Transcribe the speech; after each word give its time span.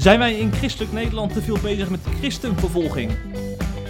Zijn 0.00 0.18
wij 0.18 0.34
in 0.34 0.52
christelijk 0.52 0.92
Nederland 0.92 1.32
te 1.32 1.42
veel 1.42 1.58
bezig 1.62 1.90
met 1.90 2.00
christenvervolging? 2.18 3.12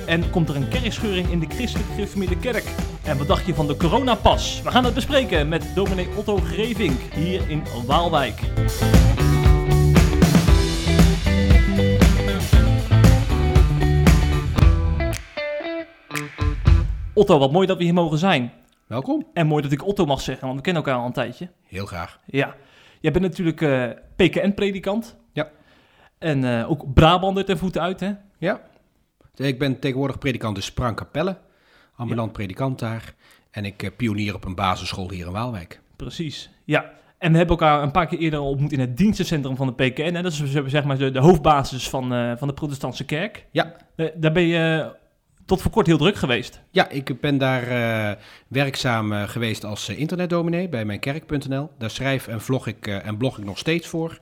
En 0.07 0.31
komt 0.31 0.49
er 0.49 0.57
een 0.57 0.69
kerkscheuring 0.69 1.29
in 1.29 1.41
de 1.41 1.47
christelijk 1.47 1.89
gereformeerde 1.89 2.39
kerk? 2.39 2.65
En 3.05 3.19
wat 3.19 3.27
dacht 3.27 3.47
je 3.47 3.55
van 3.55 3.67
de 3.67 3.77
coronapas? 3.77 4.63
We 4.63 4.71
gaan 4.71 4.85
het 4.85 4.95
bespreken 4.95 5.49
met 5.49 5.75
dominee 5.75 6.09
Otto 6.17 6.37
Grevink 6.37 7.01
hier 7.01 7.51
in 7.51 7.63
Waalwijk. 7.87 8.41
Otto, 17.15 17.39
wat 17.39 17.53
mooi 17.53 17.67
dat 17.67 17.79
we 17.79 17.85
hier 17.85 17.95
mogen 17.95 18.19
zijn. 18.19 18.53
Welkom. 18.87 19.27
En 19.33 19.47
mooi 19.47 19.63
dat 19.63 19.73
ik 19.73 19.87
Otto 19.87 20.07
mag 20.07 20.21
zeggen, 20.21 20.45
want 20.45 20.59
we 20.59 20.65
kennen 20.65 20.83
elkaar 20.83 21.01
al 21.01 21.07
een 21.07 21.13
tijdje. 21.13 21.51
Heel 21.67 21.87
graag. 21.87 22.21
Ja, 22.27 22.55
jij 23.01 23.13
bent 23.13 23.25
natuurlijk 23.25 23.61
eh, 23.61 23.89
PKN-predikant. 24.17 25.19
En 26.21 26.45
eh, 26.45 26.71
ook 26.71 26.93
Brabander 26.95 27.45
ten 27.45 27.59
voeten 27.59 27.83
uit, 27.83 28.01
hè? 28.01 28.13
Ja. 28.39 28.61
Ik 29.35 29.59
ben 29.59 29.79
tegenwoordig 29.79 30.19
predikant 30.19 30.57
in 30.57 30.63
Sprangkapelle, 30.63 31.37
ambulant 31.97 32.33
predikant 32.33 32.79
daar. 32.79 33.15
En 33.51 33.65
ik 33.65 33.83
eh, 33.83 33.91
pionier 33.97 34.35
op 34.35 34.45
een 34.45 34.55
basisschool 34.55 35.11
hier 35.11 35.27
in 35.27 35.33
Waalwijk. 35.33 35.81
Precies, 35.97 36.51
ja. 36.65 36.91
En 37.19 37.33
we 37.33 37.39
hebben 37.39 37.57
elkaar 37.59 37.83
een 37.83 37.91
paar 37.91 38.07
keer 38.07 38.19
eerder 38.19 38.41
ontmoet 38.41 38.73
in 38.73 38.81
het 38.81 38.97
dienstencentrum 38.97 39.57
van 39.57 39.67
de 39.67 39.73
PKN. 39.73 40.13
Dat 40.13 40.33
is 40.33 40.53
zeg 40.67 40.85
maar 40.85 40.99
de, 40.99 41.11
de 41.11 41.19
hoofdbasis 41.19 41.89
van, 41.89 42.13
eh, 42.13 42.33
van 42.37 42.49
de 42.49 42.55
protestantse 42.55 43.05
kerk. 43.05 43.47
Ja. 43.51 43.77
Daar 44.15 44.33
ben 44.33 44.47
je 44.47 44.95
tot 45.47 45.63
voor 45.63 45.71
kort 45.71 45.87
heel 45.87 45.99
druk 45.99 46.17
geweest. 46.17 46.61
Ja, 46.71 46.89
ik 46.89 47.21
ben 47.21 47.39
daar 47.39 47.67
werkzaam 48.49 49.13
geweest 49.13 49.65
als 49.65 49.89
uh, 49.89 49.99
internetdominee 49.99 50.69
bij 50.69 50.85
mijnkerk.nl. 50.85 51.71
Daar 51.79 51.91
schrijf 51.91 52.29
en 52.29 52.41
vlog 52.41 52.67
ik 52.67 52.87
en 52.87 53.17
blog 53.17 53.39
ik 53.39 53.45
nog 53.45 53.59
steeds 53.59 53.89
voor. 53.89 54.19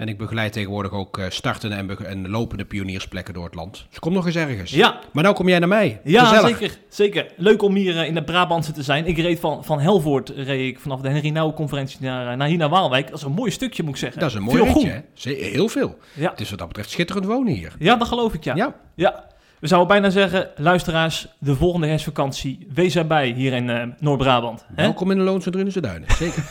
En 0.00 0.08
ik 0.08 0.18
begeleid 0.18 0.52
tegenwoordig 0.52 0.92
ook 0.92 1.18
eh, 1.18 1.24
startende 1.28 1.96
en, 2.04 2.28
lopende 2.28 2.64
pioniersplekken 2.64 3.34
door 3.34 3.44
het 3.44 3.54
land. 3.54 3.86
Dus 3.88 3.98
kom 3.98 4.12
nog 4.12 4.26
eens 4.26 4.36
ergens. 4.36 4.70
Ja, 4.70 4.98
Maar 5.12 5.22
nou 5.22 5.34
kom 5.34 5.48
jij 5.48 5.58
naar 5.58 5.68
mij. 5.68 6.00
ja 6.04 6.24
Gezellig. 6.24 6.58
zeker, 6.58 6.76
zeker. 6.88 7.26
Leuk 7.36 7.62
om 7.62 7.74
hier 7.74 7.96
eh, 7.98 8.06
in 8.06 8.14
het 8.14 8.24
Brabantse 8.24 8.72
te 8.72 8.82
zijn. 8.82 9.06
Ik 9.06 9.18
reed 9.18 9.40
van, 9.40 9.64
van 9.64 9.80
Helvoort 9.80 10.28
reed 10.28 10.68
ik 10.68 10.78
vanaf 10.80 11.00
de 11.00 11.08
Henry 11.08 11.28
Nouwen 11.30 11.54
conferentie 11.54 11.98
naar, 12.00 12.30
eh, 12.30 12.36
naar 12.36 12.48
hier 12.48 12.56
naar 12.58 12.68
Waalwijk. 12.68 13.08
Dat 13.10 13.18
is 13.18 13.24
een 13.24 13.32
mooi 13.32 13.50
stukje, 13.50 13.82
moet 13.82 13.92
ik 13.92 13.98
zeggen. 13.98 14.20
Dat 14.20 14.28
is 14.30 14.34
een 14.36 14.42
mooi? 14.42 15.02
Ze- 15.14 15.48
Heel 15.52 15.68
veel. 15.68 15.98
Ja. 16.14 16.30
Het 16.30 16.40
is 16.40 16.50
wat 16.50 16.58
dat 16.58 16.68
betreft 16.68 16.90
schitterend 16.90 17.26
wonen 17.26 17.52
hier. 17.54 17.74
ja, 17.78 17.96
dat 17.96 18.08
geloof 18.08 18.34
ik, 18.34 18.44
ja. 18.44 18.54
ja. 18.54 18.74
Ja, 18.94 19.24
we 19.58 19.66
zouden 19.66 19.88
bijna 19.88 20.10
zeggen, 20.10 20.50
luisteraars, 20.56 21.28
de 21.38 21.54
volgende 21.54 21.86
herfstvakantie, 21.86 22.66
wees 22.74 22.96
erbij 22.96 23.28
hier 23.36 23.52
in 23.52 23.94
Noord-Brabant. 23.98 24.64
Welkom 24.76 25.10
in 25.10 25.18
de 25.18 25.24
Loonse 25.24 25.50
Drunense 25.50 25.80
Duinen. 25.80 26.08
Zeker. 26.12 26.44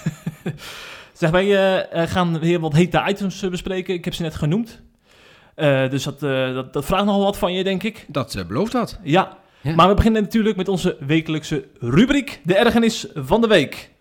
Zeg, 1.20 1.30
wij 1.30 1.46
eh, 1.46 2.04
eh, 2.04 2.10
gaan 2.10 2.40
weer 2.40 2.60
wat 2.60 2.74
hete 2.74 3.04
items 3.08 3.42
eh, 3.42 3.50
bespreken. 3.50 3.94
Ik 3.94 4.06
heb 4.06 4.14
ze 4.14 4.22
net 4.22 4.36
genoemd. 4.36 4.82
Eh, 5.56 5.90
dus 5.90 6.04
dat, 6.04 6.24
eh, 6.24 6.54
dat, 6.54 6.74
dat 6.74 6.86
vraagt 6.86 7.06
nogal 7.06 7.24
wat 7.24 7.38
van 7.38 7.54
je, 7.54 7.64
denk 7.64 7.84
ik. 7.84 8.06
dat 8.08 8.44
belooft. 8.48 9.00
Ja. 9.04 9.38
Ja. 9.62 9.76
maar 9.76 9.88
we 9.88 9.94
beginnen 9.94 10.22
natuurlijk 10.22 10.56
met 10.56 10.68
onze 10.68 10.98
wekelijkse 11.00 11.68
rubriek, 11.80 12.42
de 12.44 12.56
ergernis 12.56 13.08
van 13.16 13.42
de 13.42 13.48
week. 13.48 13.92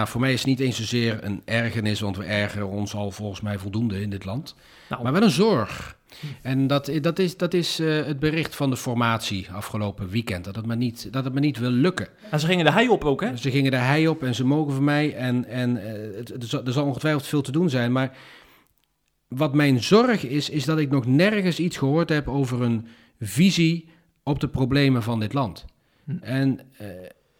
Ja, 0.00 0.06
voor 0.06 0.20
mij 0.20 0.32
is 0.32 0.38
het 0.38 0.48
niet 0.48 0.60
eens 0.60 0.76
zozeer 0.76 1.24
een 1.24 1.42
ergernis, 1.44 2.00
want 2.00 2.16
we 2.16 2.24
ergeren 2.24 2.68
ons 2.68 2.94
al 2.94 3.10
volgens 3.10 3.40
mij 3.40 3.58
voldoende 3.58 4.00
in 4.00 4.10
dit 4.10 4.24
land. 4.24 4.54
Nou. 4.88 5.02
Maar 5.02 5.12
wel 5.12 5.22
een 5.22 5.30
zorg. 5.30 5.98
En 6.42 6.66
dat, 6.66 6.90
dat 7.00 7.18
is, 7.18 7.36
dat 7.36 7.54
is 7.54 7.78
eh, 7.78 8.04
het 8.04 8.18
bericht 8.18 8.56
van 8.56 8.70
de 8.70 8.76
formatie 8.76 9.50
afgelopen 9.50 10.08
weekend. 10.08 10.44
Dat 10.44 10.56
het 10.56 10.66
me 10.66 10.76
niet, 10.76 11.12
dat 11.12 11.24
het 11.24 11.32
me 11.32 11.40
niet 11.40 11.58
wil 11.58 11.70
lukken. 11.70 12.08
En 12.30 12.40
ze 12.40 12.46
gingen 12.46 12.64
de 12.64 12.70
hei 12.70 12.88
op 12.88 13.04
ook, 13.04 13.20
hè? 13.20 13.36
Ze 13.36 13.50
gingen 13.50 13.70
de 13.70 13.76
hei 13.76 14.08
op 14.08 14.22
en 14.22 14.34
ze 14.34 14.44
mogen 14.44 14.72
voor 14.72 14.82
mij. 14.82 15.14
En, 15.14 15.44
en 15.44 15.76
eh, 15.76 16.16
het, 16.16 16.52
er 16.66 16.72
zal 16.72 16.84
ongetwijfeld 16.84 17.26
veel 17.26 17.42
te 17.42 17.52
doen 17.52 17.70
zijn. 17.70 17.92
Maar 17.92 18.16
wat 19.28 19.54
mijn 19.54 19.82
zorg 19.82 20.26
is, 20.26 20.50
is 20.50 20.64
dat 20.64 20.78
ik 20.78 20.90
nog 20.90 21.06
nergens 21.06 21.58
iets 21.58 21.76
gehoord 21.76 22.08
heb 22.08 22.28
over 22.28 22.62
een 22.62 22.86
visie 23.20 23.88
op 24.22 24.40
de 24.40 24.48
problemen 24.48 25.02
van 25.02 25.20
dit 25.20 25.32
land. 25.32 25.64
Hm. 26.04 26.16
En 26.20 26.60
eh, 26.76 26.86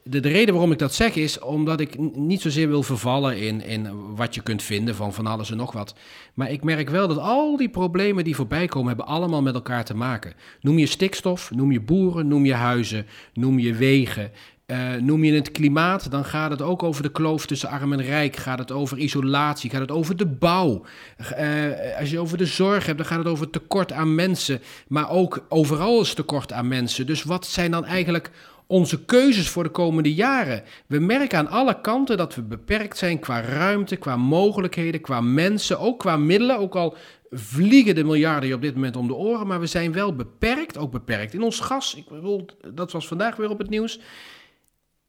de, 0.05 0.21
de 0.21 0.29
reden 0.29 0.55
waarom 0.55 0.73
ik 0.73 0.79
dat 0.79 0.95
zeg 0.95 1.15
is 1.15 1.39
omdat 1.39 1.81
ik 1.81 1.99
niet 2.17 2.41
zozeer 2.41 2.69
wil 2.69 2.83
vervallen 2.83 3.39
in, 3.39 3.65
in 3.65 4.15
wat 4.15 4.35
je 4.35 4.43
kunt 4.43 4.63
vinden 4.63 4.95
van 4.95 5.15
van 5.15 5.27
alles 5.27 5.51
en 5.51 5.57
nog 5.57 5.73
wat. 5.73 5.95
Maar 6.35 6.51
ik 6.51 6.65
merk 6.65 6.91
wel 6.91 7.09
dat 7.09 7.19
al 7.19 7.57
die 7.57 7.69
problemen 7.69 8.25
die 8.25 8.35
voorbij 8.35 8.67
komen, 8.67 8.89
hebben 8.89 9.07
allemaal 9.07 9.43
met 9.43 9.55
elkaar 9.55 9.85
te 9.85 9.97
maken. 9.97 10.33
Noem 10.61 10.79
je 10.79 10.87
stikstof, 10.87 11.51
noem 11.51 11.73
je 11.73 11.81
boeren, 11.81 12.29
noem 12.29 12.45
je 12.45 12.55
huizen, 12.55 13.07
noem 13.33 13.59
je 13.59 13.75
wegen. 13.75 14.31
Eh, 14.67 14.95
noem 14.95 15.25
je 15.25 15.33
het 15.33 15.51
klimaat, 15.51 16.11
dan 16.11 16.25
gaat 16.25 16.51
het 16.51 16.63
ook 16.63 16.83
over 16.83 17.03
de 17.03 17.11
kloof 17.11 17.47
tussen 17.47 17.69
arm 17.69 17.93
en 17.93 18.03
rijk. 18.03 18.37
Gaat 18.37 18.59
het 18.59 18.73
over 18.73 18.99
isolatie, 18.99 19.71
gaat 19.71 19.81
het 19.81 19.91
over 19.91 20.17
de 20.17 20.27
bouw. 20.27 20.83
Eh, 21.17 21.99
als 21.99 22.11
je 22.11 22.19
over 22.19 22.39
de 22.39 22.47
zorg 22.47 22.87
hebt, 22.87 22.99
dan 22.99 23.07
gaat 23.07 23.19
het 23.19 23.27
over 23.27 23.51
tekort 23.51 23.93
aan 23.93 24.15
mensen. 24.15 24.61
Maar 24.89 25.11
ook 25.11 25.47
overal 25.49 26.01
is 26.01 26.15
tekort 26.15 26.53
aan 26.53 26.69
mensen. 26.69 27.07
Dus 27.07 27.23
wat 27.23 27.47
zijn 27.47 27.71
dan 27.71 27.85
eigenlijk 27.85 28.31
onze 28.71 29.05
keuzes 29.05 29.49
voor 29.49 29.63
de 29.63 29.71
komende 29.71 30.15
jaren? 30.15 30.63
We 30.87 30.99
merken 30.99 31.39
aan 31.39 31.49
alle 31.49 31.81
kanten 31.81 32.17
dat 32.17 32.35
we 32.35 32.43
beperkt 32.43 32.99
zijn 32.99 33.19
qua 33.19 33.41
ruimte, 33.41 33.97
qua 33.97 34.17
mogelijkheden, 34.17 35.01
qua 35.01 35.21
mensen, 35.21 35.79
ook 35.79 35.99
qua 35.99 36.17
middelen. 36.17 36.59
Ook 36.59 36.75
al 36.75 36.97
vliegen 37.31 37.95
de 37.95 38.05
miljarden 38.05 38.49
je 38.49 38.55
op 38.55 38.63
dit 38.63 38.75
moment 38.75 38.97
om 38.97 39.07
de 39.07 39.15
oren, 39.15 39.47
maar 39.47 39.61
we 39.61 39.67
zijn 39.67 39.93
wel 39.93 40.15
beperkt, 40.15 40.79
ook 40.79 40.91
beperkt 40.91 41.35
in 41.35 41.43
ons 41.43 41.61
gas. 41.61 41.95
Ik 41.95 42.09
bedoel, 42.09 42.47
dat 42.75 42.93
was 42.93 43.07
vandaag 43.07 43.37
weer 43.37 43.51
op 43.51 43.59
het 43.59 43.71
nieuws 43.71 44.01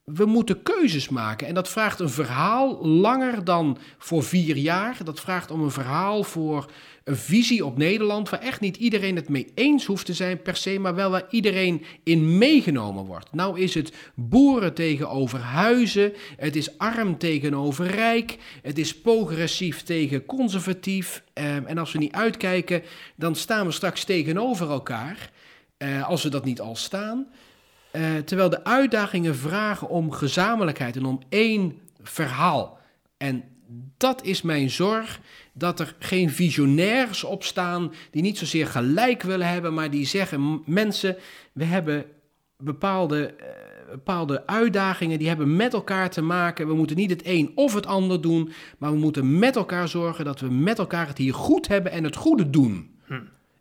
we 0.04 0.24
moeten 0.24 0.62
keuzes 0.62 1.08
maken. 1.08 1.46
En 1.46 1.54
dat 1.54 1.68
vraagt 1.68 2.00
een 2.00 2.10
verhaal 2.10 2.86
langer 2.86 3.44
dan 3.44 3.78
voor 3.98 4.22
vier 4.22 4.56
jaar. 4.56 4.96
Dat 5.04 5.20
vraagt 5.20 5.50
om 5.50 5.62
een 5.62 5.70
verhaal 5.70 6.24
voor 6.24 6.70
een 7.04 7.16
visie 7.16 7.64
op 7.64 7.76
Nederland. 7.76 8.28
Waar 8.28 8.40
echt 8.40 8.60
niet 8.60 8.76
iedereen 8.76 9.16
het 9.16 9.28
mee 9.28 9.50
eens 9.54 9.84
hoeft 9.84 10.06
te 10.06 10.14
zijn 10.14 10.42
per 10.42 10.56
se. 10.56 10.78
Maar 10.78 10.94
wel 10.94 11.10
waar 11.10 11.26
iedereen 11.30 11.84
in 12.02 12.38
meegenomen 12.38 13.04
wordt. 13.04 13.32
Nou 13.32 13.60
is 13.60 13.74
het 13.74 13.92
boeren 14.14 14.74
tegenover 14.74 15.38
huizen. 15.38 16.12
Het 16.36 16.56
is 16.56 16.78
arm 16.78 17.18
tegenover 17.18 17.86
rijk. 17.86 18.38
Het 18.62 18.78
is 18.78 19.00
progressief 19.00 19.82
tegen 19.82 20.24
conservatief. 20.24 21.22
Ehm, 21.32 21.64
en 21.66 21.78
als 21.78 21.92
we 21.92 21.98
niet 21.98 22.12
uitkijken, 22.12 22.82
dan 23.16 23.34
staan 23.34 23.66
we 23.66 23.72
straks 23.72 24.04
tegenover 24.04 24.70
elkaar. 24.70 25.30
Eh, 25.76 26.08
als 26.08 26.22
we 26.22 26.28
dat 26.28 26.44
niet 26.44 26.60
al 26.60 26.76
staan. 26.76 27.26
Eh, 27.92 28.16
terwijl 28.16 28.48
de 28.48 28.64
uitdagingen 28.64 29.36
vragen 29.36 29.88
om 29.88 30.10
gezamenlijkheid 30.12 30.96
en 30.96 31.04
om 31.04 31.20
één 31.28 31.78
verhaal. 32.02 32.78
En 33.16 33.44
dat 33.96 34.24
is 34.24 34.42
mijn 34.42 34.70
zorg, 34.70 35.20
dat 35.52 35.80
er 35.80 35.94
geen 35.98 36.30
visionairs 36.30 37.24
op 37.24 37.44
staan 37.44 37.92
die 38.10 38.22
niet 38.22 38.38
zozeer 38.38 38.66
gelijk 38.66 39.22
willen 39.22 39.48
hebben, 39.48 39.74
maar 39.74 39.90
die 39.90 40.06
zeggen, 40.06 40.52
"M- 40.52 40.62
mensen, 40.66 41.16
we 41.52 41.64
hebben 41.64 42.04
bepaalde, 42.56 43.26
eh, 43.26 43.46
bepaalde 43.90 44.46
uitdagingen, 44.46 45.18
die 45.18 45.28
hebben 45.28 45.56
met 45.56 45.72
elkaar 45.72 46.10
te 46.10 46.22
maken. 46.22 46.66
We 46.66 46.74
moeten 46.74 46.96
niet 46.96 47.10
het 47.10 47.22
een 47.24 47.52
of 47.54 47.74
het 47.74 47.86
ander 47.86 48.20
doen, 48.20 48.52
maar 48.78 48.90
we 48.92 48.98
moeten 48.98 49.38
met 49.38 49.56
elkaar 49.56 49.88
zorgen 49.88 50.24
dat 50.24 50.40
we 50.40 50.48
met 50.50 50.78
elkaar 50.78 51.06
het 51.06 51.18
hier 51.18 51.34
goed 51.34 51.68
hebben 51.68 51.92
en 51.92 52.04
het 52.04 52.16
goede 52.16 52.50
doen. 52.50 52.90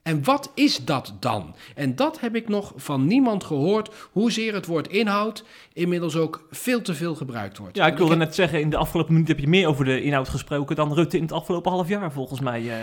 En 0.04 0.24
wat 0.24 0.52
is 0.56 0.78
dat 0.86 1.14
dan? 1.20 1.56
En 1.76 1.96
dat 1.96 2.20
heb 2.20 2.36
ik 2.36 2.48
nog 2.50 2.74
van 2.76 3.06
niemand 3.08 3.44
gehoord, 3.44 3.90
hoezeer 4.12 4.54
het 4.54 4.66
woord 4.66 4.88
inhoud 4.88 5.44
inmiddels 5.74 6.16
ook 6.16 6.48
veel 6.52 6.82
te 6.82 6.94
veel 6.96 7.16
gebruikt 7.16 7.58
wordt. 7.58 7.76
Ja, 7.78 7.88
ik 7.88 7.98
wilde 7.98 8.12
heb- 8.12 8.20
net 8.22 8.36
zeggen, 8.36 8.62
in 8.62 8.70
de 8.70 8.78
afgelopen 8.78 9.14
minuut 9.14 9.28
heb 9.28 9.40
je 9.40 9.48
meer 9.48 9.68
over 9.68 9.86
de 9.86 10.02
inhoud 10.04 10.30
gesproken 10.30 10.76
dan 10.76 10.94
Rutte 10.94 11.18
in 11.18 11.24
het 11.24 11.32
afgelopen 11.32 11.72
half 11.72 11.88
jaar, 11.88 12.12
volgens 12.12 12.40
mij. 12.40 12.70
eh. 12.70 12.76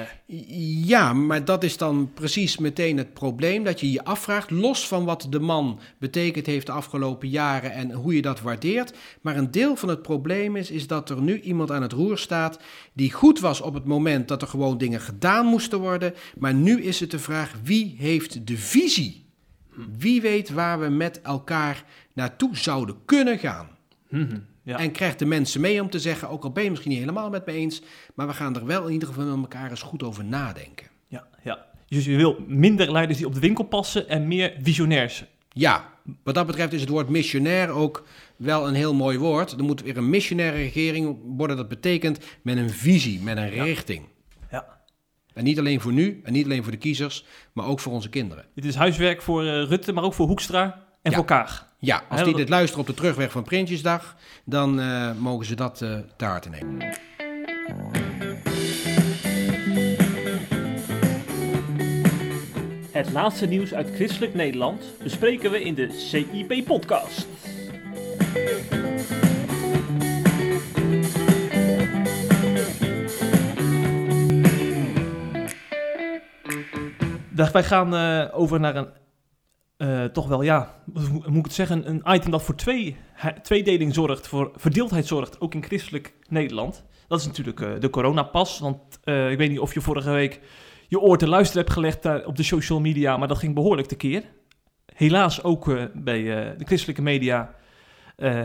Ja, 0.86 1.12
maar 1.12 1.44
dat 1.44 1.64
is 1.64 1.76
dan 1.76 2.10
precies 2.14 2.58
meteen 2.58 2.96
het 2.96 3.14
probleem 3.14 3.64
dat 3.64 3.80
je 3.80 3.90
je 3.90 4.04
afvraagt, 4.04 4.50
los 4.50 4.88
van 4.88 5.04
wat 5.04 5.26
de 5.30 5.40
man 5.40 5.78
betekend 5.98 6.46
heeft 6.46 6.66
de 6.66 6.72
afgelopen 6.72 7.28
jaren 7.28 7.72
en 7.72 7.92
hoe 7.92 8.14
je 8.14 8.22
dat 8.22 8.40
waardeert. 8.40 8.92
Maar 9.20 9.36
een 9.36 9.50
deel 9.50 9.76
van 9.76 9.88
het 9.88 10.02
probleem 10.02 10.56
is, 10.56 10.70
is 10.70 10.86
dat 10.86 11.10
er 11.10 11.22
nu 11.22 11.40
iemand 11.40 11.70
aan 11.70 11.82
het 11.82 11.92
roer 11.92 12.18
staat 12.18 12.58
die 12.92 13.12
goed 13.12 13.40
was 13.40 13.60
op 13.60 13.74
het 13.74 13.84
moment 13.84 14.28
dat 14.28 14.42
er 14.42 14.48
gewoon 14.48 14.78
dingen 14.78 15.00
gedaan 15.00 15.46
moesten 15.46 15.78
worden. 15.78 16.14
Maar 16.38 16.54
nu 16.54 16.82
is 16.82 17.00
het 17.00 17.07
de 17.10 17.18
vraag, 17.18 17.54
wie 17.62 17.94
heeft 17.98 18.46
de 18.46 18.56
visie? 18.56 19.26
Wie 19.98 20.20
weet 20.20 20.50
waar 20.50 20.80
we 20.80 20.88
met 20.88 21.20
elkaar 21.20 21.84
naartoe 22.12 22.56
zouden 22.56 22.96
kunnen 23.04 23.38
gaan? 23.38 23.68
Ja. 24.62 24.78
En 24.78 24.90
krijgt 24.90 25.18
de 25.18 25.26
mensen 25.26 25.60
mee 25.60 25.82
om 25.82 25.90
te 25.90 25.98
zeggen, 25.98 26.28
ook 26.28 26.44
al 26.44 26.52
ben 26.52 26.64
je 26.64 26.70
misschien 26.70 26.90
niet 26.90 27.00
helemaal 27.00 27.30
met 27.30 27.46
me 27.46 27.52
eens, 27.52 27.82
maar 28.14 28.26
we 28.26 28.32
gaan 28.32 28.56
er 28.56 28.66
wel 28.66 28.86
in 28.86 28.92
ieder 28.92 29.08
geval 29.08 29.24
met 29.24 29.52
elkaar 29.52 29.70
eens 29.70 29.82
goed 29.82 30.02
over 30.02 30.24
nadenken. 30.24 30.86
ja, 31.08 31.26
ja. 31.42 31.66
Dus 31.86 32.04
je 32.04 32.16
wil 32.16 32.44
minder 32.46 32.92
leiders 32.92 33.18
die 33.18 33.26
op 33.26 33.34
de 33.34 33.40
winkel 33.40 33.64
passen 33.64 34.08
en 34.08 34.28
meer 34.28 34.56
visionairs. 34.62 35.24
Ja, 35.48 35.92
wat 36.22 36.34
dat 36.34 36.46
betreft 36.46 36.72
is 36.72 36.80
het 36.80 36.88
woord 36.88 37.08
missionair 37.08 37.68
ook 37.68 38.06
wel 38.36 38.68
een 38.68 38.74
heel 38.74 38.94
mooi 38.94 39.18
woord. 39.18 39.52
Er 39.52 39.64
moet 39.64 39.82
weer 39.82 39.96
een 39.96 40.10
missionaire 40.10 40.56
regering 40.56 41.18
worden. 41.36 41.56
Dat 41.56 41.68
betekent 41.68 42.18
met 42.42 42.56
een 42.56 42.70
visie, 42.70 43.20
met 43.20 43.36
een 43.36 43.50
richting. 43.50 44.02
En 45.38 45.44
niet 45.44 45.58
alleen 45.58 45.80
voor 45.80 45.92
nu, 45.92 46.20
en 46.24 46.32
niet 46.32 46.44
alleen 46.44 46.62
voor 46.62 46.72
de 46.72 46.78
kiezers, 46.78 47.24
maar 47.52 47.66
ook 47.66 47.80
voor 47.80 47.92
onze 47.92 48.08
kinderen. 48.08 48.44
Dit 48.54 48.64
is 48.64 48.74
huiswerk 48.74 49.22
voor 49.22 49.44
eh, 49.44 49.62
Rutte, 49.62 49.92
maar 49.92 50.04
ook 50.04 50.14
voor 50.14 50.26
Hoekstra 50.26 50.62
en 51.02 51.10
Ja. 51.10 51.16
voor 51.16 51.26
Kaag. 51.26 51.66
Ja, 51.78 52.02
als 52.08 52.22
die 52.24 52.36
dit 52.36 52.48
luisteren 52.48 52.80
op 52.80 52.86
de 52.86 52.94
terugweg 52.94 53.30
van 53.30 53.42
Prinsjesdag, 53.42 54.16
dan 54.44 54.80
eh, 54.80 55.10
mogen 55.18 55.46
ze 55.46 55.54
dat 55.54 55.82
eh 55.82 55.98
te 56.16 56.24
harte 56.24 56.48
nemen. 56.48 56.96
Het 62.90 63.10
laatste 63.12 63.46
nieuws 63.46 63.74
uit 63.74 63.90
christelijk 63.94 64.34
Nederland 64.34 64.82
bespreken 65.02 65.50
we 65.50 65.62
in 65.62 65.74
de 65.74 65.88
CIP-podcast. 65.90 67.26
Wij 77.38 77.64
gaan 77.64 77.94
eh, 77.94 78.38
over 78.38 78.60
naar 78.60 78.76
een, 78.76 78.88
eh, 79.76 80.04
toch 80.04 80.28
wel, 80.28 80.42
ja, 80.42 80.82
moet 81.26 81.36
ik 81.36 81.44
het 81.44 81.52
zeggen, 81.52 81.88
een 81.88 82.02
item 82.06 82.30
dat 82.30 82.42
voor 82.42 82.54
twee, 82.54 82.96
tweedeling 83.42 83.94
zorgt, 83.94 84.28
voor 84.28 84.52
verdeeldheid 84.54 85.06
zorgt, 85.06 85.40
ook 85.40 85.54
in 85.54 85.64
christelijk 85.64 86.14
Nederland. 86.28 86.84
Dat 87.08 87.20
is 87.20 87.26
natuurlijk 87.26 87.60
eh, 87.60 87.70
de 87.78 87.90
coronapas, 87.90 88.58
want 88.58 88.98
ik 89.04 89.38
weet 89.38 89.48
niet 89.48 89.58
of 89.58 89.74
je 89.74 89.80
vorige 89.80 90.10
week 90.10 90.40
je 90.88 91.00
oor 91.00 91.18
te 91.18 91.28
luisteren 91.28 91.62
hebt 91.62 91.74
gelegd 91.74 92.26
op 92.26 92.36
de 92.36 92.42
social 92.42 92.80
media, 92.80 93.16
maar 93.16 93.28
dat 93.28 93.38
ging 93.38 93.54
behoorlijk 93.54 93.88
tekeer. 93.88 94.22
Helaas 94.94 95.42
ook 95.42 95.64
bij 95.94 96.22
de 96.56 96.64
christelijke 96.64 97.02
media, 97.02 97.54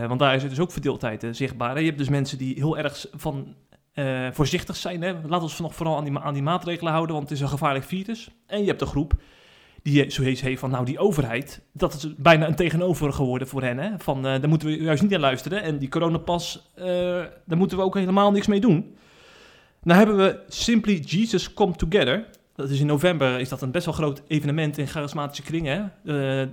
want 0.06 0.18
daar 0.18 0.34
is 0.34 0.42
er 0.42 0.48
dus 0.48 0.60
ook 0.60 0.72
verdeeldheid 0.72 1.26
zichtbaar. 1.30 1.80
Je 1.80 1.86
hebt 1.86 1.98
dus 1.98 2.08
mensen 2.08 2.38
die 2.38 2.54
heel 2.54 2.78
erg 2.78 3.06
van, 3.12 3.54
eh, 3.94 4.28
voorzichtig 4.32 4.76
zijn. 4.76 5.02
Hè? 5.02 5.20
We 5.20 5.40
ons 5.40 5.58
nog 5.58 5.74
vooral 5.74 5.96
aan 5.96 6.04
die, 6.04 6.18
aan 6.18 6.34
die 6.34 6.42
maatregelen 6.42 6.92
houden, 6.92 7.14
want 7.14 7.28
het 7.28 7.36
is 7.38 7.44
een 7.44 7.50
gevaarlijk 7.50 7.84
virus. 7.84 8.30
En 8.46 8.60
je 8.60 8.66
hebt 8.66 8.80
een 8.80 8.86
groep 8.86 9.14
die 9.82 10.10
zoiets 10.10 10.40
heeft 10.40 10.60
van, 10.60 10.70
nou 10.70 10.84
die 10.84 10.98
overheid, 10.98 11.60
dat 11.72 11.94
is 11.94 12.14
bijna 12.16 12.46
een 12.46 12.54
tegenover 12.54 13.12
geworden 13.12 13.48
voor 13.48 13.62
hen. 13.62 13.78
Hè? 13.78 13.90
Van, 13.98 14.16
eh, 14.16 14.22
daar 14.22 14.48
moeten 14.48 14.68
we 14.68 14.76
juist 14.76 15.02
niet 15.02 15.14
aan 15.14 15.20
luisteren. 15.20 15.62
En 15.62 15.78
die 15.78 15.88
coronapas, 15.88 16.72
eh 16.74 16.84
daar 17.46 17.58
moeten 17.58 17.76
we 17.76 17.82
ook 17.82 17.94
helemaal 17.94 18.30
niks 18.30 18.46
mee 18.46 18.60
doen. 18.60 18.96
Nou 19.82 19.98
hebben 19.98 20.16
we 20.16 20.40
Simply 20.48 20.94
Jesus 20.94 21.54
Come 21.54 21.72
Together. 21.72 22.26
Dat 22.54 22.70
is 22.70 22.80
in 22.80 22.86
november 22.86 23.40
is 23.40 23.48
dat 23.48 23.62
een 23.62 23.70
best 23.70 23.84
wel 23.84 23.94
groot 23.94 24.22
evenement 24.26 24.78
in 24.78 24.86
charismatische 24.86 25.42
kringen. 25.42 25.92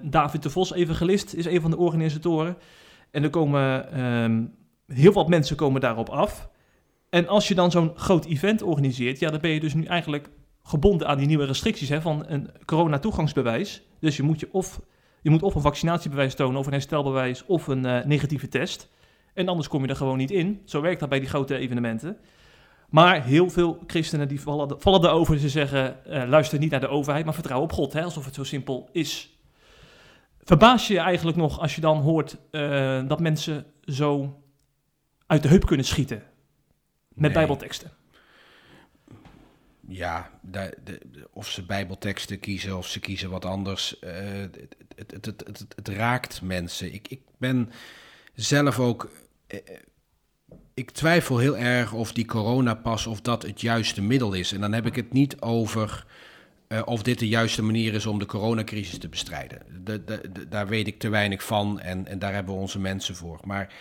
David 0.02 0.44
de 0.44 0.50
Vos, 0.50 0.74
evangelist, 0.74 1.34
is 1.34 1.46
een 1.46 1.62
van 1.62 1.72
de 1.72 1.78
organisatoren. 1.78 2.58
En 3.12 3.24
er 3.24 3.30
komen 3.30 3.92
ehm, 3.92 4.44
heel 4.88 5.14
wat 5.14 5.28
mensen 5.28 5.56
komen 5.56 5.82
daarop 5.82 6.10
af. 6.10 6.50
En 7.12 7.28
als 7.28 7.48
je 7.48 7.56
dan 7.56 7.72
zo'n 7.72 7.92
groot 7.96 8.26
event 8.26 8.62
organiseert, 8.62 9.20
ja, 9.20 9.30
dan 9.30 9.40
ben 9.40 9.52
je 9.52 9.60
dus 9.60 9.74
nu 9.74 9.86
eigenlijk 9.86 10.30
gebonden 10.64 11.08
aan 11.08 11.18
die 11.18 11.28
nieuwe 11.28 11.46
restricties 11.46 11.90
hè, 11.90 12.02
van 12.02 12.26
een 12.28 12.50
corona-toegangsbewijs. 12.66 13.82
Dus 14.00 14.18
je 14.18 14.24
moet, 14.24 14.40
je, 14.40 14.50
of, 14.52 14.82
je 15.22 15.30
moet 15.30 15.44
of 15.44 15.56
een 15.56 15.62
vaccinatiebewijs 15.62 16.36
tonen, 16.36 16.60
of 16.60 16.66
een 16.66 16.72
herstelbewijs, 16.72 17.46
of 17.46 17.68
een 17.68 17.86
eh, 17.86 18.06
negatieve 18.06 18.48
test. 18.48 18.90
En 19.34 19.48
anders 19.48 19.68
kom 19.68 19.84
je 19.84 19.90
er 19.90 19.96
gewoon 19.96 20.18
niet 20.18 20.32
in. 20.32 20.62
Zo 20.66 20.82
werkt 20.82 21.00
dat 21.00 21.10
bij 21.10 21.20
die 21.20 21.30
grote 21.30 21.58
evenementen. 21.58 22.18
Maar 22.90 23.24
heel 23.24 23.50
veel 23.50 23.84
christenen 23.88 24.28
die 24.28 24.42
vallen, 24.42 24.82
vallen 24.82 25.04
erover. 25.04 25.40
Ze 25.40 25.50
zeggen, 25.50 26.06
eh, 26.06 26.28
luister 26.28 26.60
niet 26.60 26.72
naar 26.72 26.80
de 26.80 26.88
overheid, 26.88 27.26
maar 27.26 27.34
vertrouw 27.34 27.62
op 27.62 27.74
God. 27.74 27.94
Hè, 27.94 28.04
alsof 28.04 28.26
het 28.26 28.36
zo 28.36 28.44
simpel 28.44 28.90
is. 28.92 29.40
Verbaas 30.40 30.88
je 30.88 30.94
je 30.94 31.00
eigenlijk 31.00 31.38
nog 31.38 31.60
als 31.60 31.76
je 31.76 31.82
dan 31.82 31.98
hoort 31.98 32.38
eh, 32.52 33.08
dat 33.08 33.20
mensen 33.20 33.66
zo 33.82 34.38
uit 35.28 35.44
de 35.44 35.50
heup 35.50 35.66
kunnen 35.66 35.86
schieten 35.86 36.30
met 37.14 37.22
Nee. 37.24 37.32
bijbelteksten? 37.32 37.92
Ja, 39.88 40.30
de, 40.42 40.78
of 41.32 41.50
ze 41.50 41.64
bijbelteksten 41.66 42.40
kiezen 42.40 42.78
of 42.78 42.88
ze 42.88 43.00
kiezen 43.00 43.30
wat 43.30 43.46
anders. 43.46 44.00
eh, 44.00 44.12
het, 44.96 45.12
het, 45.12 45.26
het, 45.26 45.66
het, 45.76 45.88
raakt 45.88 46.42
mensen. 46.42 46.94
Ik, 46.94 47.08
ik 47.08 47.22
ben 47.38 47.72
zelf 48.34 48.80
ook... 48.80 49.12
eh, 49.48 49.60
ik 50.74 50.92
twijfel 50.92 51.38
heel 51.38 51.58
erg 51.58 51.94
of 51.94 52.14
die 52.14 52.26
coronapas 52.26 53.08
of 53.08 53.22
dat 53.22 53.44
het 53.44 53.62
juiste 53.62 54.02
middel 54.02 54.34
is. 54.34 54.52
En 54.52 54.62
dan 54.62 54.74
heb 54.74 54.86
ik 54.86 54.96
het 54.96 55.14
niet 55.14 55.42
over 55.42 56.06
eh, 56.68 56.82
of 56.86 57.04
dit 57.04 57.20
de 57.20 57.28
juiste 57.28 57.62
manier 57.64 57.94
is 57.94 58.06
om 58.06 58.20
de 58.20 58.26
coronacrisis 58.26 58.98
te 58.98 59.10
bestrijden. 59.10 59.62
De, 59.84 60.04
de, 60.04 60.32
de- 60.32 60.48
daar 60.48 60.68
weet 60.68 60.88
ik 60.88 61.00
te 61.00 61.10
weinig 61.10 61.44
van 61.44 61.80
en, 61.80 62.08
en 62.08 62.20
daar 62.20 62.34
hebben 62.34 62.54
we 62.56 62.60
onze 62.62 62.80
mensen 62.80 63.16
voor. 63.16 63.40
Maar 63.44 63.74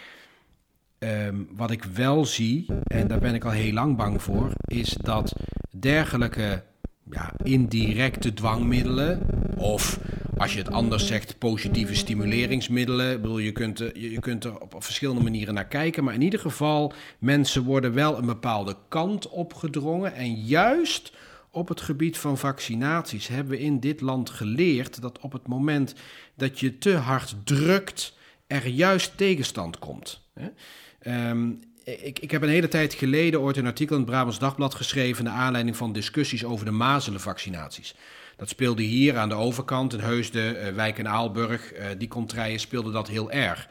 ehm, 1.01 1.37
wat 1.57 1.71
ik 1.71 1.85
wel 1.85 2.25
zie, 2.25 2.67
en 2.85 3.09
daar 3.09 3.19
ben 3.19 3.35
ik 3.35 3.45
al 3.45 3.51
heel 3.51 3.73
lang 3.73 3.97
bang 3.97 4.23
voor, 4.23 4.53
is 4.65 4.97
dat 5.03 5.33
dergelijke 5.71 6.63
ja, 7.11 7.33
indirecte 7.43 8.33
dwangmiddelen 8.33 9.27
of 9.57 10.01
als 10.41 10.53
je 10.53 10.59
het 10.59 10.71
anders 10.71 11.07
zegt, 11.07 11.39
positieve 11.39 11.95
stimuleringsmiddelen. 11.95 13.13
Ik 13.13 13.21
bedoel, 13.21 13.39
je, 13.39 13.53
kunt, 13.53 13.79
je, 13.79 14.19
kunt 14.21 14.45
er 14.45 14.61
op 14.61 14.85
verschillende 14.85 15.23
manieren 15.23 15.55
naar 15.55 15.67
kijken. 15.67 16.05
Maar 16.05 16.15
in 16.15 16.23
ieder 16.23 16.41
geval, 16.41 16.93
mensen 17.19 17.63
worden 17.63 17.93
wel 17.93 18.19
een 18.19 18.27
bepaalde 18.27 18.77
kant 18.89 19.29
opgedrongen. 19.29 20.15
En 20.15 20.35
juist 20.35 21.13
op 21.51 21.69
het 21.69 21.81
gebied 21.81 22.19
van 22.19 22.39
vaccinaties 22.39 23.29
hebben 23.29 23.53
we 23.53 23.61
in 23.61 23.81
dit 23.81 24.01
land 24.01 24.31
geleerd 24.31 25.01
dat 25.01 25.19
op 25.19 25.33
het 25.33 25.47
moment 25.47 25.95
dat 26.35 26.61
je 26.61 26.79
te 26.79 26.95
hard 26.95 27.37
drukt, 27.45 28.17
er 28.47 28.67
juist 28.67 29.17
tegenstand 29.17 29.79
komt. 29.79 30.29
Ehm, 31.01 31.51
ik, 31.85 32.19
ik 32.19 32.31
heb 32.31 32.43
een 32.43 32.49
hele 32.49 32.69
tijd 32.69 32.95
geleden 32.95 33.41
ooit 33.41 33.57
een 33.57 33.67
artikel 33.67 33.95
in 33.97 34.03
het 34.03 34.11
Brabants 34.11 34.39
Dagblad 34.39 34.75
geschreven... 34.75 35.25
naar 35.25 35.35
aanleiding 35.35 35.77
van 35.77 35.93
discussies 35.93 36.45
over 36.45 36.65
de 36.65 36.71
mazelenvaccinaties. 36.71 37.95
Dat 38.37 38.49
speelde 38.49 38.83
hier 38.83 39.17
aan 39.17 39.29
de 39.29 39.35
overkant, 39.35 39.93
in 39.93 40.01
Heusden, 40.01 40.61
eh, 40.61 40.73
Wijk 40.73 40.99
en 40.99 41.09
Aalburg. 41.09 41.73
eh, 41.73 41.87
die 41.99 42.09
contraien 42.09 42.61
speelden 42.61 42.93
dat 42.93 43.09
heel 43.09 43.31
erg. 43.31 43.69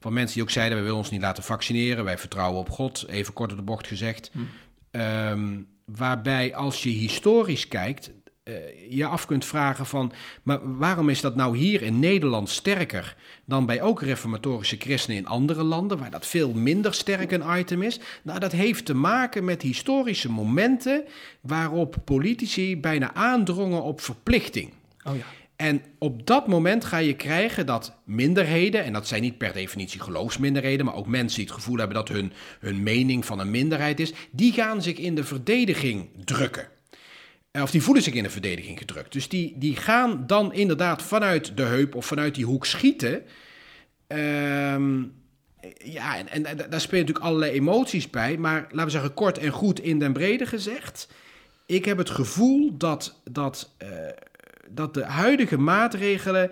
Van 0.00 0.12
mensen 0.12 0.34
die 0.34 0.42
ook 0.42 0.50
zeiden, 0.50 0.76
we 0.76 0.82
willen 0.82 0.98
ons 0.98 1.10
niet 1.10 1.20
laten 1.20 1.42
vaccineren. 1.42 2.04
Wij 2.04 2.18
vertrouwen 2.18 2.60
op 2.60 2.70
God, 2.70 3.06
even 3.08 3.32
kort 3.32 3.50
op 3.50 3.56
de 3.56 3.62
bocht 3.62 3.86
gezegd. 3.86 4.30
Ehm, 4.90 5.60
waarbij 5.84 6.54
als 6.54 6.82
je 6.82 6.88
historisch 6.88 7.68
kijkt, 7.68 8.10
je 8.88 9.06
af 9.06 9.26
kunt 9.26 9.44
vragen 9.44 9.86
van... 9.86 10.12
maar 10.42 10.76
waarom 10.78 11.08
is 11.08 11.20
dat 11.20 11.36
nou 11.36 11.56
hier 11.56 11.82
in 11.82 11.98
Nederland 11.98 12.48
sterker 12.48 13.16
dan 13.44 13.66
bij 13.66 13.82
ook 13.82 14.02
reformatorische 14.02 14.76
christenen 14.78 15.18
in 15.18 15.26
andere 15.26 15.62
landen... 15.62 15.98
waar 15.98 16.10
dat 16.10 16.26
veel 16.26 16.52
minder 16.52 16.94
sterk 16.94 17.32
een 17.32 17.58
item 17.58 17.82
is? 17.82 18.00
Nou, 18.22 18.38
dat 18.38 18.52
heeft 18.52 18.84
te 18.84 18.94
maken 18.94 19.44
met 19.44 19.62
historische 19.62 20.30
momenten... 20.30 21.04
waarop 21.40 21.96
politici 22.04 22.80
bijna 22.80 23.14
aandrongen 23.14 23.82
op 23.82 24.00
verplichting. 24.00 24.72
Oh 25.04 25.16
ja. 25.16 25.24
En 25.56 25.82
op 25.98 26.26
dat 26.26 26.46
moment 26.46 26.84
ga 26.84 26.98
je 26.98 27.16
krijgen 27.16 27.66
dat 27.66 27.96
minderheden, 28.04 28.84
en 28.84 28.92
dat 28.92 29.08
zijn 29.08 29.22
niet 29.22 29.38
per 29.38 29.52
definitie 29.52 30.00
geloofsminderheden, 30.00 30.84
maar 30.86 30.94
ook 30.94 31.06
mensen 31.06 31.38
die 31.38 31.46
het 31.46 31.54
gevoel 31.54 31.76
hebben 31.76 31.96
dat 31.96 32.08
hun, 32.08 32.32
hun 32.60 32.82
mening 32.82 33.24
van 33.24 33.38
een 33.38 33.50
minderheid 33.50 34.00
is, 34.00 34.12
die 34.30 34.52
gaan 34.52 34.82
zich 34.82 34.96
in 34.96 35.14
de 35.14 35.24
verdediging 35.24 36.08
drukken. 36.24 36.68
Eh, 37.58 37.64
Of 37.64 37.70
die 37.70 37.82
voelen 37.82 38.02
zich 38.02 38.14
in 38.14 38.22
de 38.22 38.30
verdediging 38.30 38.78
gedrukt. 38.78 39.12
Dus 39.12 39.28
die, 39.28 39.54
die 39.56 39.76
gaan 39.76 40.24
dan 40.26 40.52
inderdaad 40.52 41.02
vanuit 41.02 41.56
de 41.56 41.62
heup 41.62 41.94
of 41.94 42.06
vanuit 42.06 42.34
die 42.34 42.44
hoek 42.44 42.66
schieten. 42.66 43.22
Ehm, 44.06 45.02
ja, 45.84 46.16
en, 46.16 46.28
en, 46.28 46.56
daar 46.56 46.80
spelen 46.80 47.00
natuurlijk 47.00 47.26
allerlei 47.26 47.52
emoties 47.52 48.10
bij. 48.10 48.36
Maar 48.36 48.60
laten 48.60 48.84
we 48.84 48.90
zeggen, 48.90 49.14
kort 49.14 49.38
en 49.38 49.50
goed 49.50 49.80
in 49.80 49.98
den 49.98 50.12
brede 50.12 50.46
gezegd. 50.46 51.08
Ik 51.66 51.84
heb 51.84 51.98
het 51.98 52.10
gevoel 52.10 52.76
dat, 52.76 53.20
dat, 53.30 53.74
eh, 53.78 53.88
dat 54.68 54.94
de 54.94 55.04
huidige 55.04 55.58
maatregelen. 55.58 56.50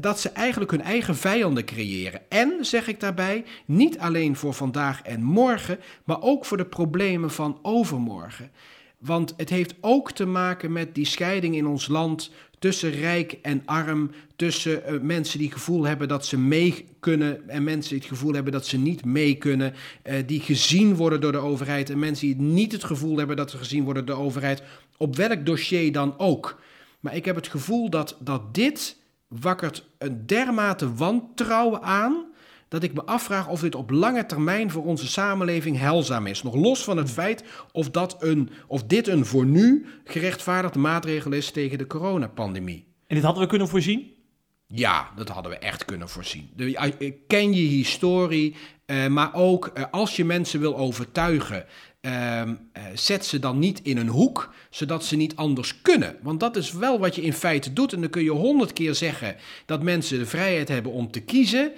dat 0.00 0.20
ze 0.20 0.28
eigenlijk 0.28 0.70
hun 0.70 0.82
eigen 0.82 1.16
vijanden 1.16 1.64
creëren. 1.64 2.20
En, 2.28 2.64
zeg 2.64 2.88
ik 2.88 3.00
daarbij, 3.00 3.44
niet 3.64 3.98
alleen 3.98 4.36
voor 4.36 4.54
vandaag 4.54 5.02
en 5.02 5.22
morgen. 5.22 5.78
maar 6.04 6.22
ook 6.22 6.44
voor 6.44 6.56
de 6.56 6.66
problemen 6.66 7.30
van 7.30 7.58
overmorgen. 7.62 8.50
Want 8.98 9.34
het 9.36 9.50
heeft 9.50 9.74
ook 9.80 10.12
te 10.12 10.26
maken 10.26 10.72
met 10.72 10.94
die 10.94 11.04
scheiding 11.04 11.56
in 11.56 11.66
ons 11.66 11.88
land 11.88 12.30
tussen 12.58 12.90
rijk 12.90 13.38
en 13.42 13.62
arm, 13.64 14.10
tussen 14.36 14.84
eh, 14.84 15.00
mensen 15.00 15.38
die 15.38 15.48
het 15.48 15.56
gevoel 15.56 15.84
hebben 15.84 16.08
dat 16.08 16.26
ze 16.26 16.38
mee 16.38 16.84
kunnen 17.00 17.48
en 17.48 17.64
mensen 17.64 17.90
die 17.90 17.98
het 17.98 18.08
gevoel 18.08 18.32
hebben 18.32 18.52
dat 18.52 18.66
ze 18.66 18.78
niet 18.78 19.04
mee 19.04 19.34
kunnen, 19.34 19.74
eh, 20.02 20.26
die 20.26 20.40
gezien 20.40 20.94
worden 20.94 21.20
door 21.20 21.32
de 21.32 21.38
overheid 21.38 21.90
en 21.90 21.98
mensen 21.98 22.26
die 22.26 22.36
niet 22.36 22.72
het 22.72 22.84
gevoel 22.84 23.16
hebben 23.16 23.36
dat 23.36 23.50
ze 23.50 23.56
gezien 23.56 23.84
worden 23.84 24.06
door 24.06 24.16
de 24.16 24.22
overheid, 24.22 24.62
op 24.96 25.16
welk 25.16 25.46
dossier 25.46 25.92
dan 25.92 26.18
ook. 26.18 26.60
Maar 27.00 27.14
ik 27.16 27.24
heb 27.24 27.36
het 27.36 27.48
gevoel 27.48 27.90
dat, 27.90 28.16
dat 28.20 28.54
dit 28.54 28.96
wakkert 29.28 29.88
een 29.98 30.26
dermate 30.26 30.94
wantrouwen 30.94 31.82
aan 31.82 32.24
dat 32.68 32.82
ik 32.82 32.94
me 32.94 33.04
afvraag 33.04 33.48
of 33.48 33.60
dit 33.60 33.74
op 33.74 33.90
lange 33.90 34.26
termijn 34.26 34.70
voor 34.70 34.84
onze 34.84 35.06
samenleving 35.06 35.78
heilzaam 35.78 36.26
is. 36.26 36.42
Nog 36.42 36.54
los 36.54 36.84
van 36.84 36.96
het 36.96 37.10
feit 37.10 37.44
of, 37.72 37.90
dat 37.90 38.16
een, 38.22 38.50
of 38.66 38.82
dit 38.82 39.08
een 39.08 39.26
voor 39.26 39.46
nu 39.46 39.86
gerechtvaardigde 40.04 40.78
maatregel 40.78 41.32
is 41.32 41.50
tegen 41.50 41.78
de 41.78 41.86
coronapandemie. 41.86 42.86
En 43.06 43.14
dit 43.14 43.24
hadden 43.24 43.42
we 43.42 43.48
kunnen 43.48 43.68
voorzien? 43.68 44.14
Ja, 44.66 45.10
dat 45.16 45.28
hadden 45.28 45.52
we 45.52 45.58
echt 45.58 45.84
kunnen 45.84 46.08
voorzien. 46.08 46.50
Eh, 46.56 47.12
ken 47.26 47.52
je 47.52 47.62
historie, 47.62 48.56
eh, 48.86 49.06
maar 49.06 49.34
ook 49.34 49.66
eh, 49.66 49.84
als 49.90 50.16
je 50.16 50.24
mensen 50.24 50.60
wil 50.60 50.76
overtuigen, 50.76 51.66
ehm, 52.00 52.54
eh, 52.72 52.82
zet 52.94 53.24
ze 53.24 53.38
dan 53.38 53.58
niet 53.58 53.80
in 53.82 53.96
een 53.96 54.08
hoek, 54.08 54.54
zodat 54.70 55.04
ze 55.04 55.16
niet 55.16 55.36
anders 55.36 55.80
kunnen. 55.82 56.16
Want 56.22 56.40
dat 56.40 56.56
is 56.56 56.72
wel 56.72 56.98
wat 56.98 57.14
je 57.14 57.22
in 57.22 57.32
feite 57.32 57.72
doet. 57.72 57.92
En 57.92 58.00
dan 58.00 58.10
kun 58.10 58.22
je 58.22 58.30
honderd 58.30 58.72
keer 58.72 58.94
zeggen 58.94 59.36
dat 59.66 59.82
mensen 59.82 60.18
de 60.18 60.26
vrijheid 60.26 60.68
hebben 60.68 60.92
om 60.92 61.10
te 61.10 61.20
kiezen. 61.20 61.72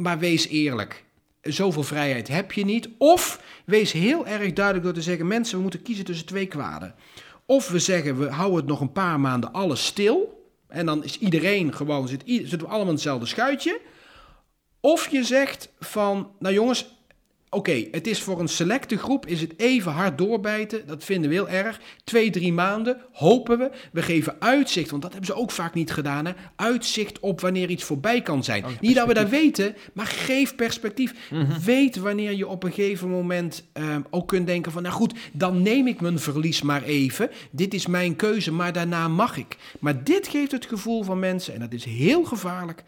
Maar 0.00 0.18
wees 0.18 0.48
eerlijk. 0.48 1.04
Zoveel 1.42 1.82
vrijheid 1.82 2.28
heb 2.28 2.52
je 2.52 2.64
niet. 2.64 2.88
Of 2.98 3.42
wees 3.64 3.92
heel 3.92 4.26
erg 4.26 4.52
duidelijk 4.52 4.84
door 4.84 4.94
te 4.94 5.02
zeggen: 5.02 5.26
mensen, 5.26 5.56
we 5.56 5.62
moeten 5.62 5.82
kiezen 5.82 6.04
tussen 6.04 6.26
twee 6.26 6.46
kwaden. 6.46 6.94
Of 7.46 7.68
we 7.68 7.78
zeggen: 7.78 8.18
we 8.18 8.30
houden 8.30 8.56
het 8.58 8.66
nog 8.66 8.80
een 8.80 8.92
paar 8.92 9.20
maanden 9.20 9.52
alles 9.52 9.86
stil. 9.86 10.44
En 10.68 10.86
dan 10.86 11.04
is 11.04 11.18
iedereen 11.18 11.74
gewoon, 11.74 12.08
zit, 12.08 12.22
zitten 12.26 12.58
we 12.58 12.66
allemaal 12.66 12.86
in 12.86 12.92
hetzelfde 12.92 13.26
schuitje. 13.26 13.80
Of 14.80 15.08
je 15.08 15.24
zegt 15.24 15.68
van, 15.78 16.30
nou 16.38 16.54
jongens, 16.54 16.99
oké, 17.50 17.88
het 17.90 18.06
is 18.06 18.22
voor 18.22 18.40
een 18.40 18.48
selecte 18.48 18.98
groep, 18.98 19.26
is 19.26 19.40
het 19.40 19.54
even 19.56 19.92
hard 19.92 20.18
doorbijten. 20.18 20.86
Dat 20.86 21.04
vinden 21.04 21.30
we 21.30 21.36
heel 21.36 21.48
erg. 21.48 21.80
Twee, 22.04 22.30
drie 22.30 22.52
maanden, 22.52 23.00
hopen 23.12 23.58
we. 23.58 23.70
We 23.92 24.02
geven 24.02 24.36
uitzicht, 24.38 24.90
want 24.90 25.02
dat 25.02 25.12
hebben 25.12 25.30
ze 25.34 25.40
ook 25.40 25.50
vaak 25.50 25.74
niet 25.74 25.92
gedaan. 25.92 26.26
Hè? 26.26 26.32
Uitzicht 26.56 27.20
op 27.20 27.40
wanneer 27.40 27.70
iets 27.70 27.84
voorbij 27.84 28.22
kan 28.22 28.44
zijn. 28.44 28.64
Oh, 28.64 28.70
niet 28.80 28.94
dat 28.94 29.06
we 29.06 29.14
dat 29.14 29.28
weten, 29.28 29.76
maar 29.92 30.06
geef 30.06 30.54
perspectief. 30.54 31.14
Weet 31.64 31.96
wanneer 31.96 32.32
je 32.32 32.48
op 32.48 32.62
een 32.62 32.72
gegeven 32.72 33.08
moment 33.08 33.68
ehm, 33.72 34.00
ook 34.10 34.28
kunt 34.28 34.46
denken 34.46 34.72
van... 34.72 34.82
nou 34.82 34.94
goed, 34.94 35.14
dan 35.32 35.62
neem 35.62 35.86
ik 35.86 36.00
mijn 36.00 36.18
verlies 36.18 36.62
maar 36.62 36.82
even. 36.82 37.30
Dit 37.50 37.74
is 37.74 37.86
mijn 37.86 38.16
keuze, 38.16 38.52
maar 38.52 38.72
daarna 38.72 39.08
mag 39.08 39.36
ik. 39.36 39.56
Maar 39.80 40.04
dit 40.04 40.28
geeft 40.28 40.52
het 40.52 40.66
gevoel 40.66 41.02
van 41.02 41.18
mensen, 41.18 41.54
en 41.54 41.60
dat 41.60 41.72
is 41.72 41.84
heel 41.84 42.24
gevaarlijk... 42.24 42.84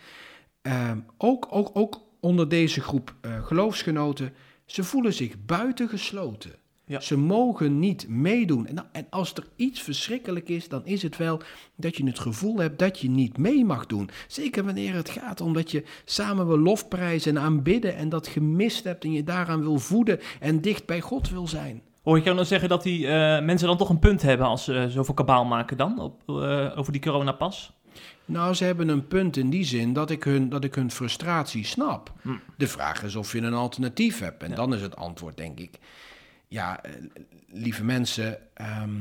Ehm, 0.63 0.99
ook, 1.19 1.47
ook, 1.51 1.71
ook 1.73 2.01
onder 2.21 2.49
deze 2.49 2.81
groep 2.81 3.15
eh, 3.21 3.45
geloofsgenoten, 3.45 4.33
ze 4.73 4.85
voelen 4.85 5.13
zich 5.13 5.45
buitengesloten. 5.47 6.51
Ja. 6.87 7.01
Ze 7.01 7.19
mogen 7.19 7.79
niet 7.79 8.09
meedoen. 8.09 8.67
En, 8.67 8.75
dan- 8.75 8.87
en 8.93 9.07
als 9.11 9.33
er 9.33 9.45
iets 9.57 9.83
verschrikkelijk 9.83 10.49
is, 10.49 10.69
dan 10.69 10.87
is 10.87 11.03
het 11.03 11.17
wel 11.17 11.41
dat 11.77 11.97
je 11.97 12.07
het 12.07 12.19
gevoel 12.19 12.59
hebt 12.59 12.79
dat 12.79 12.99
je 12.99 13.11
niet 13.11 13.39
mee 13.39 13.65
mag 13.65 13.87
doen. 13.87 14.11
Zeker 14.27 14.65
wanneer 14.65 14.95
het 14.95 15.09
gaat 15.11 15.41
om 15.41 15.53
dat 15.53 15.71
je 15.71 15.85
samen 16.05 16.47
wil 16.47 16.59
lofprijzen 16.59 17.37
en 17.37 17.43
aanbidden 17.43 17.97
en 17.97 18.09
dat 18.09 18.27
gemist 18.27 18.85
hebt 18.85 19.05
en 19.05 19.13
je 19.13 19.23
daaraan 19.25 19.61
wil 19.61 19.79
voeden 19.79 20.21
en 20.41 20.61
dicht 20.61 20.87
bij 20.87 21.01
God 21.01 21.31
wil 21.31 21.47
zijn. 21.49 21.83
Hoor 22.03 22.17
ik 22.17 22.25
jou 22.25 22.35
nou 22.37 22.47
zeggen 22.49 22.69
dat 22.69 22.83
die 22.83 23.07
eh, 23.07 23.45
mensen 23.45 23.69
dan 23.69 23.77
toch 23.77 23.89
een 23.89 23.99
punt 23.99 24.23
hebben 24.23 24.47
als 24.47 24.65
ze 24.65 24.87
zoveel 24.89 25.15
kabaal 25.15 25.45
maken 25.45 25.77
dan, 25.77 26.01
op, 26.01 26.23
eh, 26.27 26.73
over 26.77 26.93
die 26.93 27.01
coronapas? 27.01 27.73
Nou, 28.25 28.55
ze 28.55 28.65
hebben 28.65 28.89
een 28.89 29.07
punt 29.07 29.37
in 29.37 29.51
die 29.51 29.65
zin 29.65 29.93
dat 29.93 30.11
ik 30.11 30.25
hun, 30.25 30.49
dat 30.49 30.65
ik 30.65 30.75
hun 30.75 30.91
frustratie 30.91 31.65
snap. 31.65 32.13
Hm. 32.23 32.29
De 32.57 32.69
vraag 32.69 33.03
is 33.03 33.17
of 33.17 33.33
je 33.33 33.41
een 33.41 33.55
alternatief 33.55 34.19
hebt. 34.19 34.43
En 34.43 34.49
Ja. 34.51 34.55
dan 34.55 34.75
is 34.75 34.81
het 34.83 34.97
antwoord, 34.97 35.37
denk 35.37 35.59
ik. 35.61 35.79
Ja, 36.49 36.83
eh, 36.83 36.93
lieve 37.49 37.85
mensen. 37.85 38.39
ehm, 38.55 39.01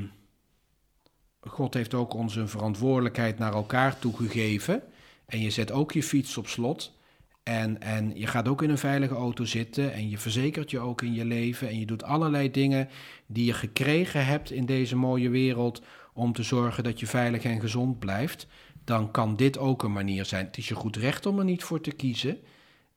God 1.40 1.74
heeft 1.74 1.94
ook 1.94 2.14
ons 2.14 2.36
een 2.36 2.50
verantwoordelijkheid 2.50 3.38
naar 3.38 3.54
elkaar 3.54 4.00
toegegeven. 4.00 4.84
En 5.26 5.42
je 5.42 5.50
zet 5.50 5.72
ook 5.72 5.92
je 5.92 6.04
fiets 6.04 6.38
op 6.38 6.48
slot. 6.48 6.94
En, 7.44 7.82
en 7.82 8.12
je 8.20 8.28
gaat 8.28 8.48
ook 8.48 8.62
in 8.62 8.70
een 8.70 8.78
veilige 8.78 9.14
auto 9.16 9.46
zitten. 9.46 9.94
En 9.94 10.10
je 10.10 10.18
verzekert 10.18 10.72
je 10.72 10.80
ook 10.80 11.02
in 11.02 11.14
je 11.14 11.26
leven. 11.26 11.68
En 11.70 11.80
je 11.80 11.86
doet 11.86 12.04
allerlei 12.04 12.52
dingen 12.52 12.90
die 13.26 13.46
je 13.46 13.54
gekregen 13.54 14.26
hebt 14.26 14.52
in 14.52 14.66
deze 14.66 14.96
mooie 14.96 15.30
wereld. 15.30 15.82
om 16.14 16.34
te 16.34 16.44
zorgen 16.44 16.84
dat 16.84 17.00
je 17.00 17.08
veilig 17.08 17.44
en 17.44 17.60
gezond 17.60 18.00
blijft 18.00 18.48
dan 18.84 19.12
kan 19.12 19.36
dit 19.36 19.58
ook 19.58 19.84
een 19.84 19.92
manier 19.94 20.26
zijn. 20.26 20.46
Het 20.46 20.58
is 20.58 20.68
je 20.68 20.76
goed 20.76 20.96
recht 20.96 21.26
om 21.26 21.40
er 21.40 21.46
niet 21.46 21.64
voor 21.64 21.82
te 21.82 21.92
kiezen. 21.92 22.38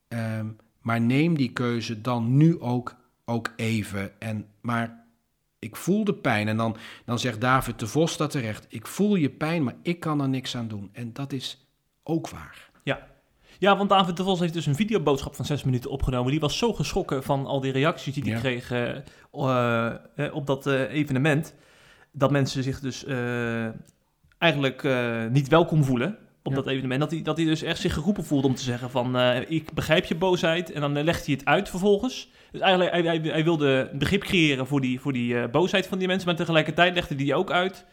Ehm, 0.09 0.47
maar 0.81 1.01
neem 1.01 1.37
die 1.37 1.53
keuze 1.53 2.01
dan 2.01 2.37
nu 2.37 2.61
ook, 2.61 2.97
ook 3.25 3.53
even. 3.57 4.21
En, 4.21 4.47
maar 4.61 5.05
ik 5.59 5.77
voel 5.77 6.05
de 6.05 6.15
pijn. 6.15 6.49
En 6.49 6.57
dan, 6.57 6.77
dan 7.05 7.19
zegt 7.19 7.41
David 7.41 7.79
de 7.79 7.87
Vos 7.87 8.17
dat 8.17 8.31
terecht. 8.31 8.67
Ik 8.69 8.87
voel 8.87 9.15
je 9.15 9.31
pijn, 9.31 9.65
maar 9.65 9.77
ik 9.83 10.01
kan 10.01 10.21
er 10.21 10.29
niks 10.29 10.57
aan 10.57 10.69
doen. 10.69 10.89
En 10.93 11.13
dat 11.13 11.33
is 11.33 11.69
ook 12.03 12.29
waar. 12.29 12.71
Ja. 12.83 13.07
Ja, 13.59 13.77
want 13.77 13.89
David 13.89 14.17
de 14.17 14.23
Vos 14.23 14.41
heeft 14.41 14.53
dus 14.53 14.67
een 14.67 14.75
videoboodschap 14.75 15.35
van 15.35 15.45
zes 15.45 15.65
minuten 15.65 15.91
opgenomen. 15.91 16.31
Die 16.31 16.41
was 16.41 16.59
zo 16.59 16.73
geschrokken 16.73 17.23
van 17.23 17.47
al 17.47 17.61
die 17.61 17.73
reacties 17.73 18.15
die 18.15 18.23
hij 18.23 18.33
Ja. 18.33 18.39
kreeg 18.39 18.71
eh, 18.71 18.97
eh, 20.27 20.35
op 20.35 20.47
dat 20.47 20.67
eh, 20.67 20.93
evenement. 20.93 21.55
Dat 22.13 22.31
mensen 22.31 22.63
zich 22.63 22.81
dus 22.81 23.05
eigenlijk 24.45 24.85
eh, 24.85 25.25
niet 25.31 25.49
welkom 25.49 25.85
voelen 25.85 26.17
op 26.43 26.53
Ja. 26.53 26.59
dat 26.59 26.67
evenement. 26.67 27.01
Dat 27.01 27.11
hij, 27.11 27.23
dat 27.23 27.37
hij 27.37 27.47
dus 27.47 27.63
echt 27.63 27.81
zich 27.81 27.95
geroepen 27.95 28.25
voelde 28.25 28.47
om 28.47 28.55
te 28.55 28.63
zeggen 28.63 28.91
van... 28.91 29.17
eh, 29.17 29.37
ik 29.49 29.73
begrijp 29.73 30.05
je 30.05 30.15
boosheid. 30.15 30.73
En 30.73 30.81
dan 30.81 31.03
legt 31.03 31.27
hij 31.27 31.35
het 31.35 31.45
uit 31.45 31.69
vervolgens. 31.69 32.31
Dus 32.53 32.61
eigenlijk, 32.61 32.93
hij, 32.93 33.03
hij, 33.03 33.21
hij 33.33 33.45
wilde 33.45 33.91
begrip 33.93 34.23
creëren 34.23 34.67
voor 34.67 34.81
die, 34.81 35.01
voor 35.01 35.13
die 35.13 35.39
eh, 35.39 35.51
boosheid 35.51 35.87
van 35.87 35.99
die 35.99 36.07
mensen. 36.07 36.27
Maar 36.29 36.37
tegelijkertijd 36.37 36.95
legde 36.95 37.15
hij 37.25 37.35
ook 37.35 37.51
uit 37.51 37.85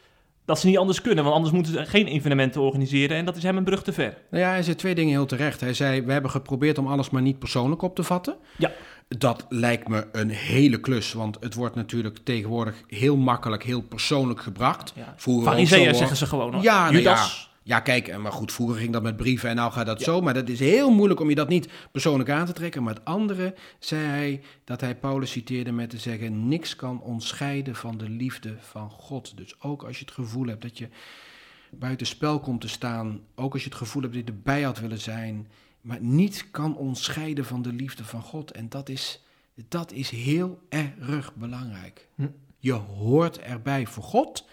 dat 0.45 0.59
ze 0.59 0.67
niet 0.67 0.77
anders 0.77 1.01
kunnen. 1.01 1.23
Want 1.23 1.35
anders 1.35 1.53
moeten 1.53 1.73
ze 1.73 1.85
geen 1.85 2.07
evenementen 2.07 2.61
organiseren. 2.61 3.17
En 3.17 3.25
dat 3.25 3.35
is 3.35 3.43
hem 3.43 3.57
een 3.57 3.63
brug 3.63 3.83
te 3.83 3.93
ver. 3.93 4.17
Nou 4.31 4.43
ja, 4.43 4.49
hij 4.49 4.63
zei 4.63 4.75
twee 4.75 4.95
dingen 4.95 5.11
heel 5.11 5.25
terecht. 5.25 5.61
Hij 5.61 5.73
zei, 5.73 6.01
we 6.01 6.11
hebben 6.11 6.31
geprobeerd 6.31 6.77
om 6.77 6.87
alles 6.87 7.09
maar 7.09 7.21
niet 7.21 7.39
persoonlijk 7.39 7.81
op 7.81 7.95
te 7.95 8.03
vatten. 8.03 8.35
Ja. 8.57 8.71
Dat 9.17 9.45
lijkt 9.49 9.87
me 9.87 10.07
een 10.11 10.29
hele 10.29 10.79
klus, 10.79 11.13
want 11.13 11.37
het 11.39 11.53
wordt 11.53 11.75
natuurlijk 11.75 12.17
tegenwoordig 12.23 12.75
heel 12.87 13.17
makkelijk, 13.17 13.63
heel 13.63 13.81
persoonlijk 13.81 14.41
gebracht. 14.41 14.93
Ja. 14.95 15.13
Fariseeën 15.17 15.95
zeggen 15.95 16.17
ze 16.17 16.25
gewoon. 16.25 16.53
Hoor. 16.53 16.63
Ja, 16.63 16.83
nou 16.83 16.95
Judas. 16.95 17.49
Ja, 17.63 17.79
kijk, 17.79 18.07
eh, 18.07 18.17
maar 18.17 18.31
goed, 18.31 18.51
vroeger 18.51 18.77
ging 18.77 18.93
dat 18.93 19.03
met 19.03 19.17
brieven 19.17 19.49
en 19.49 19.55
nou 19.55 19.71
gaat 19.71 19.85
dat 19.85 19.99
Ja. 19.99 20.05
zo. 20.05 20.21
Maar 20.21 20.33
dat 20.33 20.49
is 20.49 20.59
heel 20.59 20.91
moeilijk 20.91 21.19
om 21.19 21.29
je 21.29 21.35
dat 21.35 21.47
niet 21.49 21.69
persoonlijk 21.91 22.29
aan 22.29 22.45
te 22.45 22.53
trekken. 22.53 22.83
Maar 22.83 22.93
het 22.93 23.05
andere 23.05 23.55
zei 23.79 24.05
hij 24.05 24.41
dat 24.63 24.81
hij 24.81 24.95
Paulus 24.95 25.31
citeerde 25.31 25.71
met 25.71 25.89
te 25.89 25.97
zeggen... 25.97 26.47
niks 26.47 26.75
kan 26.75 27.01
ons 27.01 27.27
scheiden 27.27 27.75
van 27.75 27.97
de 27.97 28.09
liefde 28.09 28.55
van 28.59 28.89
God. 28.89 29.37
Dus 29.37 29.55
ook 29.61 29.83
als 29.83 29.99
je 29.99 30.05
het 30.05 30.13
gevoel 30.13 30.47
hebt 30.47 30.61
dat 30.61 30.77
je 30.77 30.89
buiten 31.71 32.07
spel 32.07 32.39
komt 32.39 32.61
te 32.61 32.67
staan... 32.69 33.19
ook 33.35 33.53
als 33.53 33.63
je 33.63 33.69
het 33.69 33.77
gevoel 33.77 34.01
hebt 34.01 34.13
dat 34.13 34.27
je 34.27 34.31
erbij 34.33 34.61
had 34.61 34.79
willen 34.79 34.99
zijn... 35.01 35.47
maar 35.81 36.01
niets 36.01 36.51
kan 36.51 36.75
ons 36.77 37.03
scheiden 37.03 37.45
van 37.45 37.61
de 37.61 37.73
liefde 37.73 38.03
van 38.05 38.21
God. 38.21 38.51
En 38.51 38.69
dat 38.69 38.89
is, 38.89 39.23
dat 39.67 39.91
is 39.91 40.09
heel 40.09 40.59
erg 40.69 41.35
belangrijk. 41.35 42.07
Hm. 42.15 42.27
Je 42.57 42.73
hoort 42.73 43.39
erbij 43.39 43.85
voor 43.85 44.03
God 44.03 44.47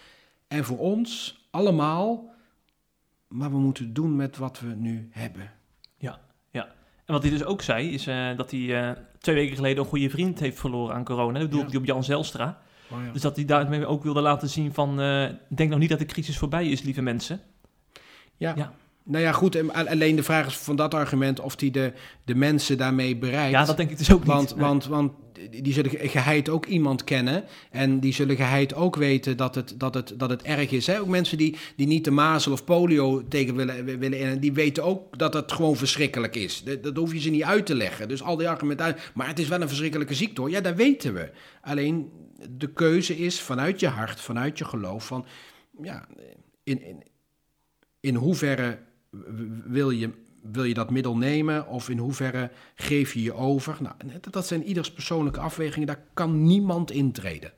en 0.47 0.65
voor 0.65 0.77
ons 0.77 1.39
allemaal... 1.51 2.27
Maar 3.27 3.51
we 3.51 3.57
moeten 3.57 3.93
doen 3.93 4.15
met 4.15 4.37
wat 4.37 4.59
we 4.59 4.67
nu 4.67 5.09
hebben. 5.11 5.51
En 7.09 7.15
wat 7.15 7.23
hij 7.23 7.31
dus 7.31 7.43
ook 7.43 7.61
zei, 7.61 7.89
is 7.93 8.07
eh, 8.07 8.37
dat 8.37 8.51
hij 8.51 8.89
eh, 8.89 8.97
twee 9.19 9.35
weken 9.35 9.55
geleden 9.55 9.83
een 9.83 9.89
goede 9.89 10.09
vriend 10.09 10.39
heeft 10.39 10.59
verloren 10.59 10.95
aan 10.95 11.03
corona. 11.03 11.39
Dat 11.39 11.53
Ja. 11.53 11.65
hij 11.65 11.75
op 11.77 11.85
Jan 11.85 12.03
Zelstra. 12.03 12.61
Dus 13.13 13.21
dat 13.21 13.35
hij 13.35 13.45
daarmee 13.45 13.85
ook 13.85 14.03
wilde 14.03 14.21
laten 14.21 14.49
zien 14.49 14.73
van... 14.73 15.01
eh, 15.01 15.29
denk 15.47 15.69
nog 15.69 15.79
niet 15.79 15.89
dat 15.89 15.99
de 15.99 16.05
crisis 16.05 16.37
voorbij 16.37 16.69
is, 16.69 16.81
lieve 16.81 17.01
mensen. 17.01 17.41
Ja. 18.37 18.53
Ja. 18.55 18.73
Nou 19.03 19.23
ja, 19.23 19.31
goed. 19.31 19.55
en 19.55 19.73
Alleen 19.87 20.15
de 20.15 20.23
vraag 20.23 20.47
is 20.47 20.55
van 20.57 20.75
dat 20.75 20.93
argument 20.93 21.39
of 21.39 21.55
die 21.55 21.71
de, 21.71 21.93
de 22.25 22.35
mensen 22.35 22.77
daarmee 22.77 23.17
bereikt. 23.17 23.51
Ja, 23.51 23.65
dat 23.65 23.77
denk 23.77 23.89
ik 23.89 23.97
dus 23.97 24.13
ook 24.13 24.25
want, 24.25 24.47
niet. 24.47 24.55
Nee. 24.55 24.65
want, 24.65 24.85
want 24.85 25.11
die 25.63 25.73
zullen 25.73 25.91
ge- 25.91 26.07
geheid 26.07 26.49
ook 26.49 26.65
iemand 26.65 27.03
kennen. 27.03 27.43
En 27.71 27.99
die 27.99 28.13
zullen 28.13 28.35
geheid 28.35 28.73
ook 28.73 28.95
weten 28.95 29.37
dat 29.37 29.55
het, 29.55 29.73
dat 29.77 29.93
het, 29.93 30.13
dat 30.17 30.29
het 30.29 30.41
erg 30.41 30.71
is. 30.71 30.87
Hè? 30.87 30.99
Ook 30.99 31.07
mensen 31.07 31.37
die, 31.37 31.55
die 31.75 31.87
niet 31.87 32.03
de 32.03 32.11
mazel 32.11 32.51
of 32.51 32.63
polio 32.63 33.27
tegen 33.27 33.55
willen, 33.55 33.85
willen 33.99 34.19
in, 34.19 34.39
die 34.39 34.53
weten 34.53 34.83
ook 34.83 35.17
dat 35.17 35.33
het 35.33 35.51
gewoon 35.51 35.75
verschrikkelijk 35.75 36.35
is. 36.35 36.63
Dat, 36.63 36.83
dat 36.83 36.95
hoef 36.95 37.13
je 37.13 37.19
ze 37.19 37.29
niet 37.29 37.43
uit 37.43 37.65
te 37.65 37.75
leggen. 37.75 38.07
Dus 38.07 38.23
al 38.23 38.37
die 38.37 38.49
argumenten 38.49 38.85
uit. 38.85 39.11
Maar 39.13 39.27
het 39.27 39.39
is 39.39 39.47
wel 39.47 39.61
een 39.61 39.67
verschrikkelijke 39.67 40.13
ziekte 40.13 40.41
hoor. 40.41 40.49
Ja, 40.49 40.61
dat 40.61 40.75
weten 40.75 41.13
we. 41.13 41.29
Alleen 41.61 42.11
de 42.49 42.73
keuze 42.73 43.17
is 43.17 43.41
vanuit 43.41 43.79
je 43.79 43.87
hart, 43.87 44.21
vanuit 44.21 44.57
je 44.57 44.65
geloof. 44.65 45.05
Van, 45.05 45.25
ja, 45.81 46.07
in, 46.63 46.83
in, 46.83 47.03
in 47.99 48.15
hoeverre 48.15 48.77
wil 49.65 49.89
je, 49.89 50.09
wil 50.41 50.63
je 50.63 50.73
dat 50.73 50.89
middel 50.89 51.17
nemen 51.17 51.67
of 51.67 51.89
in 51.89 51.97
hoeverre 51.97 52.51
geef 52.75 53.13
je 53.13 53.21
je 53.21 53.33
over? 53.33 53.77
Nou, 53.79 53.95
dat- 54.31 54.47
zijn 54.47 54.63
ieders 54.63 54.91
persoonlijke 54.91 55.39
afwegingen, 55.39 55.87
daar 55.87 56.03
kan 56.13 56.43
niemand 56.43 56.91
intreden. 56.91 57.51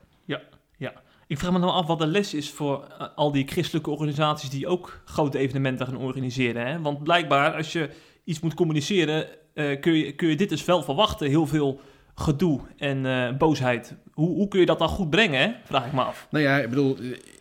Ik 1.26 1.38
vraag 1.38 1.52
me 1.52 1.60
dan 1.60 1.72
af 1.72 1.86
wat 1.86 1.98
de 1.98 2.06
les 2.06 2.34
is 2.34 2.50
voor 2.50 2.84
eh, 2.98 3.06
al 3.14 3.32
die 3.32 3.46
christelijke 3.46 3.90
organisaties... 3.90 4.50
die 4.50 4.66
ook 4.66 5.02
grote 5.04 5.38
evenementen 5.38 5.86
gaan 5.86 5.96
organiseren. 5.96 6.66
Hè? 6.66 6.80
Want 6.80 7.02
blijkbaar, 7.02 7.54
als 7.54 7.72
je 7.72 7.90
iets 8.24 8.40
moet 8.40 8.54
communiceren... 8.54 9.26
eh, 9.54 9.80
kun, 9.80 9.92
je, 9.92 10.12
kun 10.12 10.28
je 10.28 10.36
dit 10.36 10.48
dus 10.48 10.64
wel 10.64 10.82
verwachten. 10.82 11.28
Heel 11.28 11.46
veel 11.46 11.80
gedoe 12.14 12.60
en 12.76 13.06
eh, 13.06 13.36
boosheid. 13.36 13.94
Hoe, 14.12 14.28
hoe 14.28 14.48
kun 14.48 14.60
je 14.60 14.66
dat 14.66 14.78
dan 14.78 14.88
goed 14.88 15.10
brengen, 15.10 15.40
hè? 15.40 15.50
vraag 15.64 15.86
ik 15.86 15.92
me 15.92 16.02
af. 16.02 16.26
Nou 16.30 16.44
ja, 16.44 16.58
ik 16.58 16.68
bedoel, 16.68 16.96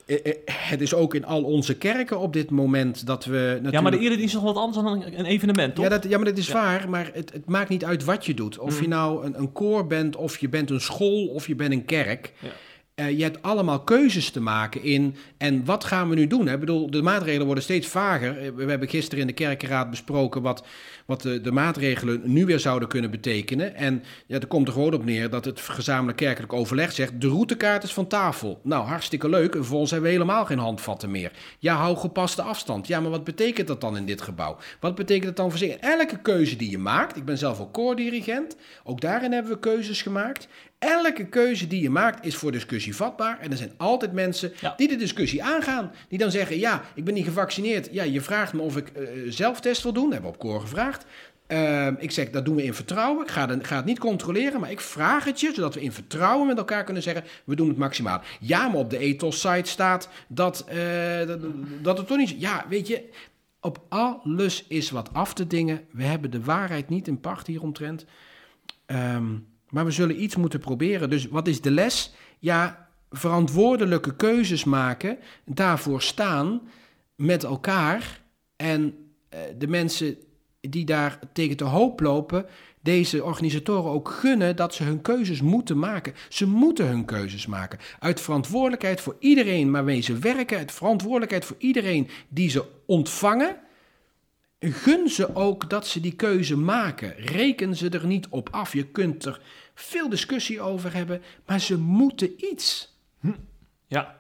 eh, 0.05 0.25
eh, 0.25 0.35
het 0.45 0.81
is 0.81 0.93
ook 0.93 1.15
in 1.15 1.25
al 1.25 1.43
onze 1.43 1.77
kerken 1.77 2.19
op 2.19 2.33
dit 2.33 2.49
moment 2.49 3.05
dat 3.05 3.25
we 3.25 3.37
natuurlijk... 3.37 3.73
Ja, 3.73 3.81
maar 3.81 3.91
de 3.91 3.99
eredienst 3.99 4.35
is 4.35 4.41
nog 4.41 4.53
wat 4.53 4.55
anders 4.63 4.77
dan 4.83 4.87
een, 4.87 5.19
een 5.19 5.25
evenement, 5.25 5.75
toch? 5.75 5.83
Ja, 5.83 5.89
dat, 5.89 6.03
ja, 6.03 6.17
maar 6.17 6.25
dat 6.25 6.37
is 6.37 6.47
Ja. 6.47 6.53
waar. 6.53 6.89
Maar 6.89 7.09
het, 7.13 7.33
het 7.33 7.45
maakt 7.49 7.69
niet 7.69 7.85
uit 7.85 8.03
wat 8.03 8.25
je 8.25 8.33
doet. 8.33 8.59
Of 8.59 8.75
Mm. 8.75 8.81
je 8.81 8.87
nou 8.87 9.25
een, 9.25 9.39
een 9.39 9.51
koor 9.51 9.87
bent, 9.87 10.15
of 10.15 10.37
je 10.37 10.49
bent 10.49 10.69
een 10.69 10.81
school, 10.81 11.27
of 11.27 11.47
je 11.47 11.55
bent 11.55 11.71
een 11.71 11.85
kerk. 11.85 12.33
Ja. 12.39 12.49
Uh, 12.95 13.17
je 13.17 13.23
hebt 13.23 13.41
allemaal 13.41 13.79
keuzes 13.79 14.29
te 14.29 14.41
maken 14.41 14.83
in. 14.83 15.15
En 15.37 15.65
wat 15.65 15.83
gaan 15.83 16.09
we 16.09 16.15
nu 16.15 16.27
doen? 16.27 16.47
Ik 16.47 16.59
bedoel, 16.59 16.91
de 16.91 17.01
maatregelen 17.01 17.45
worden 17.45 17.63
steeds 17.63 17.87
vager. 17.87 18.37
Eh, 18.37 18.51
we 18.55 18.69
hebben 18.69 18.89
gisteren 18.89 19.19
in 19.19 19.27
de 19.27 19.33
kerkenraad 19.33 19.89
besproken 19.89 20.41
wat, 20.41 20.65
wat 21.05 21.21
de, 21.21 21.41
de 21.41 21.51
maatregelen 21.51 22.21
nu 22.23 22.45
weer 22.45 22.59
zouden 22.59 22.87
kunnen 22.87 23.11
betekenen. 23.11 23.75
En 23.75 24.03
ja, 24.27 24.39
er 24.39 24.47
komt 24.47 24.67
er 24.67 24.73
gewoon 24.73 24.93
op 24.93 25.05
neer 25.05 25.29
dat 25.29 25.45
het 25.45 25.59
gezamenlijk 25.59 26.17
kerkelijk 26.17 26.53
overleg 26.53 26.91
zegt: 26.91 27.21
de 27.21 27.27
routekaart 27.27 27.83
is 27.83 27.93
van 27.93 28.07
tafel. 28.07 28.59
Nou, 28.63 28.85
hartstikke 28.85 29.29
leuk. 29.29 29.53
En 29.53 29.59
vervolgens 29.59 29.91
hebben 29.91 30.09
we 30.09 30.15
helemaal 30.15 30.45
geen 30.45 30.59
handvatten 30.59 31.11
meer. 31.11 31.31
Ja, 31.59 31.75
hou 31.75 31.97
gepaste 31.97 32.41
afstand. 32.41 32.87
Ja, 32.87 32.99
maar 32.99 33.11
wat 33.11 33.23
betekent 33.23 33.67
dat 33.67 33.81
dan 33.81 33.97
in 33.97 34.05
dit 34.05 34.21
gebouw? 34.21 34.57
Wat 34.79 34.95
betekent 34.95 35.25
dat 35.25 35.35
dan 35.35 35.49
voor 35.49 35.59
zich? 35.59 35.75
Elke 35.75 36.21
keuze 36.21 36.55
die 36.55 36.71
je 36.71 36.77
maakt, 36.77 37.17
ik 37.17 37.25
ben 37.25 37.37
zelf 37.37 37.59
ook 37.59 37.73
koordirigent, 37.73 38.55
ook 38.83 39.01
daarin 39.01 39.31
hebben 39.31 39.51
we 39.51 39.59
keuzes 39.59 40.01
gemaakt. 40.01 40.47
Elke 40.81 41.25
keuze 41.25 41.67
die 41.67 41.81
je 41.81 41.89
maakt 41.89 42.25
is 42.25 42.35
voor 42.35 42.51
discussie 42.51 42.95
vatbaar. 42.95 43.39
En 43.39 43.51
er 43.51 43.57
zijn 43.57 43.71
altijd 43.77 44.11
mensen 44.11 44.53
die 44.77 44.87
de 44.87 44.95
discussie 44.95 45.43
aangaan. 45.43 45.91
Die 46.07 46.17
dan 46.17 46.31
zeggen, 46.31 46.59
ja, 46.59 46.81
ik 46.95 47.03
ben 47.03 47.13
niet 47.13 47.25
gevaccineerd. 47.25 47.89
Ja, 47.91 48.03
je 48.03 48.21
vraagt 48.21 48.53
me 48.53 48.61
of 48.61 48.77
ik 48.77 48.91
uh, 48.97 49.09
zelftest 49.31 49.83
wil 49.83 49.93
doen. 49.93 50.03
Dat 50.03 50.13
hebben 50.13 50.31
we 50.31 50.37
op 50.37 50.43
koor 50.43 50.61
gevraagd. 50.61 51.05
Uh, 51.47 51.87
ik 51.97 52.11
zeg, 52.11 52.29
dat 52.29 52.45
doen 52.45 52.55
we 52.55 52.63
in 52.63 52.73
vertrouwen. 52.73 53.23
Ik 53.23 53.31
ga, 53.31 53.45
de, 53.45 53.63
ga, 53.63 53.75
het 53.75 53.85
niet 53.85 53.99
controleren, 53.99 54.59
maar 54.59 54.71
ik 54.71 54.79
vraag 54.79 55.23
het 55.23 55.39
je, 55.39 55.51
zodat 55.53 55.73
we 55.73 55.81
in 55.81 55.91
vertrouwen 55.91 56.47
met 56.47 56.57
elkaar 56.57 56.83
kunnen 56.83 57.03
zeggen, 57.03 57.23
we 57.43 57.55
doen 57.55 57.67
het 57.67 57.77
maximaal. 57.77 58.21
Ja, 58.39 58.67
maar 58.67 58.79
op 58.79 58.89
de 58.89 58.97
ethos-site 58.97 59.69
staat 59.69 60.09
dat, 60.27 60.65
uh, 60.73 61.27
dat, 61.27 61.39
dat 61.81 61.97
het 61.97 62.07
toch 62.07 62.17
niet... 62.17 62.35
Ja, 62.37 62.65
weet 62.69 62.87
je, 62.87 63.09
op 63.59 63.81
alles 63.89 64.65
is 64.67 64.89
wat 64.89 65.13
af 65.13 65.33
te 65.33 65.47
dingen. 65.47 65.81
We 65.91 66.03
hebben 66.03 66.31
de 66.31 66.43
waarheid 66.43 66.89
niet 66.89 67.07
in 67.07 67.19
pacht 67.19 67.47
hieromtrent. 67.47 68.05
Um, 68.85 69.49
maar 69.71 69.85
we 69.85 69.91
zullen 69.91 70.23
iets 70.23 70.35
moeten 70.35 70.59
proberen. 70.59 71.09
Dus 71.09 71.27
wat 71.27 71.47
is 71.47 71.61
de 71.61 71.71
les? 71.71 72.13
Ja, 72.39 72.89
verantwoordelijke 73.09 74.15
keuzes 74.15 74.63
maken, 74.63 75.17
daarvoor 75.45 76.01
staan 76.01 76.61
met 77.15 77.43
elkaar. 77.43 78.21
En 78.55 78.95
eh, 79.29 79.39
de 79.57 79.67
mensen 79.67 80.17
die 80.61 80.85
daar 80.85 81.19
tegen 81.33 81.57
te 81.57 81.63
hoop 81.63 81.99
lopen, 81.99 82.45
deze 82.81 83.23
organisatoren 83.23 83.91
ook 83.91 84.09
gunnen 84.09 84.55
dat 84.55 84.73
ze 84.73 84.83
hun 84.83 85.01
keuzes 85.01 85.41
moeten 85.41 85.79
maken. 85.79 86.13
Ze 86.29 86.47
moeten 86.47 86.87
hun 86.87 87.05
keuzes 87.05 87.45
maken. 87.45 87.79
Uit 87.99 88.21
verantwoordelijkheid 88.21 89.01
voor 89.01 89.15
iedereen 89.19 89.71
waarmee 89.71 90.01
ze 90.01 90.17
werken, 90.17 90.57
uit 90.57 90.71
verantwoordelijkheid 90.71 91.45
voor 91.45 91.55
iedereen 91.59 92.09
die 92.29 92.49
ze 92.49 92.65
ontvangen. 92.85 93.57
Gun 94.63 95.09
ze 95.09 95.35
ook 95.35 95.69
dat 95.69 95.87
ze 95.87 95.99
die 95.99 96.15
keuze 96.15 96.57
maken. 96.57 97.13
Reken 97.17 97.75
ze 97.75 97.89
er 97.89 98.05
niet 98.05 98.27
op 98.29 98.49
af. 98.51 98.73
Je 98.73 98.85
kunt 98.85 99.25
er 99.25 99.41
veel 99.73 100.09
discussie 100.09 100.61
over 100.61 100.93
hebben, 100.93 101.21
maar 101.45 101.59
ze 101.59 101.77
moeten 101.77 102.45
iets. 102.51 102.97
Hm. 103.19 103.31
Ja, 103.87 104.15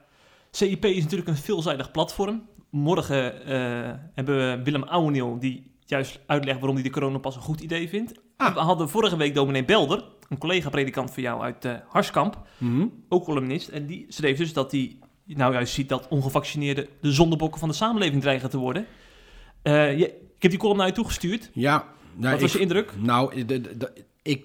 CIP 0.51 0.85
is 0.85 1.03
natuurlijk 1.03 1.29
een 1.29 1.35
veelzijdig 1.35 1.91
platform. 1.91 2.47
Morgen 2.69 3.33
uh, 3.33 3.91
hebben 4.13 4.37
we 4.37 4.63
Willem 4.63 4.83
Ouweniel 4.83 5.39
die 5.39 5.71
juist 5.85 6.19
uitlegt 6.25 6.57
waarom 6.57 6.75
hij 6.75 6.83
de 6.83 6.91
coronapas 6.91 7.35
een 7.35 7.41
goed 7.41 7.61
idee 7.61 7.89
vindt. 7.89 8.13
Ah. 8.37 8.53
We 8.53 8.59
hadden 8.59 8.89
vorige 8.89 9.17
week 9.17 9.35
dominee 9.35 9.65
Belder, 9.65 10.03
een 10.29 10.37
collega-predikant 10.37 11.13
van 11.13 11.23
jou 11.23 11.41
uit 11.41 11.65
uh, 11.65 11.73
Harskamp, 11.87 12.47
mhm. 12.57 12.87
ook 13.09 13.23
columnist. 13.23 13.67
En 13.67 13.85
die 13.85 14.05
schreef 14.07 14.37
dus 14.37 14.53
dat 14.53 14.71
hij 14.71 14.97
nou 15.25 15.53
juist 15.53 15.73
ziet 15.73 15.89
dat 15.89 16.07
ongevaccineerden 16.07 16.87
de 17.01 17.11
zondebokken 17.11 17.59
van 17.59 17.69
de 17.69 17.75
samenleving 17.75 18.21
dreigen 18.21 18.49
te 18.49 18.57
worden. 18.57 18.85
Uh, 19.63 19.99
je, 19.99 20.29
ik 20.41 20.51
heb 20.51 20.51
die 20.51 20.59
column 20.59 20.77
naar 20.77 20.87
je 20.87 20.93
toegestuurd. 20.93 21.49
Ja. 21.53 21.87
Nou, 22.15 22.31
Wat 22.31 22.41
was 22.41 22.53
je 22.53 22.59
indruk? 22.59 22.93
Nou, 22.97 23.45
ik 24.21 24.43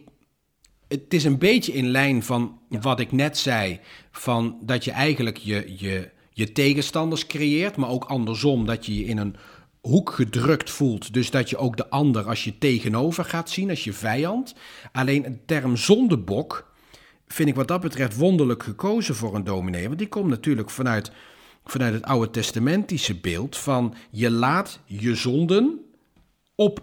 het 0.88 1.14
is 1.14 1.24
een 1.24 1.38
beetje 1.38 1.72
in 1.72 1.88
lijn 1.88 2.22
van 2.22 2.58
wat 2.68 3.00
ik 3.00 3.12
net 3.12 3.38
zei. 3.38 3.80
Van 4.10 4.58
dat 4.60 4.84
je 4.84 4.90
eigenlijk 4.90 5.36
je, 5.36 5.74
je, 5.76 6.10
je 6.30 6.52
tegenstanders 6.52 7.26
creëert, 7.26 7.76
maar 7.76 7.88
ook 7.88 8.04
andersom. 8.04 8.66
Dat 8.66 8.86
je 8.86 8.98
je 8.98 9.04
in 9.04 9.18
een 9.18 9.36
hoek 9.80 10.10
gedrukt 10.10 10.70
voelt. 10.70 11.12
Dus 11.12 11.30
dat 11.30 11.50
je 11.50 11.56
ook 11.56 11.76
de 11.76 11.90
ander 11.90 12.28
als 12.28 12.44
je 12.44 12.58
tegenover 12.58 13.24
gaat 13.24 13.50
zien, 13.50 13.70
als 13.70 13.84
je 13.84 13.92
vijand. 13.92 14.54
Alleen 14.92 15.22
de 15.22 15.44
term 15.46 15.76
zondebok 15.76 16.72
vind 17.26 17.48
ik 17.48 17.54
wat 17.54 17.68
dat 17.68 17.80
betreft 17.80 18.16
wonderlijk 18.16 18.62
gekozen 18.62 19.14
voor 19.14 19.34
een 19.34 19.44
dominee. 19.44 19.86
Want 19.86 19.98
die 19.98 20.08
komt 20.08 20.28
natuurlijk 20.28 20.70
vanuit, 20.70 21.10
vanuit 21.64 21.94
het 21.94 22.04
Oude 22.04 22.30
Testamentische 22.30 23.14
beeld 23.14 23.56
van 23.56 23.94
je 24.10 24.30
laat 24.30 24.80
je 24.84 25.14
zonden 25.14 25.85
op 26.56 26.80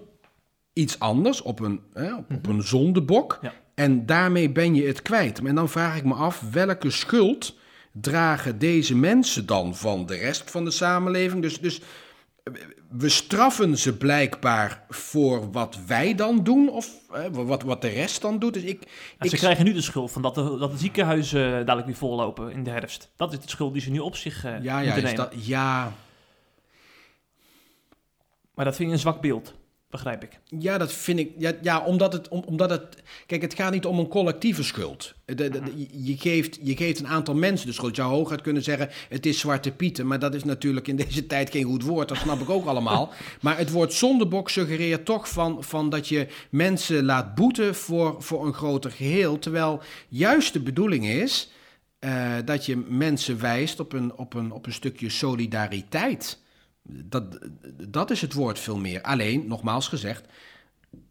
iets 0.73 0.99
anders, 0.99 1.41
op 1.41 1.59
een, 1.59 1.81
hè, 1.93 2.15
op, 2.15 2.31
op, 2.31 2.47
een 2.47 2.63
zondebok. 2.63 3.39
Ja. 3.41 3.53
En 3.73 4.05
daarmee 4.05 4.51
ben 4.51 4.75
je 4.75 4.87
het 4.87 5.01
kwijt. 5.01 5.39
En 5.39 5.55
dan 5.55 5.69
vraag 5.69 5.97
ik 5.97 6.03
me 6.03 6.13
af, 6.13 6.43
welke 6.51 6.89
schuld 6.89 7.55
dragen 7.91 8.59
deze 8.59 8.95
mensen 8.95 9.45
dan 9.45 9.75
van 9.75 10.05
de 10.05 10.15
rest 10.15 10.51
van 10.51 10.65
de 10.65 10.71
samenleving? 10.71 11.41
Dus, 11.41 11.59
dus 11.59 11.81
we 12.89 13.09
straffen 13.09 13.77
ze 13.77 13.97
blijkbaar 13.97 14.85
voor 14.89 15.51
wat 15.51 15.77
wij 15.87 16.15
dan 16.15 16.43
doen, 16.43 16.69
of 16.69 16.89
wat, 17.31 17.63
wat 17.63 17.81
de 17.81 17.87
rest 17.87 18.21
dan 18.21 18.39
doet. 18.39 18.53
Dus 18.53 18.63
ik, 18.63 18.81
ik... 19.19 19.29
Ze 19.29 19.35
krijgen 19.35 19.65
nu 19.65 19.73
de 19.73 19.81
schuld 19.81 20.11
van 20.11 20.21
dat 20.21 20.35
de, 20.35 20.57
dat 20.59 20.71
de 20.71 20.77
ziekenhuizen 20.77 21.41
dadelijk 21.41 21.85
weer 21.85 21.95
vollopen 21.95 22.51
in 22.51 22.63
de 22.63 22.69
herfst. 22.69 23.11
Dat 23.15 23.31
is 23.31 23.39
de 23.39 23.49
schuld 23.49 23.73
die 23.73 23.81
ze 23.81 23.91
nu 23.91 23.99
op 23.99 24.15
zich 24.15 24.45
uh, 24.45 24.63
ja, 24.63 24.79
ja, 24.79 24.95
nemen. 24.95 25.15
Dat, 25.15 25.33
ja. 25.35 25.93
Maar 28.53 28.65
dat 28.65 28.75
vind 28.75 28.87
je 28.87 28.93
een 28.93 29.01
zwak 29.01 29.21
beeld 29.21 29.53
begrijp 29.93 30.23
ik. 30.23 30.39
Ja, 30.59 30.77
dat 30.77 30.93
vind 30.93 31.19
ik. 31.19 31.31
Ja, 31.37 31.51
ja 31.61 31.83
omdat, 31.83 32.13
het, 32.13 32.27
om, 32.27 32.43
omdat 32.45 32.69
het. 32.69 33.03
Kijk, 33.25 33.41
het 33.41 33.53
gaat 33.53 33.71
niet 33.71 33.85
om 33.85 33.99
een 33.99 34.07
collectieve 34.07 34.63
schuld. 34.63 35.13
De, 35.25 35.61
je, 35.91 36.17
geeft, 36.17 36.59
je 36.61 36.75
geeft 36.75 36.99
een 36.99 37.07
aantal 37.07 37.35
mensen 37.35 37.67
de 37.67 37.73
schuld. 37.73 37.95
Je 37.95 38.01
zou 38.01 38.13
hooguit 38.13 38.41
kunnen 38.41 38.63
zeggen: 38.63 38.89
het 39.09 39.25
is 39.25 39.39
zwarte 39.39 39.71
pieten. 39.71 40.07
Maar 40.07 40.19
dat 40.19 40.35
is 40.35 40.43
natuurlijk 40.43 40.87
in 40.87 40.95
deze 40.95 41.25
tijd 41.33 41.49
geen 41.51 41.63
goed 41.63 41.83
woord. 41.83 42.07
Dat 42.07 42.17
snap 42.17 42.41
ik 42.41 42.49
ook 42.49 42.65
allemaal. 42.65 43.11
Maar 43.41 43.57
het 43.57 43.71
woord 43.71 43.93
zondebok 43.93 44.49
suggereert 44.49 45.05
toch 45.05 45.29
van, 45.29 45.63
van 45.63 45.89
dat 45.89 46.07
je 46.07 46.27
mensen 46.49 47.05
laat 47.05 47.35
boeten 47.35 47.75
voor, 47.75 48.15
voor 48.19 48.45
een 48.45 48.53
groter 48.53 48.91
geheel. 48.91 49.39
Terwijl 49.39 49.81
juist 50.07 50.53
de 50.53 50.61
bedoeling 50.61 51.05
is. 51.05 51.51
Uh, 51.99 52.33
dat 52.45 52.65
je 52.65 52.77
mensen 52.87 53.39
wijst 53.39 53.79
op 53.79 53.93
een, 53.93 54.15
op 54.15 54.33
een, 54.33 54.51
op 54.51 54.65
een 54.65 54.73
stukje 54.73 55.09
solidariteit. 55.09 56.42
Dat, 56.83 57.49
dat 57.87 58.11
is 58.11 58.21
het 58.21 58.33
woord 58.33 58.59
veel 58.59 58.77
meer. 58.77 59.01
Alleen, 59.01 59.47
nogmaals 59.47 59.87
gezegd, 59.87 60.25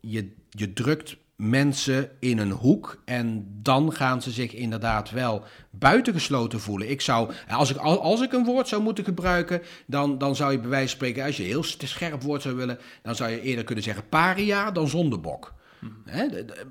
je, 0.00 0.32
je 0.50 0.72
drukt 0.72 1.16
mensen 1.37 2.11
in 2.18 2.38
een 2.38 2.50
hoek 2.50 3.02
en 3.04 3.46
dan 3.62 3.92
gaan 3.92 4.22
ze 4.22 4.30
zich 4.30 4.54
inderdaad 4.54 5.11
wel 5.11 5.44
buitengesloten 5.70 6.61
voelen. 6.61 6.90
Ik 6.90 7.00
zou, 7.00 7.32
als 7.48 7.70
ik, 7.70 7.76
als 7.76 8.20
ik 8.20 8.32
een 8.32 8.44
woord 8.44 8.68
zou 8.68 8.82
moeten 8.82 9.04
gebruiken, 9.04 9.62
dan, 9.87 10.18
dan 10.18 10.37
zou 10.37 10.52
je 10.52 10.58
bij 10.58 10.68
wijze 10.68 10.88
van 10.88 10.96
spreken, 10.96 11.24
als 11.24 11.37
je 11.37 11.42
een 11.42 11.48
heel 11.48 11.62
scherp 11.62 12.22
woord 12.22 12.42
zou 12.42 12.56
willen, 12.56 12.78
dan 13.02 13.16
zou 13.16 13.30
je 13.30 13.40
eerder 13.40 13.64
kunnen 13.64 13.85
zeggen 13.85 14.08
paria 14.08 14.70
dan 14.70 14.88
zondebok. 14.88 15.54
Hmm. 15.78 16.02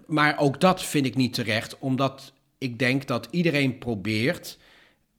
Maar 0.08 0.38
ook 0.38 0.60
dat 0.60 0.84
vind 0.84 1.06
ik 1.06 1.16
niet 1.16 1.34
terecht, 1.34 1.80
omdat 1.80 2.34
ik 2.58 2.80
denk 2.80 3.08
dat 3.08 3.28
iedereen 3.32 3.78
probeert 3.78 4.58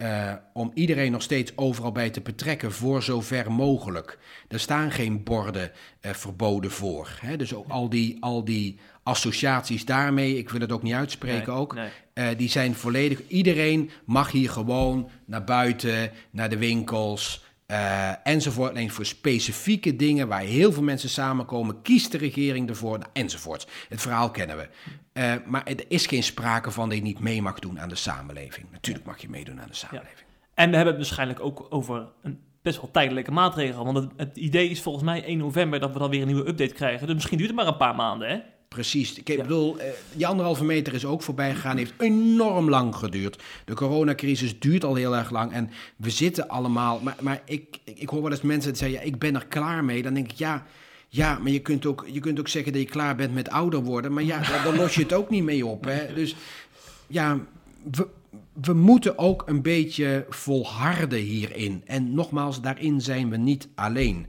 uh, 0.02 0.32
om 0.52 0.70
iedereen 0.74 1.12
nog 1.12 1.22
steeds 1.22 1.52
overal 1.56 1.92
bij 1.92 2.10
te 2.10 2.20
betrekken 2.20 2.72
voor 2.72 3.02
zover 3.02 3.52
mogelijk. 3.52 4.18
Er 4.48 4.60
staan 4.60 4.90
geen 4.90 5.22
borden 5.22 5.70
uh, 6.02 6.12
verboden 6.12 6.70
voor. 6.70 7.18
Hè? 7.20 7.36
Dus 7.36 7.54
ook 7.54 7.68
al 7.68 7.88
die, 7.88 8.16
al 8.20 8.44
die 8.44 8.78
associaties 9.02 9.84
daarmee, 9.84 10.38
ik 10.38 10.50
wil 10.50 10.60
het 10.60 10.72
ook 10.72 10.82
niet 10.82 10.94
uitspreken 10.94 11.52
ook, 11.52 11.76
Uh, 12.14 12.28
die 12.36 12.48
zijn 12.48 12.74
volledig. 12.74 13.20
Iedereen 13.28 13.90
mag 14.04 14.30
hier 14.30 14.50
gewoon 14.50 15.08
naar 15.24 15.44
buiten, 15.44 16.10
naar 16.30 16.48
de 16.48 16.58
winkels. 16.58 17.41
Uh, 17.72 18.26
enzovoort. 18.26 18.70
Alleen 18.70 18.90
voor 18.90 19.06
specifieke 19.06 19.96
dingen 19.96 20.28
waar 20.28 20.40
heel 20.40 20.72
veel 20.72 20.82
mensen 20.82 21.08
samenkomen, 21.08 21.82
kiest 21.82 22.12
de 22.12 22.18
regering 22.18 22.68
ervoor, 22.68 22.98
nou, 22.98 23.10
enzovoort. 23.12 23.66
Het 23.88 24.00
verhaal 24.00 24.30
kennen 24.30 24.56
we. 24.56 24.68
Uh, 25.12 25.34
maar 25.46 25.66
er 25.66 25.84
is 25.88 26.06
geen 26.06 26.22
sprake 26.22 26.70
van 26.70 26.88
dat 26.88 26.98
je 26.98 27.04
niet 27.04 27.20
mee 27.20 27.42
mag 27.42 27.58
doen 27.58 27.80
aan 27.80 27.88
de 27.88 27.94
samenleving. 27.94 28.66
Natuurlijk 28.70 29.06
mag 29.06 29.20
je 29.20 29.28
meedoen 29.28 29.60
aan 29.60 29.68
de 29.68 29.74
samenleving. 29.74 30.18
Ja. 30.18 30.24
En 30.54 30.70
we 30.70 30.76
hebben 30.76 30.94
het 30.94 31.02
waarschijnlijk 31.02 31.40
ook 31.40 31.66
over 31.70 32.06
een 32.22 32.40
best 32.62 32.80
wel 32.80 32.90
tijdelijke 32.90 33.30
maatregel. 33.30 33.84
Want 33.84 33.96
het, 33.96 34.10
het, 34.16 34.36
idee 34.36 34.68
is 34.68 34.82
volgens 34.82 35.04
mij 35.04 35.24
1 35.24 35.38
november 35.38 35.80
dat 35.80 35.92
we 35.92 35.98
dan 35.98 36.10
weer 36.10 36.20
een 36.20 36.26
nieuwe 36.26 36.48
update 36.48 36.74
krijgen. 36.74 37.06
Dus 37.06 37.14
misschien 37.14 37.38
duurt 37.38 37.50
het 37.50 37.58
maar 37.58 37.66
een 37.66 37.76
paar 37.76 37.94
maanden, 37.94 38.28
hè? 38.28 38.38
Precies. 38.72 39.14
Ik 39.14 39.24
bedoel, 39.24 39.76
uh, 39.78 39.84
die 40.12 40.26
anderhalve 40.26 40.64
meter 40.64 40.94
is 40.94 41.04
ook 41.04 41.22
voorbij 41.22 41.54
gegaan. 41.54 41.76
Heeft 41.76 41.92
enorm 41.98 42.68
lang 42.68 42.94
geduurd. 42.94 43.42
De 43.64 43.74
coronacrisis 43.74 44.58
duurt 44.58 44.84
al 44.84 44.94
heel 44.94 45.16
erg 45.16 45.30
lang. 45.30 45.52
En 45.52 45.70
we 45.96 46.10
zitten 46.10 46.48
allemaal. 46.48 47.00
Maar, 47.02 47.16
maar 47.20 47.42
ik, 47.44 47.78
ik, 47.84 48.08
hoor 48.08 48.22
wel 48.22 48.30
eens 48.30 48.40
mensen 48.40 48.70
die 48.70 48.78
zeggen: 48.78 48.98
ja, 48.98 49.04
ik 49.04 49.18
ben 49.18 49.34
er 49.34 49.46
klaar 49.46 49.84
mee. 49.84 50.02
Dan 50.02 50.14
denk 50.14 50.30
ik 50.30 50.38
ja. 50.38 50.66
Ja, 51.08 51.38
maar 51.38 51.50
je 51.50 51.58
kunt, 51.58 51.86
ook, 51.86 52.06
je 52.10 52.20
kunt 52.20 52.38
ook 52.38 52.48
zeggen 52.48 52.72
dat 52.72 52.80
je 52.80 52.88
klaar 52.88 53.16
bent 53.16 53.34
met 53.34 53.50
ouder 53.50 53.82
worden. 53.82 54.12
Maar 54.12 54.22
ja, 54.22 54.62
dan 54.64 54.76
los 54.76 54.94
je 54.94 55.02
het 55.02 55.12
ook 55.12 55.30
niet 55.30 55.42
mee 55.42 55.66
op. 55.66 55.84
Hè? 55.84 56.14
Dus 56.14 56.36
ja, 57.06 57.38
we, 57.90 58.08
we 58.52 58.72
moeten 58.72 59.18
ook 59.18 59.42
een 59.46 59.62
beetje 59.62 60.26
volharden 60.28 61.18
hierin. 61.18 61.82
En 61.86 62.14
nogmaals, 62.14 62.60
daarin 62.60 63.00
zijn 63.00 63.30
we 63.30 63.36
niet 63.36 63.68
alleen. 63.74 64.26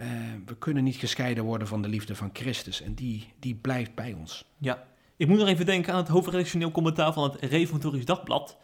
Uh, 0.00 0.06
we 0.46 0.56
kunnen 0.56 0.84
niet 0.84 0.96
gescheiden 0.96 1.44
worden 1.44 1.68
van 1.68 1.82
de 1.82 1.88
liefde 1.88 2.14
van 2.14 2.30
Christus. 2.32 2.82
En 2.82 2.94
die, 2.94 3.32
die 3.38 3.54
blijft 3.54 3.94
bij 3.94 4.12
ons. 4.12 4.44
Ja, 4.58 4.84
ik 5.16 5.28
moet 5.28 5.38
nog 5.38 5.48
even 5.48 5.66
denken 5.66 5.92
aan 5.92 5.98
het 5.98 6.08
hoofdredactioneel 6.08 6.70
commentaar 6.70 7.12
van 7.12 7.22
het 7.22 7.40
Reformatorisch 7.40 8.04
Dagblad. 8.04 8.56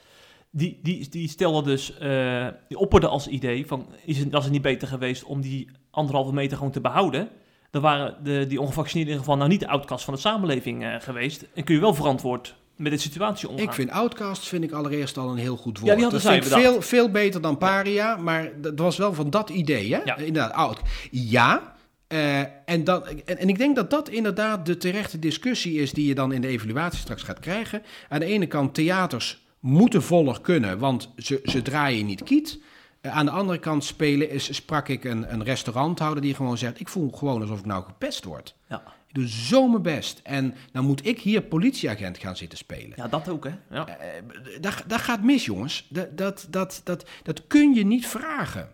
die, 0.50 0.78
die, 0.82 1.08
die 1.08 1.28
stelde 1.28 1.62
dus, 1.70 1.98
eh, 1.98 2.48
die 2.68 2.78
opperde 2.78 3.08
als 3.08 3.26
idee 3.26 3.66
van, 3.66 3.86
is 4.04 4.18
het, 4.18 4.30
was 4.30 4.44
het 4.44 4.52
niet 4.52 4.62
beter 4.62 4.88
geweest 4.88 5.24
om 5.24 5.40
die 5.40 5.68
anderhalve 5.90 6.32
meter 6.32 6.56
gewoon 6.56 6.72
te 6.72 6.80
behouden? 6.80 7.28
Dan 7.70 7.82
waren 7.82 8.24
de, 8.24 8.46
die 8.48 8.60
ongevaccineerden 8.60 9.14
in 9.14 9.20
ieder 9.20 9.24
geval 9.24 9.36
nou 9.36 9.48
niet 9.48 9.60
de 9.60 9.68
outcast 9.68 10.04
van 10.04 10.14
de 10.14 10.20
samenleving 10.20 10.84
eh, 10.84 10.94
geweest. 10.98 11.46
En 11.54 11.64
kun 11.64 11.74
je 11.74 11.80
wel 11.80 11.94
verantwoord 11.94 12.56
met 12.76 12.92
de 12.92 12.98
situatie 12.98 13.48
omgaan. 13.48 13.66
Ik 13.66 13.72
vind 13.72 13.90
outcast 13.90 14.48
vind 14.48 14.64
ik 14.64 14.72
allereerst 14.72 15.18
al 15.18 15.30
een 15.30 15.36
heel 15.36 15.56
goed 15.56 15.78
woord. 15.78 15.90
Ja, 15.90 15.94
die 15.94 16.02
hadden 16.02 16.22
dat 16.22 16.32
vind 16.32 16.44
ik 16.44 16.60
veel, 16.60 16.82
veel 16.82 17.10
beter 17.10 17.40
dan 17.40 17.58
paria, 17.58 18.16
maar 18.16 18.60
dat 18.60 18.78
was 18.78 18.96
wel 18.96 19.14
van 19.14 19.30
dat 19.30 19.50
idee, 19.50 19.94
hè? 19.94 20.00
Ja. 20.04 20.16
Inderdaad, 20.16 20.52
out. 20.52 20.80
Ja, 21.10 21.74
eh, 22.06 22.40
en, 22.64 22.84
dat, 22.84 23.06
en, 23.06 23.38
en 23.38 23.48
ik 23.48 23.58
denk 23.58 23.76
dat 23.76 23.90
dat 23.90 24.08
inderdaad 24.08 24.66
de 24.66 24.76
terechte 24.76 25.18
discussie 25.18 25.80
is 25.80 25.92
die 25.92 26.06
je 26.06 26.14
dan 26.14 26.32
in 26.32 26.40
de 26.40 26.48
evaluatie 26.48 27.00
straks 27.00 27.22
gaat 27.22 27.40
krijgen. 27.40 27.82
Aan 28.08 28.20
de 28.20 28.26
ene 28.26 28.46
kant, 28.46 28.74
theaters 28.74 29.42
moeten 29.60 30.02
voller 30.02 30.40
kunnen, 30.40 30.78
want 30.78 31.12
ze, 31.16 31.40
ze 31.44 31.62
draaien 31.62 32.06
niet 32.06 32.22
kiet. 32.22 32.60
Eh, 33.00 33.16
aan 33.16 33.24
de 33.24 33.32
andere 33.32 33.58
kant 33.58 33.84
spelen 33.84 34.30
is, 34.30 34.54
sprak 34.54 34.88
ik 34.88 35.04
een, 35.04 35.32
een 35.32 35.44
restauranthouder 35.44 36.22
die 36.22 36.34
gewoon 36.34 36.58
zegt, 36.58 36.80
ik 36.80 36.88
voel 36.88 37.10
gewoon 37.10 37.40
alsof 37.40 37.58
ik 37.58 37.66
nou 37.66 37.84
gepest 37.84 38.24
word. 38.24 38.54
Ja. 38.68 38.82
Doe 39.14 39.28
zo 39.28 39.68
mijn 39.68 39.82
best. 39.82 40.20
En 40.22 40.54
dan 40.72 40.84
moet 40.84 41.06
ik 41.06 41.20
hier 41.20 41.42
politieagent 41.42 42.18
gaan 42.18 42.36
zitten 42.36 42.58
spelen. 42.58 42.92
ja, 42.96 43.08
dat 43.08 43.28
ook, 43.28 43.44
hè? 43.44 43.52
Ja. 43.70 43.88
Eh, 43.88 44.22
dat, 44.60 44.82
dat 44.86 45.00
gaat 45.00 45.22
mis, 45.22 45.44
jongens. 45.44 45.86
Dat, 45.88 46.18
dat, 46.18 46.46
dat, 46.50 46.80
dat, 46.84 47.04
dat 47.22 47.46
kun 47.46 47.74
je 47.74 47.84
niet 47.84 48.06
vragen. 48.06 48.68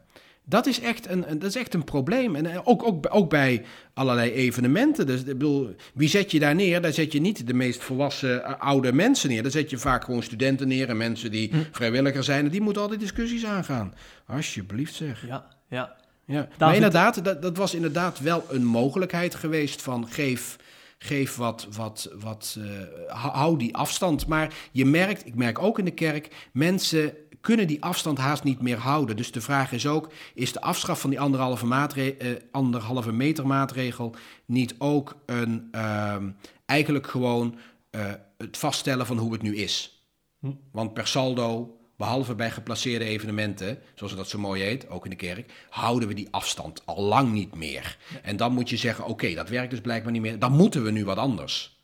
Dat 0.44 0.66
is 0.66 0.80
echt 0.80 1.08
een, 1.08 1.24
dat 1.28 1.42
is 1.42 1.56
echt 1.56 1.74
een 1.74 1.84
probleem. 1.84 2.36
En 2.36 2.46
eh, 2.46 2.60
ook, 2.64 2.86
ook, 2.86 3.06
ook 3.10 3.30
bij 3.30 3.64
allerlei 3.94 4.32
evenementen. 4.32 5.06
Dus, 5.06 5.20
ik 5.20 5.26
bedoel, 5.26 5.74
wie 5.94 6.08
zet 6.08 6.30
je 6.30 6.38
daar 6.38 6.54
neer? 6.54 6.80
Daar 6.80 6.92
zet 6.92 7.12
je 7.12 7.20
niet 7.20 7.46
de 7.46 7.54
meest 7.54 7.82
volwassen 7.82 8.44
eh, 8.44 8.60
oude 8.60 8.92
mensen 8.92 9.28
neer. 9.28 9.42
Daar 9.42 9.50
zet 9.50 9.70
je 9.70 9.78
vaak 9.78 10.04
gewoon 10.04 10.22
studenten 10.22 10.68
neer 10.68 10.88
en 10.88 10.96
mensen 10.96 11.30
die 11.30 11.50
vrijwilliger 11.72 12.24
zijn. 12.24 12.44
En 12.44 12.50
die 12.50 12.60
moeten 12.60 12.82
al 12.82 12.88
die 12.88 12.98
discussies 12.98 13.46
aangaan. 13.46 13.94
Alsjeblieft 14.26 14.94
zeg. 14.94 15.26
ja, 15.26 15.46
ja. 15.68 15.96
Ja. 16.30 16.48
Maar 16.58 16.74
inderdaad, 16.74 17.24
dat, 17.24 17.42
dat 17.42 17.56
was 17.56 17.74
inderdaad 17.74 18.18
wel 18.18 18.44
een 18.48 18.64
mogelijkheid 18.64 19.34
geweest 19.34 19.82
van 19.82 20.08
geef, 20.08 20.56
geef 20.98 21.36
wat, 21.36 21.68
wat, 21.76 22.10
wat 22.20 22.56
eh, 22.58 23.22
hou- 23.32 23.58
die 23.58 23.76
afstand. 23.76 24.26
Maar 24.26 24.54
je 24.72 24.84
merkt, 24.84 25.26
ik 25.26 25.34
merk 25.34 25.58
ook 25.58 25.78
in 25.78 25.84
de 25.84 25.90
kerk, 25.90 26.48
mensen 26.52 27.14
kunnen 27.40 27.66
die 27.66 27.82
afstand 27.82 28.18
haast 28.18 28.44
niet 28.44 28.62
meer 28.62 28.76
houden. 28.78 29.16
Dus 29.16 29.32
de 29.32 29.40
vraag 29.40 29.72
is 29.72 29.86
ook, 29.86 30.12
is 30.34 30.52
de 30.52 30.60
afschaf 30.60 31.00
van 31.00 31.10
die 31.10 31.20
anderhalve, 31.20 31.66
maatre, 31.66 32.16
eh, 32.16 32.28
anderhalve 32.50 33.12
meter 33.12 33.46
maatregel 33.46 34.14
niet 34.46 34.74
ook 34.78 35.16
een, 35.26 35.68
ehm, 35.70 36.30
eigenlijk 36.66 37.06
gewoon 37.06 37.58
eh, 37.90 38.12
het 38.38 38.58
vaststellen 38.58 39.06
van 39.06 39.18
hoe 39.18 39.32
het 39.32 39.42
nu 39.42 39.56
is? 39.56 40.04
Hm. 40.40 40.50
Want 40.72 40.94
per 40.94 41.06
saldo, 41.06 41.79
behalve 42.00 42.34
bij 42.34 42.50
geplaceerde 42.50 43.04
evenementen, 43.04 43.78
zoals 43.94 44.16
dat 44.16 44.28
zo 44.28 44.38
mooi 44.38 44.62
heet, 44.62 44.88
ook 44.88 45.04
in 45.04 45.10
de 45.10 45.16
kerk, 45.16 45.52
houden 45.70 46.08
we 46.08 46.14
die 46.14 46.28
afstand 46.30 46.82
al 46.84 47.02
lang 47.02 47.32
niet 47.32 47.54
meer. 47.54 47.96
En 48.22 48.36
dan 48.36 48.52
moet 48.52 48.70
je 48.70 48.76
zeggen, 48.76 49.04
oké, 49.04 49.34
dat 49.34 49.48
werkt 49.48 49.70
dus 49.70 49.80
blijkbaar 49.80 50.12
niet 50.12 50.22
meer. 50.22 50.38
Dan 50.38 50.52
moeten 50.52 50.84
we 50.84 50.90
nu 50.90 51.04
wat 51.04 51.16
anders. 51.16 51.78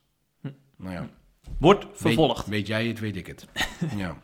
Nou 0.76 0.92
ja, 0.92 1.08
Wordt 1.58 1.86
vervolgd. 1.92 2.46
Weet, 2.46 2.54
weet 2.54 2.66
jij 2.66 2.86
het, 2.86 3.00
weet 3.00 3.16
ik 3.16 3.26
het. 3.26 3.46
ja. 4.02 4.16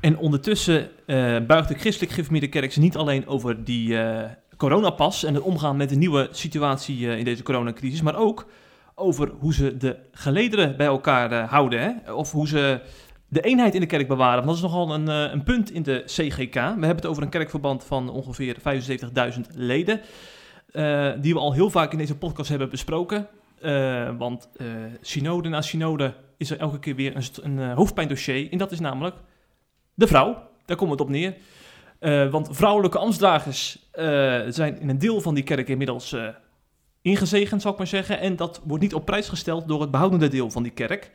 En 0.00 0.18
ondertussen 0.18 0.90
eh, 1.06 1.38
buigt 1.46 1.68
de 1.68 1.74
christelijk 1.74 2.12
gereformeerde 2.12 2.48
kerk 2.48 2.72
zich 2.72 2.82
niet 2.82 2.96
alleen 2.96 3.26
over 3.26 3.64
die 3.64 3.98
eh, 3.98 4.30
coronapas 4.56 5.24
en 5.24 5.34
het 5.34 5.42
omgaan 5.42 5.76
met 5.76 5.88
de 5.88 5.96
nieuwe 5.96 6.28
situatie 6.30 7.10
eh, 7.10 7.18
in 7.18 7.24
deze 7.24 7.42
coronacrisis, 7.42 8.02
maar 8.02 8.16
ook 8.16 8.46
over 8.98 9.32
hoe 9.38 9.54
ze 9.54 9.76
de 9.76 9.96
gelederen 10.12 10.76
bij 10.76 10.86
elkaar 10.86 11.32
eh, 11.32 11.50
houden. 11.50 11.80
Hè? 11.80 12.12
Of 12.12 12.32
hoe 12.32 12.48
ze 12.48 12.80
de 13.28 13.40
eenheid 13.40 13.74
in 13.74 13.80
de 13.80 13.86
kerk 13.86 14.08
bewaren. 14.08 14.44
Want 14.44 14.46
dat 14.46 14.56
is 14.56 14.62
nogal 14.62 14.94
een, 14.94 15.08
eh, 15.08 15.32
een 15.32 15.42
punt 15.42 15.70
in 15.70 15.82
de 15.82 16.02
CGK. 16.06 16.54
We 16.54 16.60
hebben 16.60 16.88
het 16.88 17.06
over 17.06 17.22
een 17.22 17.28
kerkverband 17.28 17.84
van 17.84 18.10
ongeveer 18.10 18.56
75.000 18.60 19.48
leden. 19.54 20.00
eh, 20.72 21.12
die 21.20 21.34
we 21.34 21.40
al 21.40 21.52
heel 21.52 21.70
vaak 21.70 21.92
in 21.92 21.98
deze 21.98 22.16
podcast 22.16 22.48
hebben 22.48 22.70
besproken. 22.70 23.28
Want 24.18 24.48
synode 25.00 25.48
na 25.48 25.62
synode 25.62 26.14
is 26.36 26.50
er 26.50 26.58
elke 26.58 26.78
keer 26.78 26.94
weer 26.94 27.16
een, 27.16 27.24
een 27.42 27.72
hoofdpijndossier. 27.72 28.52
En 28.52 28.58
dat 28.58 28.72
is 28.72 28.80
namelijk 28.80 29.16
de 29.94 30.06
vrouw. 30.06 30.48
Daar 30.64 30.76
komt 30.76 30.90
het 30.90 31.00
op 31.00 31.08
neer. 31.08 31.36
Want 32.30 32.48
vrouwelijke 32.50 32.98
ambtsdragers 32.98 33.88
zijn 34.48 34.80
in 34.80 34.88
een 34.88 34.98
deel 34.98 35.20
van 35.20 35.34
die 35.34 35.44
kerk 35.44 35.68
inmiddels 35.68 36.16
ingezegend, 37.06 37.60
zou 37.60 37.72
ik 37.72 37.78
maar 37.78 37.88
zeggen. 37.88 38.20
En 38.20 38.36
dat 38.36 38.60
wordt 38.64 38.82
niet 38.82 38.94
op 38.94 39.04
prijs 39.04 39.28
gesteld 39.28 39.68
door 39.68 39.80
het 39.80 39.90
behoudende 39.90 40.28
deel 40.28 40.50
van 40.50 40.62
die 40.62 40.72
kerk. 40.72 41.10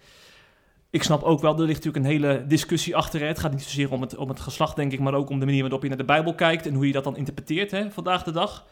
Ik 0.89 1.03
snap 1.03 1.23
ook 1.23 1.41
wel, 1.41 1.53
er 1.53 1.65
ligt 1.65 1.83
natuurlijk 1.83 2.05
een 2.05 2.11
hele 2.11 2.45
discussie 2.47 2.95
achter. 2.95 3.27
Het 3.27 3.39
gaat 3.39 3.51
niet 3.51 3.63
zozeer 3.63 3.91
om 3.91 4.01
het, 4.01 4.15
om 4.15 4.29
het 4.29 4.39
geslacht, 4.39 4.75
denk 4.75 4.91
ik, 4.91 4.99
maar 4.99 5.13
ook 5.13 5.29
om 5.29 5.39
de 5.39 5.45
manier 5.45 5.61
waarop 5.61 5.81
je 5.81 5.87
naar 5.87 5.97
de 5.97 6.03
Bijbel 6.03 6.35
kijkt 6.35 6.65
en 6.65 6.73
hoe 6.73 6.87
je 6.87 6.93
dat 6.93 7.03
dan 7.03 7.17
interpreteert 7.17 7.71
hè, 7.71 7.91
vandaag 7.91 8.23
de 8.23 8.31
dag. 8.31 8.65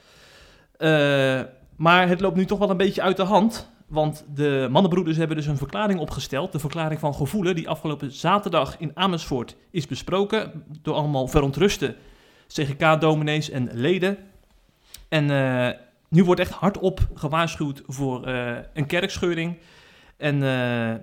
Eh, 0.78 1.42
maar 1.76 2.08
het 2.08 2.22
loopt 2.22 2.36
nu 2.36 2.46
toch 2.46 2.60
wel 2.60 2.70
een 2.70 2.78
beetje 2.78 3.02
uit 3.02 3.18
de 3.18 3.24
hand. 3.24 3.70
Want 3.88 4.26
de 4.34 4.68
mannenbroeders 4.72 5.18
hebben 5.18 5.38
dus 5.38 5.46
een 5.46 5.58
verklaring 5.58 6.00
opgesteld. 6.00 6.52
De 6.52 6.60
verklaring 6.60 7.00
van 7.00 7.14
gevoelen 7.14 7.56
die 7.56 7.70
afgelopen 7.70 8.12
zaterdag 8.12 8.76
in 8.80 8.92
Amersfoort 8.94 9.56
is 9.72 9.88
besproken. 9.88 10.64
Door 10.82 10.96
allemaal 10.96 11.28
verontruste 11.28 11.96
CGK-dominees 12.48 13.50
en 13.50 13.70
leden. 13.74 14.18
En 15.10 15.30
eh, 15.32 15.80
nu 16.10 16.24
wordt 16.24 16.42
echt 16.42 16.52
hardop 16.52 17.08
gewaarschuwd 17.14 17.84
voor 17.86 18.26
eh, 18.26 18.58
een 18.74 18.86
kerkscheuring. 18.86 19.58
En 20.18 20.34
eh, 20.34 20.96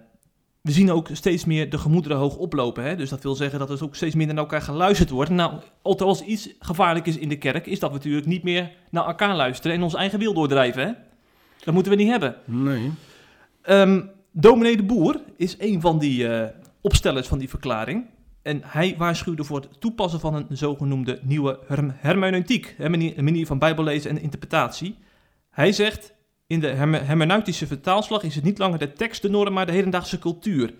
we 0.60 0.72
zien 0.72 0.90
ook 0.90 1.08
steeds 1.12 1.44
meer 1.44 1.70
de 1.70 1.78
gemoederen 1.78 2.18
hoog 2.18 2.36
oplopen. 2.36 2.84
Hè? 2.84 2.96
Dus 2.96 3.10
dat 3.10 3.22
wil 3.22 3.34
zeggen 3.34 3.58
dat 3.58 3.70
er 3.70 3.84
ook 3.84 3.94
steeds 3.94 4.14
minder 4.14 4.34
naar 4.34 4.44
elkaar 4.44 4.62
geluisterd 4.62 5.10
wordt. 5.10 5.30
Nou, 5.30 5.52
altijd 5.82 6.08
als 6.08 6.22
iets 6.22 6.48
gevaarlijk 6.58 7.06
is 7.06 7.18
in 7.18 7.28
de 7.28 7.38
kerk, 7.38 7.66
is 7.66 7.78
dat 7.78 7.90
we 7.90 7.96
natuurlijk 7.96 8.26
niet 8.26 8.42
meer 8.42 8.70
naar 8.90 9.06
elkaar 9.06 9.36
luisteren 9.36 9.76
en 9.76 9.82
ons 9.82 9.94
eigen 9.94 10.18
wil 10.18 10.34
doordrijven. 10.34 10.86
Hè? 10.86 10.92
Dat 11.64 11.74
moeten 11.74 11.92
we 11.92 11.98
niet 11.98 12.10
hebben. 12.10 12.36
Nee. 12.44 12.92
Ehm 13.62 14.00
Dominee 14.38 14.76
de 14.76 14.82
Boer 14.82 15.20
is 15.36 15.56
een 15.58 15.80
van 15.80 15.98
die 15.98 16.28
eh, 16.28 16.48
opstellers 16.80 17.26
van 17.26 17.38
die 17.38 17.48
verklaring. 17.48 18.06
En 18.46 18.60
hij 18.64 18.94
waarschuwde 18.98 19.44
voor 19.44 19.60
het 19.60 19.80
toepassen 19.80 20.20
van 20.20 20.34
een 20.34 20.56
zogenoemde 20.56 21.18
nieuwe 21.22 21.58
herm- 21.66 21.92
hermeneutiek. 21.96 22.74
Een 22.78 23.24
manier 23.24 23.46
van 23.46 23.58
bijbellezen 23.58 24.10
en 24.10 24.20
interpretatie. 24.20 24.96
Hij 25.50 25.72
zegt, 25.72 26.14
in 26.46 26.60
de 26.60 26.68
herme- 26.68 26.98
hermeneutische 26.98 27.66
vertaalslag 27.66 28.22
is 28.22 28.34
het 28.34 28.44
niet 28.44 28.58
langer 28.58 28.78
de 28.78 28.92
tekst 28.92 29.22
de 29.22 29.28
norm, 29.28 29.52
maar 29.52 29.66
de 29.66 29.72
hedendaagse 29.72 30.18
cultuur. 30.18 30.74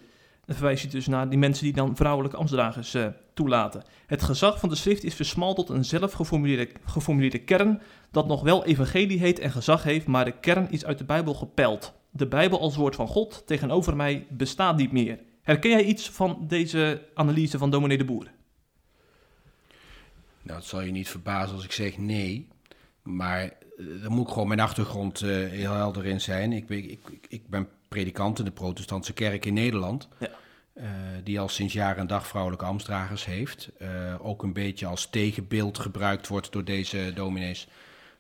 Dan 0.45 0.57
verwijst 0.57 0.83
hij 0.83 0.91
dus 0.91 1.07
naar 1.07 1.29
die 1.29 1.39
mensen 1.39 1.65
die 1.65 1.73
dan 1.73 1.97
vrouwelijke 1.97 2.37
ambtsdragers 2.37 2.95
eh, 2.95 3.07
toelaten. 3.35 3.83
Het 4.07 4.23
gezag 4.23 4.61
van 4.61 4.69
de 4.69 4.75
schrift 4.75 5.05
is 5.05 5.15
versmald 5.15 5.57
tot 5.57 5.69
een 5.69 5.85
zelf 5.85 6.13
geformuleerde, 6.13 6.69
geformuleerde 6.85 7.39
kern, 7.39 7.81
dat 8.11 8.27
nog 8.27 8.43
wel 8.43 8.65
evangelie 8.65 9.19
heet 9.19 9.39
en 9.39 9.51
gezag 9.51 9.83
heeft, 9.83 10.07
maar 10.07 10.25
de 10.25 10.39
kern 10.41 10.71
is 10.71 10.85
uit 10.85 10.99
de 10.99 11.05
Bijbel 11.05 11.35
gepeld. 11.35 11.93
De 12.11 12.27
Bijbel 12.27 12.61
als 12.61 12.77
woord 12.77 12.95
van 12.95 13.09
God 13.09 13.43
tegenover 13.47 13.97
mij 13.97 14.27
bestaat 14.31 14.77
niet 14.77 14.93
meer. 14.93 15.19
Herken 15.47 15.71
jij 15.71 15.85
iets 15.85 16.11
van 16.11 16.45
deze 16.49 17.09
analyse 17.15 17.59
van 17.59 17.71
dominee 17.71 17.99
de 17.99 18.05
Boer? 18.05 18.27
Nou, 20.43 20.59
het 20.59 20.69
zal 20.69 20.81
je 20.81 20.91
niet 20.91 21.09
verbazen 21.09 21.55
als 21.55 21.65
ik 21.65 21.73
zeg 21.73 21.99
nee. 21.99 22.49
Maar 23.03 23.43
eh, 23.43 23.53
dan 24.03 24.13
moet 24.13 24.27
ik 24.27 24.33
gewoon 24.33 24.49
mijn 24.49 24.61
achtergrond 24.61 25.21
eh, 25.21 25.29
heel 25.31 25.73
helder 25.73 26.07
in 26.07 26.21
zijn. 26.21 26.53
Ik, 26.53 26.67
ben- 26.67 26.91
ik, 26.91 27.01
ik, 27.29 27.49
ben 27.49 27.69
predikant 27.89 28.39
in 28.39 28.45
de 28.45 28.51
protestantse 28.51 29.13
kerk 29.13 29.45
in 29.45 29.55
Nederland. 29.55 30.09
Ja. 30.19 30.29
eh, 30.73 30.85
die 31.25 31.41
al 31.41 31.49
sinds 31.49 31.73
jaar 31.73 31.97
en 31.97 32.07
dag 32.07 32.27
vrouwelijke 32.27 32.65
ambtsdragers 32.65 33.25
heeft. 33.25 33.71
Ook 34.19 34.43
een 34.43 34.53
beetje 34.53 34.87
als 34.87 35.11
tegenbeeld 35.11 35.79
gebruikt 35.79 36.29
wordt 36.29 36.53
door 36.53 36.65
deze 36.65 37.13
dominees. 37.15 37.69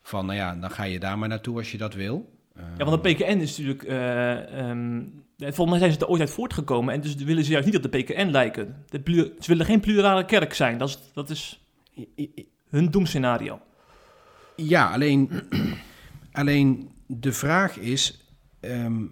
Van, 0.03 0.27
nou 0.27 0.39
ja, 0.39 0.55
dan 0.55 0.71
ga 0.71 0.83
je 0.85 0.99
daar 0.99 1.19
maar 1.19 1.29
naartoe 1.29 1.59
als 1.59 1.73
je 1.73 1.79
dat 1.79 1.95
wil. 1.95 2.36
Eh, 2.57 2.64
Ja, 2.79 2.85
want 2.85 3.03
de 3.03 3.14
PKN 3.14 3.38
is 3.38 3.59
natuurlijk... 3.59 3.83
eh, 3.83 4.59
ehm, 4.59 5.03
volgens 5.38 5.71
mij 5.71 5.79
zijn 5.79 5.92
ze 5.92 5.99
er 5.99 6.09
ooit 6.09 6.21
uit 6.21 6.31
voortgekomen 6.31 6.95
en 6.95 7.01
dus 7.01 7.14
willen 7.14 7.45
ze 7.45 7.51
juist 7.51 7.66
niet 7.66 7.77
op 7.77 7.83
de 7.83 7.99
PKN 7.99 8.31
lijken. 8.31 8.85
De 8.88 9.01
ze 9.38 9.47
willen 9.47 9.66
geen 9.66 9.81
plurale 9.81 10.25
kerk 10.25 10.55
zijn, 10.55 10.79
dat 10.79 10.88
is, 10.88 10.99
dat 11.12 11.31
is 11.31 11.64
hun 12.69 12.90
doemscenario. 12.90 13.61
Ja, 14.57 14.92
alleen, 14.92 15.31
alleen 16.33 16.90
de 17.07 17.33
vraag 17.33 17.79
is, 17.79 18.25
ehm 18.61 19.05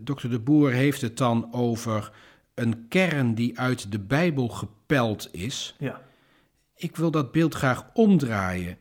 dokter 0.00 0.30
De 0.30 0.38
Boer 0.40 0.70
heeft 0.70 1.00
het 1.00 1.16
dan 1.16 1.48
over 1.52 2.12
een 2.54 2.88
kern 2.88 3.34
die 3.34 3.58
uit 3.58 3.92
de 3.92 3.98
Bijbel 4.00 4.48
gepeld 4.48 5.28
is. 5.32 5.74
Ja. 5.78 6.00
Ik 6.74 6.96
wil 6.96 7.10
dat 7.10 7.32
beeld 7.32 7.54
graag 7.54 7.90
omdraaien. 7.94 8.78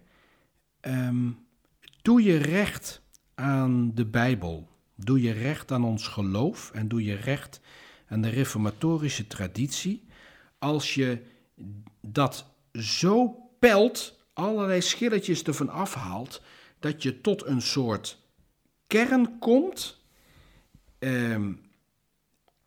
Ehm, 0.79 1.29
doe 2.07 2.23
je 2.23 2.37
recht 2.37 3.01
aan 3.35 3.91
de 3.95 4.05
Bijbel, 4.05 4.67
doe 4.95 5.21
je 5.21 5.31
recht 5.31 5.71
aan 5.71 5.83
ons 5.83 6.07
geloof 6.07 6.71
en 6.73 6.87
doe 6.87 7.03
je 7.03 7.15
recht 7.15 7.59
aan 8.07 8.21
de 8.21 8.29
reformatorische 8.29 9.27
traditie. 9.27 10.03
Als 10.59 10.93
je 10.93 11.21
dat 12.01 12.45
zo 12.73 13.35
pelt, 13.59 14.19
allerlei 14.33 14.81
schilletjes 14.81 15.43
ervan 15.43 15.69
afhaalt, 15.69 16.41
dat 16.79 17.03
je 17.03 17.21
tot 17.21 17.45
een 17.45 17.61
soort 17.61 18.19
kern 18.87 19.39
komt, 19.39 19.99
ehm, 20.99 21.53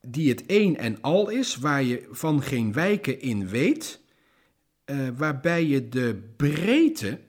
die 0.01 0.29
het 0.29 0.45
een 0.47 0.77
en 0.77 1.01
al 1.01 1.29
is, 1.29 1.57
waar 1.57 1.83
je 1.83 2.09
van 2.11 2.43
geen 2.43 2.73
wijken 2.73 3.21
in 3.21 3.49
weet, 3.49 4.01
uh, 4.87 5.09
waarbij 5.17 5.67
je 5.67 5.89
de 5.89 6.33
breedte 6.37 7.21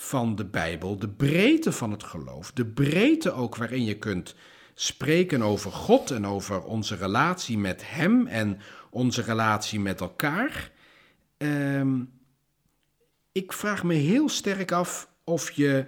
van 0.00 0.36
de 0.36 0.44
Bijbel, 0.44 0.98
de 0.98 1.08
breedte 1.08 1.72
van 1.72 1.90
het 1.90 2.04
geloof, 2.04 2.52
de 2.52 2.66
breedte 2.66 3.32
ook 3.32 3.56
waarin 3.56 3.84
je 3.84 3.98
kunt 3.98 4.34
spreken 4.74 5.42
over 5.42 5.72
God 5.72 6.10
en 6.10 6.26
over 6.26 6.64
onze 6.64 6.94
relatie 6.94 7.58
met 7.58 7.90
Hem 7.90 8.26
en 8.26 8.58
onze 8.90 9.22
relatie 9.22 9.80
met 9.80 10.00
elkaar. 10.00 10.70
Uh, 11.38 11.82
ik 13.32 13.52
vraag 13.52 13.84
me 13.84 13.94
heel 13.94 14.28
sterk 14.28 14.72
af 14.72 15.10
of 15.24 15.50
je, 15.50 15.86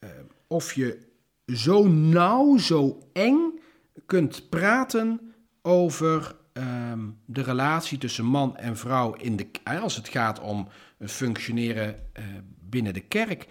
uh, 0.00 0.10
of 0.46 0.72
je 0.72 0.98
zo 1.46 1.88
nauw, 1.88 2.56
zo 2.56 3.08
eng 3.12 3.60
kunt 4.06 4.48
praten 4.48 5.34
over 5.62 6.36
uh, 6.52 6.92
de 7.24 7.42
relatie 7.42 7.98
tussen 7.98 8.24
man 8.24 8.56
en 8.56 8.76
vrouw 8.76 9.14
in 9.14 9.36
de, 9.36 9.46
als 9.80 9.96
het 9.96 10.08
gaat 10.08 10.40
om 10.40 10.68
functioneren 10.98 12.10
uh, 12.18 12.24
binnen 12.72 12.94
de 12.94 13.00
kerk. 13.00 13.46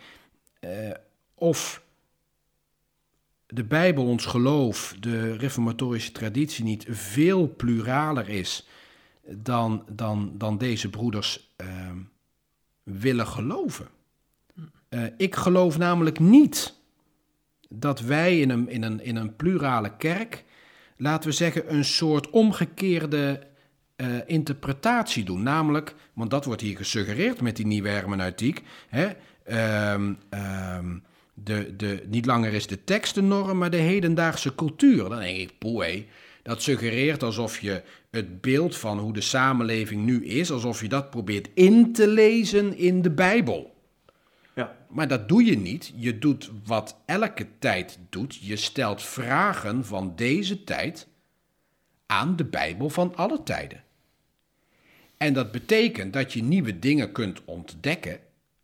Uh, 0.59 0.91
of 1.33 1.83
de 3.47 3.63
Bijbel, 3.63 4.05
ons 4.05 4.25
geloof, 4.25 4.95
de 4.99 5.37
reformatorische 5.37 6.11
traditie 6.11 6.63
niet 6.63 6.85
veel 6.89 7.53
pluraler 7.55 8.29
is 8.29 8.67
dan, 9.27 9.85
dan, 9.91 10.31
dan 10.37 10.57
deze 10.57 10.89
broeders 10.89 11.53
uh, 11.61 11.67
willen 12.83 13.27
geloven. 13.27 13.87
Uh, 14.89 15.03
ik 15.17 15.35
geloof 15.35 15.77
namelijk 15.77 16.19
niet 16.19 16.79
dat 17.69 17.99
wij 17.99 18.39
in 18.39 18.49
een, 18.49 18.69
in, 18.69 18.83
een, 18.83 19.03
in 19.03 19.15
een 19.15 19.35
plurale 19.35 19.97
kerk, 19.97 20.43
laten 20.97 21.29
we 21.29 21.35
zeggen, 21.35 21.73
een 21.73 21.85
soort 21.85 22.29
omgekeerde 22.29 23.47
uh, 24.01 24.07
interpretatie 24.25 25.23
doen. 25.23 25.43
Namelijk, 25.43 25.95
want 26.13 26.29
dat 26.29 26.45
wordt 26.45 26.61
hier 26.61 26.77
gesuggereerd 26.77 27.41
met 27.41 27.55
die 27.55 27.65
nieuwe 27.65 27.89
hermeneutiek. 27.89 28.61
Hè, 28.89 29.07
um, 29.93 30.17
um, 30.77 31.03
de, 31.33 31.75
de, 31.75 32.03
niet 32.07 32.25
langer 32.25 32.53
is 32.53 32.67
de 32.67 32.83
tekst 32.83 33.15
de 33.15 33.21
norm, 33.21 33.57
maar 33.57 33.69
de 33.69 33.77
hedendaagse 33.77 34.55
cultuur. 34.55 35.09
Dan 35.09 35.19
denk 35.19 35.37
ik, 35.37 36.07
dat 36.43 36.61
suggereert 36.61 37.23
alsof 37.23 37.59
je 37.59 37.83
het 38.11 38.41
beeld 38.41 38.77
van 38.77 38.99
hoe 38.99 39.13
de 39.13 39.21
samenleving 39.21 40.05
nu 40.05 40.25
is, 40.25 40.51
alsof 40.51 40.81
je 40.81 40.87
dat 40.87 41.09
probeert 41.09 41.49
in 41.53 41.93
te 41.93 42.07
lezen 42.07 42.77
in 42.77 43.01
de 43.01 43.11
Bijbel. 43.11 43.75
Ja. 44.55 44.75
Maar 44.89 45.07
dat 45.07 45.29
doe 45.29 45.45
je 45.45 45.57
niet. 45.57 45.93
Je 45.95 46.19
doet 46.19 46.51
wat 46.65 47.01
elke 47.05 47.47
tijd 47.59 47.99
doet. 48.09 48.35
Je 48.41 48.55
stelt 48.55 49.03
vragen 49.03 49.85
van 49.85 50.13
deze 50.15 50.63
tijd 50.63 51.07
aan 52.05 52.35
de 52.35 52.45
Bijbel 52.45 52.89
van 52.89 53.15
alle 53.15 53.43
tijden. 53.43 53.83
En 55.21 55.33
dat 55.33 55.51
betekent 55.51 56.13
dat 56.13 56.33
je 56.33 56.43
nieuwe 56.43 56.79
dingen 56.79 57.11
kunt 57.11 57.41
ontdekken, 57.45 58.19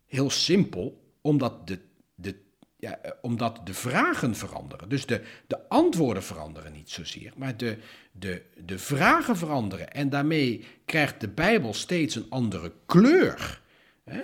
heel 0.06 0.30
simpel, 0.30 1.00
omdat 1.20 1.66
de, 1.66 1.78
de 2.14 2.34
ja, 2.76 2.98
eh, 3.02 3.10
omdat 3.20 3.60
de 3.64 3.74
vragen 3.74 4.36
veranderen. 4.36 4.88
Dus 4.88 5.06
de, 5.06 5.22
de 5.46 5.68
antwoorden 5.68 6.22
veranderen 6.22 6.72
niet 6.72 6.90
zozeer, 6.90 7.32
maar 7.36 7.56
de, 7.56 7.78
de, 8.12 8.42
de 8.64 8.78
vragen 8.78 9.36
veranderen. 9.36 9.92
En 9.92 10.08
daarmee 10.08 10.64
krijgt 10.84 11.20
de 11.20 11.28
Bijbel 11.28 11.74
steeds 11.74 12.14
een 12.14 12.26
andere 12.28 12.72
kleur. 12.86 13.60
Eh, 14.04 14.16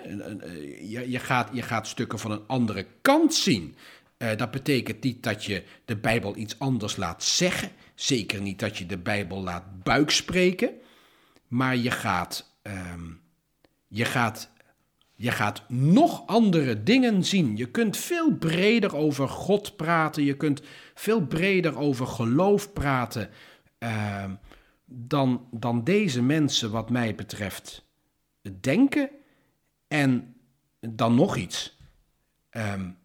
je, 0.91 1.11
je, 1.11 1.19
gaat, 1.19 1.51
je 1.53 1.63
gaat 1.63 1.87
stukken 1.87 2.19
van 2.19 2.31
een 2.31 2.47
andere 2.47 2.87
kant 3.01 3.35
zien. 3.35 3.77
Uh, 4.19 4.37
dat 4.37 4.51
betekent 4.51 5.03
niet 5.03 5.23
dat 5.23 5.45
je 5.45 5.63
de 5.85 5.97
Bijbel 5.97 6.37
iets 6.37 6.59
anders 6.59 6.97
laat 6.97 7.25
zeggen. 7.25 7.71
Zeker 7.95 8.41
niet 8.41 8.59
dat 8.59 8.79
je 8.79 8.87
de 8.87 8.99
Bijbel 8.99 9.43
laat 9.43 9.83
buikspreken. 9.83 10.71
Maar 11.55 11.77
je 11.77 11.91
gaat, 11.91 12.57
um, 12.63 13.21
je 13.89 14.05
gaat 14.05 14.51
je 15.15 15.31
gaat 15.31 15.69
nog 15.69 16.27
andere 16.27 16.83
dingen 16.83 17.25
zien. 17.25 17.57
Je 17.57 17.71
kunt 17.71 17.97
veel 17.97 18.37
breder 18.37 18.97
over 18.97 19.29
God 19.29 19.77
praten. 19.77 20.25
Je 20.25 20.37
kunt 20.37 20.63
veel 20.95 21.27
breder 21.27 21.79
over 21.79 22.07
geloof 22.07 22.73
praten. 22.73 23.31
Uh, 23.79 24.25
dan, 24.85 25.49
dan 25.51 25.85
deze 25.85 26.23
mensen, 26.23 26.71
wat 26.71 26.91
mij 26.91 27.15
betreft, 27.15 27.85
denken. 28.61 29.11
En 29.89 30.37
dan 30.81 31.15
nog 31.15 31.37
iets. 31.37 31.77
Um, 32.51 32.99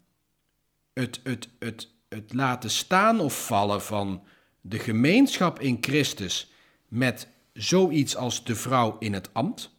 het, 0.94 1.20
het, 1.24 1.50
het, 1.60 1.90
het 2.08 2.34
laten 2.34 2.70
staan 2.70 3.20
of 3.20 3.46
vallen 3.46 3.82
van 3.82 4.24
de 4.62 4.80
gemeenschap 4.80 5.60
in 5.60 5.78
Christus 5.82 6.52
met 6.88 7.28
zoiets 7.62 8.16
als 8.16 8.44
de 8.44 8.56
vrouw 8.56 8.98
in 9.00 9.14
het 9.14 9.34
ambt. 9.34 9.78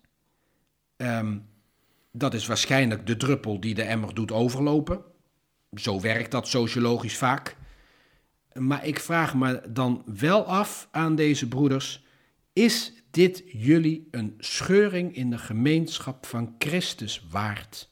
Um, 0.96 1.48
dat 2.12 2.34
is 2.34 2.46
waarschijnlijk 2.46 3.06
de 3.06 3.16
druppel 3.16 3.60
die 3.60 3.74
de 3.74 3.82
emmer 3.82 4.14
doet 4.14 4.32
overlopen. 4.32 5.02
Zo 5.74 6.00
werkt 6.00 6.30
dat 6.30 6.48
sociologisch 6.48 7.16
vaak. 7.16 7.56
Maar 8.52 8.86
ik 8.86 9.00
vraag 9.00 9.34
me 9.34 9.62
dan 9.68 10.02
wel 10.06 10.44
af 10.44 10.88
aan 10.90 11.14
deze 11.14 11.48
broeders: 11.48 12.04
is 12.52 12.92
dit 13.10 13.42
jullie 13.46 14.08
een 14.10 14.34
scheuring 14.38 15.14
in 15.14 15.30
de 15.30 15.38
gemeenschap 15.38 16.26
van 16.26 16.54
Christus 16.58 17.26
waard? 17.30 17.90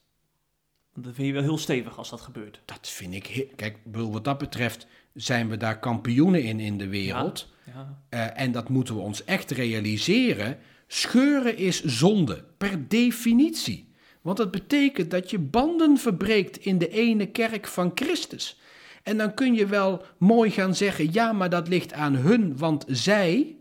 Dat 0.95 1.15
vind 1.15 1.27
je 1.27 1.33
wel 1.33 1.43
heel 1.43 1.59
stevig 1.59 1.99
als 1.99 2.11
dat 2.11 2.21
gebeurt. 2.21 2.63
Dat 2.65 2.89
vind 2.89 3.15
ik. 3.15 3.53
Kijk, 3.57 3.79
wat 3.85 4.25
dat 4.25 4.39
betreft 4.39 4.87
zijn 5.19 5.49
we 5.49 5.57
daar 5.57 5.79
kampioenen 5.79 6.43
in 6.43 6.61
in 6.61 6.79
de 6.79 6.89
wereld. 6.89 7.49
Ja, 7.65 7.73
ja. 8.11 8.27
Uh, 8.35 8.43
en 8.43 8.53
dat 8.53 8.69
moeten 8.69 8.95
we 8.95 9.01
ons 9.01 9.25
echt 9.25 9.51
realiseren. 9.51 10.59
Scheuren 10.87 11.57
is 11.57 11.85
zonde, 11.85 12.45
per 12.59 12.89
definitie. 12.89 13.93
Want 14.21 14.37
dat 14.37 14.51
betekent 14.51 15.11
dat 15.11 15.31
je 15.31 15.39
banden 15.39 15.99
verbreekt 15.99 16.57
in 16.57 16.79
de 16.79 16.89
ene 16.89 17.27
kerk 17.27 17.67
van 17.67 17.91
Christus. 17.95 18.61
En 19.03 19.17
dan 19.17 19.35
kun 19.35 19.55
je 19.55 19.67
wel 19.67 20.03
mooi 20.19 20.51
gaan 20.51 20.75
zeggen: 20.75 21.13
ja, 21.13 21.33
maar 21.33 21.51
dat 21.51 21.69
ligt 21.69 21.93
aan 21.93 22.15
hun, 22.15 22.57
want 22.57 22.85
zij. 22.89 23.57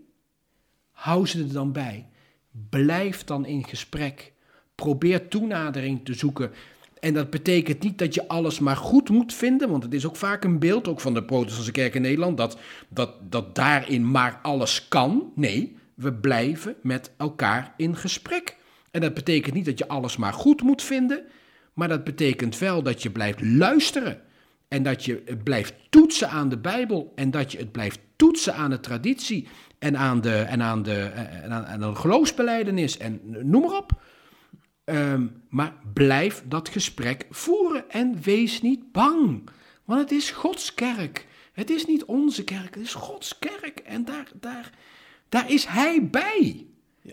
Hou 0.91 1.27
ze 1.27 1.39
er 1.39 1.53
dan 1.53 1.71
bij. 1.71 2.09
Blijf 2.69 3.23
dan 3.23 3.45
in 3.45 3.63
gesprek. 3.67 4.33
Probeer 4.75 5.27
toenadering 5.27 6.05
te 6.05 6.13
zoeken. 6.13 6.51
En 6.99 7.13
dat 7.13 7.29
betekent 7.29 7.83
niet 7.83 7.97
dat 7.97 8.13
je 8.13 8.27
alles 8.27 8.59
maar 8.59 8.75
goed 8.75 9.09
moet 9.09 9.33
vinden, 9.33 9.69
want 9.69 9.83
het 9.83 9.93
is 9.93 10.05
ook 10.05 10.15
vaak 10.15 10.43
een 10.43 10.59
beeld, 10.59 10.87
ook 10.87 11.01
van 11.01 11.13
de 11.13 11.23
protestantse 11.23 11.71
kerk 11.71 11.95
in 11.95 12.01
Nederland, 12.01 12.37
dat, 12.37 12.57
dat, 12.89 13.31
dat 13.31 13.55
daarin 13.55 14.11
maar 14.11 14.39
alles 14.41 14.87
kan. 14.87 15.31
Nee, 15.35 15.75
we 15.95 16.13
blijven 16.13 16.75
met 16.81 17.11
elkaar 17.17 17.73
in 17.77 17.95
gesprek. 17.95 18.57
En 18.91 19.01
dat 19.01 19.13
betekent 19.13 19.55
niet 19.55 19.65
dat 19.65 19.77
je 19.77 19.87
alles 19.87 20.17
maar 20.17 20.33
goed 20.33 20.61
moet 20.61 20.83
vinden, 20.83 21.23
maar 21.73 21.87
dat 21.87 22.03
betekent 22.03 22.57
wel 22.57 22.83
dat 22.83 23.03
je 23.03 23.09
blijft 23.09 23.41
luisteren. 23.41 24.21
En 24.67 24.83
dat 24.83 25.05
je 25.05 25.21
het 25.25 25.43
blijft 25.43 25.73
toetsen 25.89 26.29
aan 26.29 26.49
de 26.49 26.57
Bijbel. 26.57 27.11
En 27.15 27.31
dat 27.31 27.51
je 27.51 27.57
het 27.57 27.71
blijft 27.71 27.99
toetsen 28.15 28.55
aan 28.55 28.69
de 28.69 28.79
traditie. 28.79 29.47
En 29.79 29.97
aan 29.97 30.21
de, 30.21 30.35
en 30.35 30.61
aan 30.61 30.83
de, 30.83 30.99
en 31.43 31.51
aan, 31.51 31.65
aan 31.65 31.79
de 31.79 31.95
geloofsbeleidenis. 31.95 32.97
En 32.97 33.19
noem 33.23 33.61
maar 33.61 33.77
op. 33.77 34.01
Um, 34.89 35.41
maar 35.49 35.73
blijf 35.93 36.43
dat 36.45 36.69
gesprek 36.69 37.25
voeren. 37.29 37.89
En 37.89 38.21
wees 38.21 38.61
niet 38.61 38.91
bang. 38.91 39.49
Want 39.85 40.01
het 40.01 40.11
is 40.11 40.31
Gods 40.31 40.73
kerk. 40.73 41.27
Het 41.53 41.69
is 41.69 41.85
niet 41.85 42.05
onze 42.05 42.43
kerk. 42.43 42.75
Het 42.75 42.83
is 42.83 42.93
Gods 42.93 43.39
kerk. 43.39 43.79
En 43.79 44.05
daar, 44.05 44.27
daar, 44.39 44.71
daar 45.29 45.51
is 45.51 45.65
Hij 45.65 46.07
bij. 46.09 46.65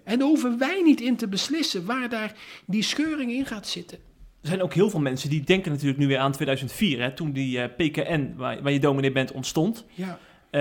En 0.04 0.18
daar 0.18 0.28
hoeven 0.28 0.58
wij 0.58 0.82
niet 0.82 1.00
in 1.00 1.16
te 1.16 1.28
beslissen 1.28 1.84
waar 1.84 2.08
daar 2.08 2.34
die 2.66 2.82
scheuring 2.82 3.32
in 3.32 3.46
gaat 3.46 3.66
zitten. 3.68 3.98
Er 4.40 4.48
zijn 4.48 4.62
ook 4.62 4.74
heel 4.74 4.90
veel 4.90 5.00
mensen 5.00 5.30
die 5.30 5.44
denken 5.44 5.70
natuurlijk 5.70 5.98
nu 5.98 6.06
weer 6.06 6.18
aan 6.18 6.32
2004, 6.32 7.00
hè, 7.00 7.14
toen 7.14 7.32
die 7.32 7.56
uh, 7.56 7.64
eh, 7.64 7.70
PKN, 7.76 8.34
waar, 8.36 8.62
waar, 8.62 8.72
je 8.72 8.80
dominee 8.80 9.12
bent, 9.12 9.32
ontstond. 9.32 9.84
Ja. 9.94 10.18
Uh, 10.54 10.60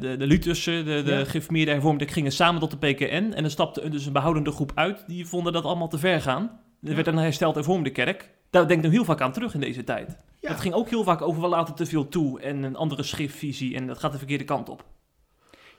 de, 0.00 0.16
de 0.18 0.26
Luthersen, 0.26 0.84
de, 0.84 1.02
de 1.02 1.12
ja. 1.12 1.24
gereformeerde 1.24 1.70
hervormden 1.70 2.08
gingen 2.08 2.32
samen 2.32 2.60
tot 2.60 2.70
de 2.70 2.76
PKN. 2.76 3.32
En 3.32 3.44
er 3.44 3.50
stapte 3.50 3.88
dus 3.88 4.06
een 4.06 4.12
behoudende 4.12 4.50
groep 4.50 4.72
uit, 4.74 5.04
die 5.06 5.26
vonden 5.26 5.52
dat 5.52 5.64
allemaal 5.64 5.88
te 5.88 5.98
ver 5.98 6.20
gaan. 6.20 6.42
Er 6.82 6.88
ja. 6.88 6.94
werd 6.94 7.06
een 7.06 7.16
hersteld 7.16 7.54
hervormde 7.54 7.90
kerk. 7.90 8.30
Daar 8.50 8.68
denk 8.68 8.84
ik 8.84 8.90
nu 8.90 8.96
heel 8.96 9.04
vaak 9.04 9.20
aan 9.20 9.32
terug 9.32 9.54
in 9.54 9.60
deze 9.60 9.84
tijd. 9.84 10.16
Ja. 10.40 10.48
Het 10.48 10.60
ging 10.60 10.74
ook 10.74 10.88
heel 10.88 11.04
vaak 11.04 11.22
over 11.22 11.42
we 11.42 11.48
laten 11.48 11.74
te 11.74 11.86
veel 11.86 12.08
toe 12.08 12.40
en 12.40 12.62
een 12.62 12.76
andere 12.76 13.02
schriftvisie 13.02 13.74
en 13.76 13.86
dat 13.86 13.98
gaat 13.98 14.12
de 14.12 14.18
verkeerde 14.18 14.44
kant 14.44 14.68
op. 14.68 14.84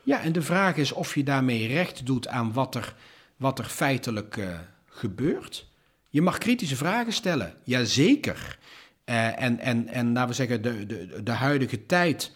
Ja, 0.03 0.21
en 0.21 0.31
de 0.31 0.41
vraag 0.41 0.75
is 0.75 0.91
of 0.91 1.15
je 1.15 1.23
daarmee 1.23 1.67
recht 1.67 2.05
doet 2.05 2.27
aan 2.27 2.53
wat 2.53 2.75
er, 2.75 2.95
wat 3.37 3.59
er 3.59 3.65
feitelijk 3.65 4.35
uh, 4.35 4.59
gebeurt. 4.85 5.67
Je 6.09 6.21
mag 6.21 6.37
kritische 6.37 6.75
vragen 6.75 7.13
stellen, 7.13 7.53
jazeker. 7.63 8.57
Uh, 9.05 9.41
en, 9.41 9.59
en, 9.59 9.87
en 9.87 10.13
laten 10.13 10.29
we 10.29 10.35
zeggen, 10.35 10.61
de, 10.61 10.85
de, 10.85 11.23
de 11.23 11.31
huidige 11.31 11.85
tijd 11.85 12.35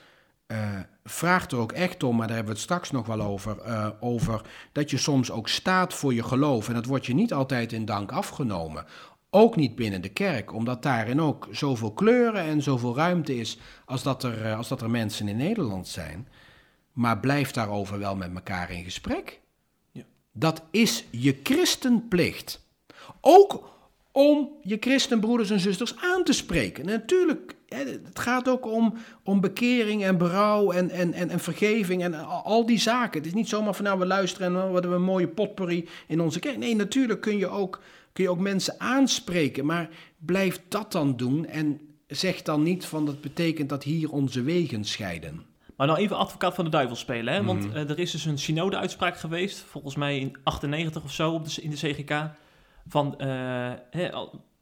vraagt 1.04 1.52
er 1.52 1.58
ook 1.58 1.72
echt 1.72 2.04
om, 2.04 2.16
maar 2.16 2.28
daar 2.28 2.36
hebben 2.36 2.54
we 2.54 2.60
het 2.60 2.70
straks 2.70 2.92
nog 2.92 3.06
wel 3.06 3.22
over, 3.22 3.58
over 4.00 4.42
dat 4.72 4.90
je 4.90 4.98
soms 4.98 5.32
ook 5.32 5.48
staat 5.48 5.94
voor 5.94 6.14
je 6.14 6.24
geloof. 6.24 6.68
En 6.68 6.74
dat 6.74 6.86
wordt 6.86 7.06
je 7.06 7.14
niet 7.14 7.34
altijd 7.34 7.74
in 7.74 7.86
dank 7.86 8.12
afgenomen. 8.12 8.86
Ook 9.30 9.56
niet 9.56 9.76
binnen 9.76 10.02
de 10.02 10.10
kerk, 10.10 10.54
omdat 10.54 10.84
daarin 10.84 11.22
ook 11.22 11.48
zoveel 11.52 11.94
kleuren 11.94 12.42
en 12.42 12.62
zoveel 12.62 12.96
ruimte 12.96 13.38
is 13.38 13.58
als 13.86 14.04
dat 14.04 14.24
er, 14.24 14.56
als 14.56 14.68
dat 14.68 14.82
er 14.82 14.90
mensen 14.90 15.28
in 15.28 15.38
Nederland 15.38 15.88
zijn. 15.88 16.28
maar 17.00 17.20
blijf 17.20 17.52
daarover 17.52 18.00
wel 18.00 18.16
met 18.16 18.34
elkaar 18.34 18.72
in 18.72 18.84
gesprek. 18.84 19.40
Ja. 19.92 20.04
Dat 20.32 20.62
is 20.72 21.06
je 21.12 21.40
christenplicht. 21.44 22.68
Ook 23.22 23.70
om 24.12 24.50
je 24.62 24.78
christenbroeders 24.80 25.50
en 25.50 25.60
zusters 25.60 25.96
aan 25.98 26.24
te 26.24 26.34
spreken. 26.34 26.86
Natuurlijk, 26.86 27.56
het 27.70 28.20
gaat 28.20 28.48
ook 28.48 28.66
om, 28.66 28.94
om 29.24 29.42
bekering 29.42 30.04
en 30.04 30.18
berouw 30.18 30.72
en, 30.72 30.90
en, 30.90 31.14
en, 31.14 31.30
en 31.30 31.40
vergeving 31.40 32.04
en 32.04 32.14
al 32.44 32.66
die 32.66 32.80
zaken. 32.80 33.18
Het 33.18 33.28
is 33.28 33.34
niet 33.34 33.50
zomaar 33.50 33.74
van 33.74 33.86
nou 33.86 34.00
we 34.00 34.06
luisteren 34.06 34.48
en 34.48 34.54
dan 34.54 34.74
hebben 34.74 34.92
we 34.92 34.98
een 34.98 35.04
mooie 35.04 35.28
potpourri 35.28 35.88
in 36.08 36.22
onze 36.22 36.40
kerk. 36.40 36.58
Nee, 36.58 36.76
natuurlijk 36.76 37.22
kun 37.22 37.38
je 37.38 37.48
ook, 37.48 37.82
kun 38.14 38.24
je 38.24 38.30
ook 38.30 38.40
mensen 38.40 38.80
aanspreken, 38.80 39.66
maar 39.66 39.90
blijf 40.18 40.62
dat 40.68 40.92
dan 40.92 41.18
doen 41.18 41.46
en 41.46 41.82
zeg 42.08 42.42
dan 42.42 42.64
niet 42.64 42.86
van 42.86 43.06
dat 43.06 43.22
betekent 43.22 43.70
dat 43.70 43.84
hier 43.84 44.12
onze 44.12 44.42
wegen 44.42 44.86
scheiden. 44.86 45.48
Maar 45.76 45.88
nou 45.88 46.00
even 46.00 46.18
advocaat 46.18 46.56
van 46.56 46.66
de 46.66 46.72
duivel 46.72 46.96
spelen. 46.96 47.34
Hè? 47.34 47.44
Want 47.44 47.66
uh, 47.66 47.90
er 47.90 48.00
is 48.00 48.12
dus 48.12 48.26
een 48.26 48.38
synode-uitspraak 48.38 49.18
geweest, 49.18 49.60
volgens 49.60 49.96
mij 49.96 50.20
in 50.20 50.36
98 50.44 51.04
of 51.04 51.12
zo 51.12 51.32
op 51.32 51.46
de, 51.46 51.62
in 51.62 51.70
de 51.70 51.76
CGK. 51.76 52.30
Van 52.88 53.16
uh, 53.18 53.72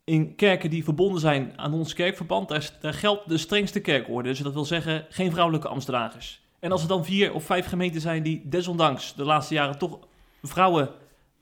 in 0.07 0.35
kerken 0.35 0.69
die 0.69 0.83
verbonden 0.83 1.19
zijn 1.19 1.53
aan 1.55 1.73
ons 1.73 1.93
kerkverband, 1.93 2.49
daar, 2.49 2.93
geldt 2.93 3.29
de 3.29 3.37
strengste 3.37 3.79
kerkorde. 3.79 4.29
Dus 4.29 4.39
dat 4.39 4.53
wil 4.53 4.65
zeggen 4.65 5.05
geen 5.09 5.31
vrouwelijke 5.31 5.67
ambtsdragers. 5.67 6.41
En 6.59 6.71
als 6.71 6.81
er 6.81 6.87
dan 6.87 7.05
vier 7.05 7.33
of 7.33 7.43
vijf 7.43 7.65
gemeenten 7.65 8.01
zijn 8.01 8.23
die 8.23 8.41
desondanks 8.45 9.15
de 9.15 9.23
laatste 9.23 9.53
jaren 9.53 9.77
toch 9.77 9.99
vrouwen 10.41 10.89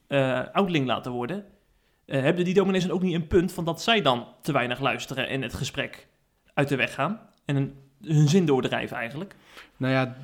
uh, 0.07 0.41
ouderling 0.51 0.85
laten 0.85 1.11
worden, 1.11 1.45
uh, 2.05 2.21
hebben 2.21 2.45
die 2.45 2.53
dominees 2.53 2.83
dan 2.83 2.91
ook 2.91 3.01
niet 3.01 3.13
een 3.13 3.27
punt 3.27 3.51
van 3.51 3.65
dat 3.65 3.81
zij 3.81 4.01
dan 4.01 4.27
te 4.41 4.51
weinig 4.51 4.79
luisteren 4.79 5.27
en 5.27 5.41
het 5.41 5.53
gesprek 5.53 6.07
uit 6.53 6.67
de 6.67 6.75
weg 6.75 6.93
gaan 6.93 7.19
en 7.45 7.73
hun 8.01 8.27
zin 8.27 8.45
doordrijven 8.45 8.97
eigenlijk? 8.97 9.35
Nou 9.77 9.93
ja, 9.93 10.15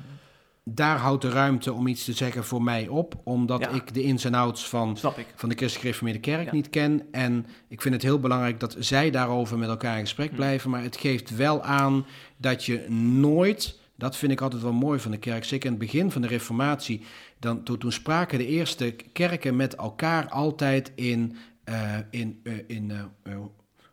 daar 0.64 0.98
houdt 0.98 1.22
de 1.22 1.28
ruimte 1.30 1.72
om 1.72 1.86
iets 1.86 2.04
te 2.04 2.12
zeggen 2.12 2.44
voor 2.44 2.62
mij 2.62 2.88
op, 2.88 3.20
omdat 3.24 3.60
Ja. 3.60 3.68
ik 3.68 3.94
de 3.94 4.02
ins 4.02 4.24
en 4.24 4.34
outs 4.34 4.68
van, 4.68 4.96
van 4.96 5.14
de 5.14 5.54
Christelijke 5.54 5.78
Gereformeerde 5.78 6.20
Kerk 6.20 6.44
Ja. 6.44 6.52
niet 6.52 6.70
ken. 6.70 7.02
En 7.10 7.46
ik 7.68 7.80
vind 7.82 7.94
het 7.94 8.02
heel 8.02 8.20
belangrijk 8.20 8.60
dat 8.60 8.76
zij 8.78 9.10
daarover 9.10 9.58
met 9.58 9.68
elkaar 9.68 9.94
in 9.96 10.02
gesprek 10.04 10.28
Hm. 10.30 10.34
blijven. 10.36 10.70
Maar 10.70 10.82
het 10.82 10.96
geeft 10.96 11.36
wel 11.36 11.62
aan 11.62 12.06
dat 12.36 12.64
je 12.64 12.90
nooit, 12.90 13.78
dat 13.96 14.16
vind 14.16 14.32
ik 14.32 14.40
altijd 14.40 14.62
wel 14.62 14.72
mooi 14.72 14.98
van 15.00 15.10
de 15.10 15.18
kerk, 15.18 15.44
zeker 15.44 15.64
in 15.70 15.76
het 15.76 15.84
begin 15.84 16.10
van 16.10 16.22
de 16.22 16.28
Reformatie, 16.28 17.02
dan, 17.38 17.62
toen, 17.62 17.78
toen 17.78 17.92
spraken 17.92 18.38
de 18.38 18.46
eerste 18.46 18.96
kerken 19.12 19.56
met 19.56 19.74
elkaar 19.74 20.28
altijd 20.28 20.92
in, 20.94 21.36
eh, 21.64 21.96
in, 22.10 22.40
eh, 22.42 22.52
in 22.66 22.90
eh, 23.22 23.32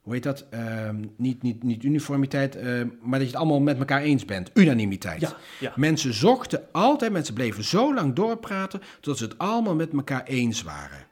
hoe 0.09 0.17
heet 0.17 0.23
dat? 0.23 0.45
Ehm, 0.49 0.95
niet, 1.15 1.41
niet, 1.43 1.63
niet 1.63 1.83
uniformiteit, 1.83 2.55
eh, 2.55 2.65
maar 3.01 3.19
dat 3.19 3.27
je 3.27 3.33
het 3.33 3.35
allemaal 3.35 3.59
met 3.59 3.77
elkaar 3.79 4.01
eens 4.01 4.25
bent. 4.25 4.51
Unanimiteit. 4.53 5.21
Ja, 5.21 5.37
ja. 5.59 5.73
Mensen 5.75 6.13
zochten 6.13 6.61
altijd, 6.71 7.11
mensen 7.11 7.33
bleven 7.33 7.63
zo 7.63 7.93
lang 7.93 8.13
doorpraten 8.15 8.81
tot 8.99 9.17
ze 9.17 9.23
het 9.23 9.37
allemaal 9.37 9.75
met 9.75 9.93
elkaar 9.93 10.23
eens 10.23 10.61
waren. 10.63 11.07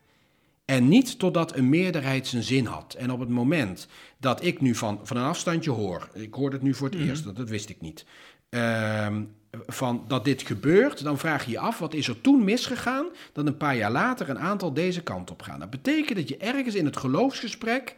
En 0.66 0.88
niet 0.88 1.20
totdat 1.20 1.56
een 1.56 1.70
meerderheid 1.70 2.28
zijn 2.28 2.44
zin 2.44 2.66
had. 2.66 2.94
En 2.94 3.12
op 3.12 3.20
het 3.20 3.30
moment 3.30 3.88
dat 4.20 4.44
ik 4.44 4.62
nu 4.62 4.76
van, 4.76 5.00
van 5.04 5.18
een 5.18 5.24
afstandje 5.24 5.72
hoor, 5.72 6.10
ik 6.14 6.34
hoorde 6.34 6.56
het 6.56 6.66
nu 6.66 6.74
voor 6.74 6.90
het 6.90 7.00
Mhm. 7.00 7.08
eerst, 7.08 7.24
dat, 7.24 7.36
dat 7.36 7.50
wist 7.50 7.70
ik 7.70 7.82
niet, 7.82 8.06
ehm, 8.50 9.24
van 9.68 10.04
dat 10.08 10.26
dit 10.26 10.42
gebeurt, 10.42 11.04
dan 11.04 11.18
vraag 11.18 11.46
je 11.46 11.52
je 11.52 11.60
af, 11.60 11.80
wat 11.80 11.94
is 11.94 12.08
er 12.08 12.22
toen 12.22 12.44
misgegaan, 12.44 13.06
dat 13.34 13.48
een 13.48 13.58
paar 13.58 13.76
jaar 13.76 13.92
later 13.92 14.30
een 14.30 14.40
aantal 14.40 14.74
deze 14.74 15.04
kant 15.04 15.32
op 15.32 15.42
gaan. 15.42 15.60
Dat 15.60 15.70
betekent 15.70 16.18
dat 16.18 16.30
je 16.30 16.38
ergens 16.38 16.76
in 16.76 16.86
het 16.86 16.98
geloofsgesprek 16.98 17.96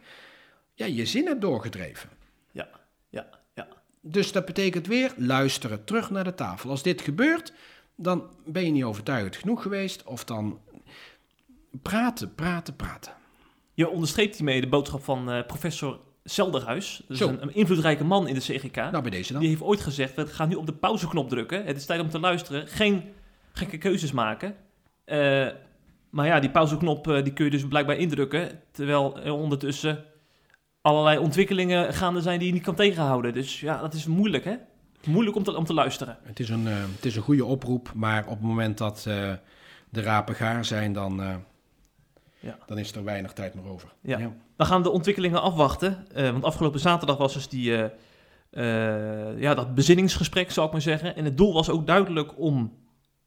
ja, 0.80 0.86
je 0.86 1.06
zin 1.06 1.26
hebt 1.26 1.40
doorgedreven. 1.40 2.08
Ja, 2.50 2.68
ja, 3.08 3.26
ja. 3.54 3.68
Dus 4.00 4.32
dat 4.32 4.44
betekent 4.44 4.86
weer 4.86 5.12
luisteren, 5.16 5.84
terug 5.84 6.10
naar 6.10 6.24
de 6.24 6.34
tafel. 6.34 6.70
Als 6.70 6.82
dit 6.82 7.00
gebeurt, 7.00 7.52
dan 7.96 8.30
ben 8.46 8.64
je 8.64 8.70
niet 8.70 8.84
overtuigend 8.84 9.36
genoeg 9.36 9.62
geweest. 9.62 10.04
Of 10.04 10.24
dan 10.24 10.60
praten, 11.82 12.34
praten, 12.34 12.76
praten. 12.76 13.12
Je 13.74 13.88
onderstreept 13.88 14.36
hiermee 14.36 14.60
de 14.60 14.68
boodschap 14.68 15.02
van 15.02 15.30
eh, 15.30 15.46
professor 15.46 16.00
Zelderhuis. 16.24 17.02
Zo. 17.08 17.28
een, 17.28 17.42
een 17.42 17.54
invloedrijke 17.54 18.04
man 18.04 18.28
in 18.28 18.34
de 18.34 18.40
CGK. 18.40 18.76
Nou, 18.76 19.00
bij 19.00 19.10
deze 19.10 19.32
dan. 19.32 19.40
Die 19.40 19.50
heeft 19.50 19.62
ooit 19.62 19.80
gezegd, 19.80 20.14
we 20.14 20.26
gaan 20.26 20.48
nu 20.48 20.54
op 20.54 20.66
de 20.66 20.74
pauzeknop 20.74 21.28
drukken. 21.28 21.64
Het 21.64 21.76
is 21.76 21.86
tijd 21.86 22.00
om 22.00 22.08
te 22.08 22.20
luisteren. 22.20 22.68
Geen 22.68 23.04
gekke 23.52 23.78
keuzes 23.78 24.12
maken. 24.12 24.56
Eh, 25.04 25.48
maar 26.10 26.26
ja, 26.26 26.40
die 26.40 26.50
pauzeknop 26.50 27.08
eh, 27.08 27.22
die 27.22 27.32
kun 27.32 27.44
je 27.44 27.50
dus 27.50 27.68
blijkbaar 27.68 27.96
indrukken. 27.96 28.60
Terwijl 28.70 29.20
er 29.20 29.32
ondertussen 29.32 30.04
allerlei 30.80 31.18
ontwikkelingen 31.18 31.94
gaande 31.94 32.20
zijn 32.20 32.38
die 32.38 32.48
je 32.48 32.54
niet 32.54 32.62
kan 32.62 32.74
tegenhouden. 32.74 33.32
Dus 33.32 33.60
ja, 33.60 33.80
dat 33.80 33.94
is 33.94 34.06
moeilijk 34.06 34.44
hè. 34.44 34.54
Moeilijk 35.06 35.36
om 35.36 35.42
te, 35.42 35.56
om 35.56 35.64
te 35.64 35.74
luisteren. 35.74 36.18
Het, 36.22 36.40
is 36.40 36.48
een, 36.48 36.66
eh, 36.66 36.74
het 36.94 37.04
is 37.04 37.16
een 37.16 37.22
goede 37.22 37.44
oproep, 37.44 37.92
maar 37.94 38.22
op 38.24 38.30
het 38.30 38.40
moment 38.40 38.78
dat 38.78 39.04
eh, 39.08 39.32
de 39.90 40.02
rapen 40.02 40.34
gaar 40.34 40.64
zijn, 40.64 40.92
dan, 40.92 41.22
eh, 41.22 41.34
Ja. 42.40 42.58
dan 42.66 42.78
is 42.78 42.92
er 42.92 43.04
weinig 43.04 43.32
tijd 43.32 43.54
meer 43.54 43.66
over. 43.68 43.88
Ja. 44.00 44.18
Dan 44.56 44.66
gaan 44.66 44.76
we 44.76 44.82
de 44.82 44.90
ontwikkelingen 44.90 45.42
afwachten. 45.42 46.06
Eh, 46.14 46.30
want 46.30 46.44
afgelopen 46.44 46.80
zaterdag 46.80 47.16
was 47.16 47.32
dus 47.32 47.48
die, 47.48 47.76
eh, 47.76 47.84
eh, 49.30 49.40
ja, 49.40 49.54
dat 49.54 49.74
bezinningsgesprek, 49.74 50.50
zou 50.50 50.66
ik 50.66 50.72
maar 50.72 50.80
zeggen. 50.82 51.16
En 51.16 51.24
het 51.24 51.36
doel 51.36 51.52
was 51.52 51.70
ook 51.70 51.86
duidelijk 51.86 52.38
om 52.38 52.72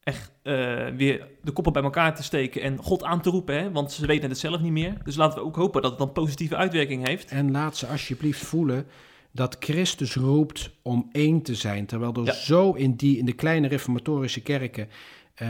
echt 0.03 0.31
eh, 0.41 0.53
weer 0.95 1.27
de 1.41 1.51
koppen 1.51 1.73
bij 1.73 1.83
elkaar 1.83 2.15
te 2.15 2.23
steken 2.23 2.61
en 2.61 2.77
God 2.77 3.03
aan 3.03 3.21
te 3.21 3.29
roepen. 3.29 3.55
Hè? 3.59 3.71
Want 3.71 3.91
ze 3.91 4.05
weten 4.05 4.29
het 4.29 4.39
zelf 4.39 4.61
niet 4.61 4.71
meer. 4.71 4.97
Dus 5.03 5.15
laten 5.15 5.39
we 5.39 5.45
ook 5.45 5.55
hopen 5.55 5.81
dat 5.81 5.89
het 5.91 5.99
dan 5.99 6.11
positieve 6.11 6.55
uitwerking 6.55 7.07
heeft. 7.07 7.31
En 7.31 7.51
laat 7.51 7.77
ze 7.77 7.87
alsjeblieft 7.87 8.45
voelen 8.45 8.85
dat 9.31 9.55
Christus 9.59 10.15
roept 10.15 10.69
om 10.81 11.09
één 11.11 11.41
te 11.41 11.55
zijn. 11.55 11.85
Terwijl 11.85 12.13
er 12.13 12.25
Ja. 12.25 12.33
zo 12.33 12.71
in, 12.71 12.95
die, 12.95 13.17
in 13.17 13.25
de 13.25 13.33
kleine 13.33 13.67
reformatorische 13.67 14.41
kerken, 14.41 14.87
eh, 15.33 15.47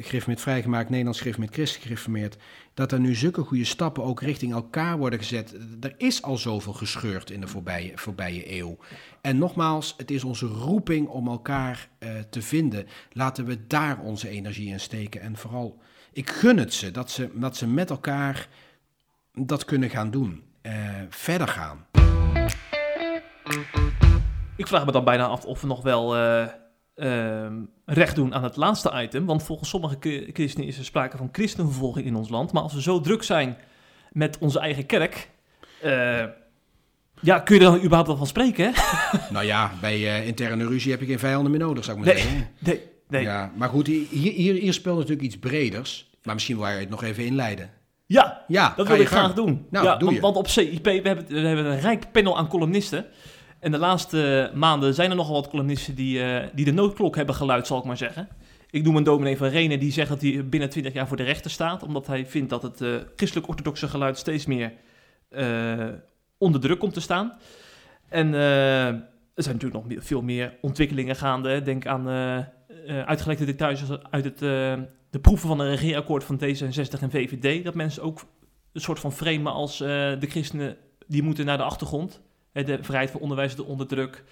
gereformeerd 0.00 0.40
vrijgemaakt, 0.40 0.88
Nederlands 0.88 1.20
gereformeerd, 1.20 1.54
christelijk 1.54 1.86
gereformeerd, 1.86 2.36
dat 2.74 2.92
er 2.92 3.00
nu 3.00 3.14
zulke 3.14 3.42
goede 3.42 3.64
stappen 3.64 4.02
ook 4.02 4.20
richting 4.20 4.52
elkaar 4.52 4.98
worden 4.98 5.18
gezet. 5.18 5.56
Er 5.80 5.94
is 5.96 6.22
al 6.22 6.36
zoveel 6.36 6.72
gescheurd 6.72 7.30
in 7.30 7.40
de 7.40 7.46
voorbije, 7.46 7.92
voorbije 7.94 8.58
eeuw. 8.58 8.76
En 9.20 9.38
nogmaals, 9.38 9.94
het 9.96 10.10
is 10.10 10.24
onze 10.24 10.46
roeping 10.46 11.08
om 11.08 11.28
elkaar 11.28 11.88
eh, 11.98 12.10
te 12.30 12.42
vinden. 12.42 12.86
Laten 13.12 13.44
we 13.44 13.66
daar 13.66 14.00
onze 14.00 14.28
energie 14.28 14.68
in 14.68 14.80
steken. 14.80 15.20
En 15.20 15.36
vooral, 15.36 15.78
ik 16.12 16.30
gun 16.30 16.58
het 16.58 16.74
ze, 16.74 16.90
dat 16.90 17.10
ze, 17.10 17.30
dat 17.34 17.56
ze 17.56 17.66
met 17.66 17.90
elkaar 17.90 18.48
dat 19.34 19.64
kunnen 19.64 19.90
gaan 19.90 20.10
doen. 20.10 20.42
Eh, 20.62 20.72
verder 21.08 21.48
gaan. 21.48 21.86
Ik 24.56 24.66
vraag 24.66 24.84
me 24.84 24.92
dan 24.92 25.04
bijna 25.04 25.26
af 25.26 25.44
of 25.44 25.60
we 25.60 25.66
nog 25.66 25.82
wel 25.82 26.16
eh, 26.94 27.44
ehm, 27.44 27.54
recht 27.84 28.14
doen 28.14 28.34
aan 28.34 28.42
het 28.42 28.56
laatste 28.56 28.92
item. 29.02 29.26
Want 29.26 29.42
volgens 29.42 29.68
sommige 29.68 29.96
christenen 30.32 30.66
is 30.68 30.78
er 30.78 30.84
sprake 30.84 31.16
van 31.16 31.28
christenvervolging 31.32 32.06
in 32.06 32.14
ons 32.16 32.28
land. 32.28 32.52
Maar 32.52 32.62
als 32.62 32.74
we 32.74 32.82
zo 32.82 33.00
druk 33.00 33.22
zijn 33.22 33.56
met 34.12 34.38
onze 34.38 34.58
eigen 34.58 34.86
kerk... 34.86 35.28
eh, 35.82 36.24
ja, 37.20 37.38
kun 37.38 37.54
je 37.58 37.64
er 37.64 37.70
dan 37.70 37.78
überhaupt 37.78 38.06
wel 38.08 38.16
van 38.16 38.26
spreken, 38.26 38.64
hè? 38.64 38.80
nou 39.32 39.44
ja, 39.46 39.70
bij 39.80 39.94
eh, 39.94 40.26
interne 40.26 40.66
ruzie 40.66 40.90
heb 40.90 41.00
je 41.00 41.06
geen 41.06 41.18
vijanden 41.18 41.50
meer 41.50 41.60
nodig, 41.60 41.84
zou 41.84 41.98
ik 41.98 42.04
maar 42.04 42.14
Nee, 42.14 42.22
zeggen. 42.22 42.48
nee, 42.58 42.80
nee. 43.08 43.22
Ja, 43.22 43.52
maar 43.56 43.68
goed, 43.68 43.86
hier, 43.86 44.06
hier, 44.10 44.54
hier 44.54 44.72
speelt 44.72 44.96
natuurlijk 44.96 45.26
iets 45.26 45.38
breders. 45.38 46.10
Maar 46.22 46.34
misschien 46.34 46.56
wil 46.56 46.66
je 46.66 46.72
het 46.72 46.88
nog 46.90 47.02
even 47.02 47.24
inleiden. 47.24 47.70
ja 48.06 48.44
Ja, 48.48 48.72
dat 48.76 48.88
wil 48.88 49.00
ik 49.00 49.06
graag 49.06 49.34
doen. 49.34 49.66
Nou, 49.70 49.84
ja, 49.86 49.92
doe 49.96 50.04
want, 50.04 50.14
je. 50.16 50.20
want 50.22 50.36
op 50.36 50.48
CIP, 50.48 50.84
we 50.84 50.90
hebben, 50.90 51.26
we 51.28 51.38
hebben 51.38 51.66
een 51.66 51.80
rijk 51.80 52.12
panel 52.12 52.38
aan 52.38 52.48
columnisten. 52.48 53.06
En 53.62 53.70
de 53.70 53.78
laatste 53.78 54.50
maanden 54.54 54.94
zijn 54.94 55.10
er 55.10 55.16
nogal 55.16 55.34
wat 55.34 55.48
columnisten 55.48 55.94
die, 55.94 56.22
eh, 56.22 56.48
die 56.52 56.64
de 56.64 56.72
noodklok 56.72 57.16
hebben 57.16 57.34
geluid, 57.34 57.66
zal 57.66 57.78
ik 57.78 57.84
maar 57.84 57.96
zeggen. 57.96 58.28
Ik 58.70 58.84
noem 58.84 58.96
een 58.96 59.04
dominee 59.04 59.36
van 59.36 59.48
Renen 59.48 59.80
die 59.80 59.92
zegt 59.92 60.08
dat 60.08 60.20
hij 60.20 60.48
binnen 60.48 60.70
20 60.70 60.92
jaar 60.92 61.08
voor 61.08 61.16
de 61.16 61.22
rechter 61.22 61.50
staat. 61.50 61.82
Omdat 61.82 62.06
hij 62.06 62.26
vindt 62.26 62.50
dat 62.50 62.62
het 62.62 62.80
eh, 62.80 62.94
christelijk-orthodoxe 63.16 63.88
geluid 63.88 64.18
steeds 64.18 64.46
meer 64.46 64.72
eh, 65.28 65.88
onder 66.38 66.60
druk 66.60 66.78
komt 66.78 66.94
te 66.94 67.00
staan. 67.00 67.36
En 68.08 68.34
er 68.34 69.42
zijn 69.42 69.56
natuurlijk 69.56 69.84
nog 69.84 70.04
veel 70.04 70.22
meer 70.22 70.58
ontwikkelingen 70.60 71.16
gaande. 71.16 71.62
Denk 71.62 71.86
aan 71.86 72.08
uitgelekte 72.86 73.44
details 73.44 73.82
uit 74.10 74.24
het, 74.24 74.38
de 75.10 75.18
proeven 75.20 75.48
van 75.48 75.60
een 75.60 75.68
regeerakkoord 75.68 76.24
van 76.24 76.40
D66 76.40 77.00
en 77.00 77.10
VVD. 77.10 77.64
Dat 77.64 77.74
mensen 77.74 78.02
ook 78.02 78.20
een 78.72 78.80
soort 78.80 79.00
van 79.00 79.12
framen 79.12 79.52
als 79.52 79.78
de 79.78 80.26
christenen 80.28 80.76
die 81.06 81.22
moeten 81.22 81.44
naar 81.44 81.56
de 81.56 81.62
achtergrond. 81.62 82.22
Hè, 82.52 82.64
de 82.64 82.78
vrijheid 82.82 83.10
van 83.10 83.20
onderwijs 83.20 83.60
onder 83.60 83.86
druk. 83.86 84.24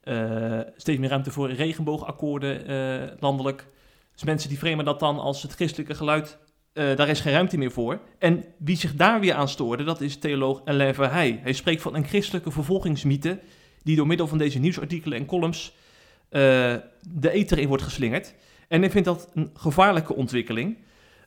Eh, 0.00 0.60
steeds 0.76 0.98
meer 0.98 1.08
ruimte 1.08 1.30
voor 1.30 1.50
regenboogakkoorden 1.50 2.66
eh, 2.66 3.16
landelijk. 3.20 3.66
Dus 4.12 4.24
mensen 4.24 4.48
die 4.48 4.58
framen 4.58 4.84
dat 4.84 5.00
dan 5.00 5.18
als 5.18 5.42
het 5.42 5.52
christelijke 5.52 5.94
geluid, 5.94 6.38
eh, 6.72 6.96
daar 6.96 7.08
is 7.08 7.20
geen 7.20 7.32
ruimte 7.32 7.58
meer 7.58 7.70
voor. 7.70 8.00
En 8.18 8.44
wie 8.58 8.76
zich 8.76 8.94
daar 8.94 9.20
weer 9.20 9.34
aan 9.34 9.48
stoorde, 9.48 9.84
dat 9.84 10.00
is 10.00 10.18
theoloog 10.18 10.60
Alain 10.64 10.94
Verheij. 10.94 11.40
Hij 11.42 11.52
spreekt 11.52 11.82
van 11.82 11.94
een 11.94 12.06
christelijke 12.06 12.50
vervolgingsmythe 12.50 13.38
die 13.82 13.96
door 13.96 14.06
middel 14.06 14.26
van 14.26 14.38
deze 14.38 14.58
nieuwsartikelen 14.58 15.18
en 15.18 15.26
columns 15.26 15.72
eh, 16.28 16.74
de 17.00 17.30
ether 17.30 17.58
in 17.58 17.68
wordt 17.68 17.82
geslingerd. 17.82 18.34
En 18.68 18.84
ik 18.84 18.90
vind 18.90 19.04
dat 19.04 19.30
een 19.34 19.50
gevaarlijke 19.54 20.14
ontwikkeling. 20.14 20.76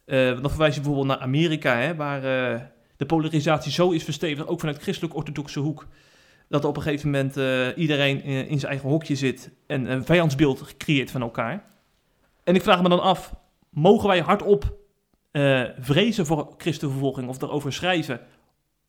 Eh, 0.06 0.42
dan 0.42 0.50
verwijs 0.50 0.76
je 0.76 0.82
bijvoorbeeld 0.82 1.08
naar 1.08 1.26
Amerika, 1.26 1.78
hè, 1.78 1.96
waar 1.96 2.24
eh, 2.24 2.62
de 2.98 3.06
polarisatie 3.06 3.72
zo 3.72 3.92
is 3.92 4.04
verstevigd, 4.04 4.48
ook 4.48 4.60
vanuit 4.60 4.82
christelijk-orthodoxe 4.82 5.60
hoek, 5.60 5.88
dat 6.52 6.66
op 6.66 6.78
een 6.78 6.82
gegeven 6.82 7.10
moment 7.10 7.38
eh, 7.38 7.68
iedereen 7.76 8.24
in, 8.24 8.48
in 8.48 8.60
zijn 8.60 8.72
eigen 8.72 8.90
hokje 8.90 9.16
zit 9.16 9.52
en 9.68 9.92
een 9.92 10.06
vijandsbeeld 10.06 10.78
creëert 10.78 11.12
van 11.12 11.22
elkaar. 11.22 11.66
En 12.44 12.56
ik 12.56 12.62
vraag 12.62 12.82
me 12.82 12.90
dan 12.90 13.02
af, 13.02 13.34
mogen 13.70 14.08
wij 14.08 14.20
hardop 14.20 14.80
eh 15.32 15.64
vrezen 15.80 16.26
voor 16.26 16.54
christenvervolging 16.58 17.30
of 17.30 17.38
daarover 17.38 17.74
schrijven? 17.74 18.20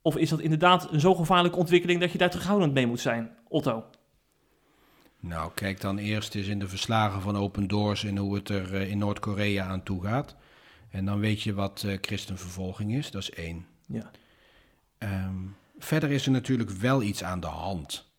Of 0.02 0.16
is 0.16 0.28
dat 0.28 0.40
inderdaad 0.40 0.92
een 0.92 1.00
zo 1.00 1.14
gevaarlijke 1.14 1.58
ontwikkeling 1.58 2.00
dat 2.00 2.12
je 2.12 2.18
daar 2.18 2.30
terughoudend 2.30 2.72
mee 2.72 2.86
moet 2.86 3.00
zijn, 3.00 3.30
Otto? 3.48 3.84
Nou, 5.20 5.50
kijk 5.54 5.80
dan 5.80 5.98
eerst 5.98 6.34
eens 6.34 6.46
in 6.46 6.58
de 6.58 6.68
verslagen 6.68 7.20
van 7.22 7.36
Open 7.36 7.68
Doors 7.68 8.04
en 8.04 8.16
hoe 8.16 8.34
het 8.34 8.48
er 8.48 8.74
eh, 8.74 8.90
in 8.90 8.98
Noord-Korea 8.98 9.66
aan 9.66 9.82
toe 9.82 10.02
gaat. 10.02 10.36
En 10.90 11.04
dan 11.04 11.20
weet 11.20 11.42
je 11.42 11.54
wat 11.54 11.84
eh, 11.86 11.98
christenvervolging 12.00 12.94
is, 12.94 13.10
dat 13.10 13.22
is 13.22 13.30
één. 13.30 13.66
Ja. 13.86 14.10
Ehm, 14.98 15.36
verder 15.85 16.11
is 16.11 16.26
er 16.26 16.33
natuurlijk 16.33 16.70
wel 16.70 17.03
iets 17.03 17.24
aan 17.24 17.41
de 17.41 17.47
hand. 17.47 18.12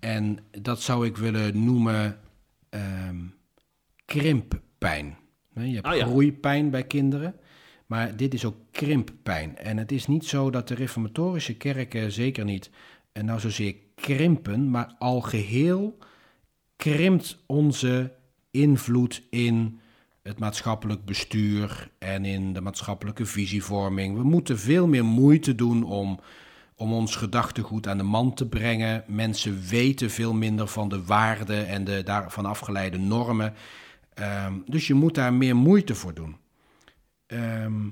En 0.00 0.38
dat 0.50 0.82
zou 0.82 1.06
ik 1.06 1.16
willen 1.16 1.64
noemen 1.64 2.20
ehm, 2.68 3.16
krimppijn. 4.04 5.16
Je 5.54 5.74
hebt 5.74 5.86
Ah, 5.86 5.96
ja. 5.96 6.04
groeipijn 6.06 6.70
bij 6.70 6.84
kinderen, 6.84 7.34
maar 7.86 8.16
dit 8.16 8.34
is 8.34 8.44
ook 8.44 8.56
krimppijn. 8.70 9.56
En 9.56 9.76
het 9.76 9.92
is 9.92 10.06
niet 10.06 10.24
zo 10.24 10.50
dat 10.50 10.68
de 10.68 10.74
reformatorische 10.74 11.56
kerken, 11.56 12.12
zeker 12.12 12.44
niet, 12.44 12.70
en 13.12 13.24
nou 13.24 13.40
zozeer 13.40 13.74
krimpen, 13.94 14.70
maar 14.70 14.94
al 14.98 15.20
geheel 15.20 15.98
krimpt 16.76 17.42
onze 17.46 18.12
invloed 18.50 19.22
in 19.30 19.80
het 20.22 20.38
maatschappelijk 20.38 21.04
bestuur 21.04 21.90
en 21.98 22.24
in 22.24 22.52
de 22.52 22.60
maatschappelijke 22.60 23.26
visievorming. 23.26 24.16
We 24.16 24.22
moeten 24.24 24.58
veel 24.58 24.86
meer 24.86 25.04
moeite 25.04 25.54
doen 25.54 25.82
om, 25.82 26.20
om 26.76 26.92
ons 26.92 27.16
gedachtegoed 27.16 27.86
aan 27.86 27.96
de 27.96 28.02
man 28.02 28.34
te 28.34 28.48
brengen. 28.48 29.04
Mensen 29.06 29.62
weten 29.62 30.10
veel 30.10 30.34
minder 30.34 30.68
van 30.68 30.88
de 30.88 31.04
waarden 31.04 31.68
en 31.68 31.84
de 31.84 32.02
daarvan 32.02 32.46
afgeleide 32.46 32.98
normen. 32.98 33.54
Ehm, 34.14 34.54
dus 34.66 34.86
je 34.86 34.94
moet 34.94 35.14
daar 35.14 35.32
meer 35.32 35.56
moeite 35.56 35.94
voor 35.94 36.14
doen. 36.14 36.36
Ehm, 37.26 37.88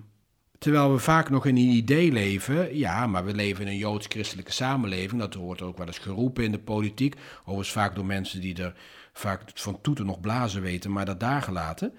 terwijl 0.59 0.93
we 0.93 0.99
vaak 0.99 1.31
nog 1.31 1.47
in 1.47 1.57
een 1.57 1.63
idee 1.63 2.13
leven, 2.13 2.77
ja, 2.77 3.07
maar 3.07 3.25
we 3.25 3.35
leven 3.35 3.67
in 3.67 3.73
een 3.73 3.79
joods-christelijke 3.79 4.53
samenleving. 4.53 5.21
Dat 5.21 5.35
wordt 5.35 5.63
ook 5.63 5.79
wel 5.79 5.87
eens 5.87 5.99
geroepen 5.99 6.45
in 6.45 6.53
de 6.53 6.59
politiek. 6.59 7.15
Overigens 7.41 7.73
vaak 7.73 7.95
door 7.95 8.07
mensen 8.07 8.41
die 8.41 8.63
er 8.63 8.75
vaak 9.13 9.43
van 9.55 9.81
toeten 9.81 10.07
nog 10.07 10.21
blazen 10.21 10.63
weten, 10.63 10.93
maar 10.93 11.05
dat 11.05 11.21
daar 11.21 11.43
gelaten. 11.43 11.95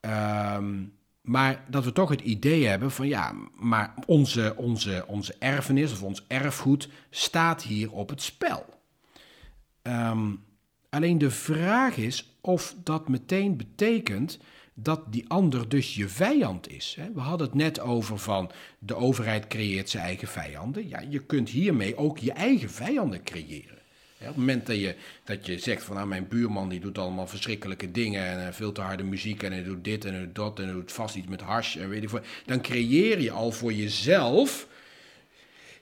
Ehm, 0.00 0.82
maar 1.24 1.64
dat 1.68 1.84
we 1.84 1.92
toch 1.92 2.08
het 2.08 2.20
idee 2.20 2.66
hebben 2.66 2.90
van 2.90 3.08
ja, 3.08 3.34
maar 3.54 3.94
onze, 4.06 4.54
onze, 4.56 5.04
onze 5.06 5.34
erfenis 5.38 5.92
of 5.92 6.02
ons 6.02 6.24
erfgoed 6.28 6.88
staat 7.10 7.62
hier 7.62 7.92
op 7.92 8.08
het 8.08 8.22
spel. 8.22 8.64
Ehm, 9.82 10.32
alleen 10.88 11.18
de 11.18 11.30
vraag 11.30 11.96
is 11.96 12.36
of 12.40 12.74
dat 12.82 13.08
meteen 13.08 13.56
betekent 13.56 14.38
dat 14.74 15.12
die 15.12 15.28
ander 15.28 15.68
dus 15.68 15.94
je 15.94 16.08
vijand 16.08 16.68
is. 16.68 16.98
We 17.14 17.20
hadden 17.20 17.46
het 17.46 17.56
net 17.56 17.80
over 17.80 18.18
van 18.18 18.50
de 18.78 18.94
overheid 18.94 19.46
creëert 19.46 19.90
zijn 19.90 20.04
eigen 20.04 20.28
vijanden. 20.28 20.88
Ja, 20.88 21.00
je 21.00 21.18
kunt 21.18 21.48
hiermee 21.48 21.96
ook 21.96 22.18
je 22.18 22.32
eigen 22.32 22.70
vijanden 22.70 23.22
creëren. 23.22 23.78
Hè, 24.18 24.28
op 24.28 24.34
het 24.34 24.36
moment 24.36 24.66
dat 24.66 24.76
je, 24.76 24.94
dat 25.24 25.46
je 25.46 25.58
zegt 25.58 25.82
van 25.82 25.94
nou, 25.96 26.08
mijn 26.08 26.28
buurman 26.28 26.68
die 26.68 26.80
doet 26.80 26.98
allemaal 26.98 27.26
verschrikkelijke 27.26 27.90
dingen 27.90 28.26
en 28.26 28.46
eh, 28.46 28.52
veel 28.52 28.72
te 28.72 28.80
harde 28.80 29.02
muziek 29.02 29.42
en 29.42 29.52
hij 29.52 29.62
doet 29.62 29.84
dit 29.84 30.04
en 30.04 30.14
hij 30.14 30.22
doet 30.22 30.34
dat 30.34 30.58
en 30.58 30.64
hij 30.64 30.72
doet 30.72 30.92
vast 30.92 31.14
iets 31.14 31.28
met 31.28 31.40
hash 31.40 31.76
en 31.76 31.88
weet 31.88 32.02
ik 32.02 32.08
wat. 32.08 32.26
Dan 32.46 32.60
creëer 32.60 33.20
je 33.20 33.30
al 33.30 33.52
voor 33.52 33.72
jezelf 33.72 34.68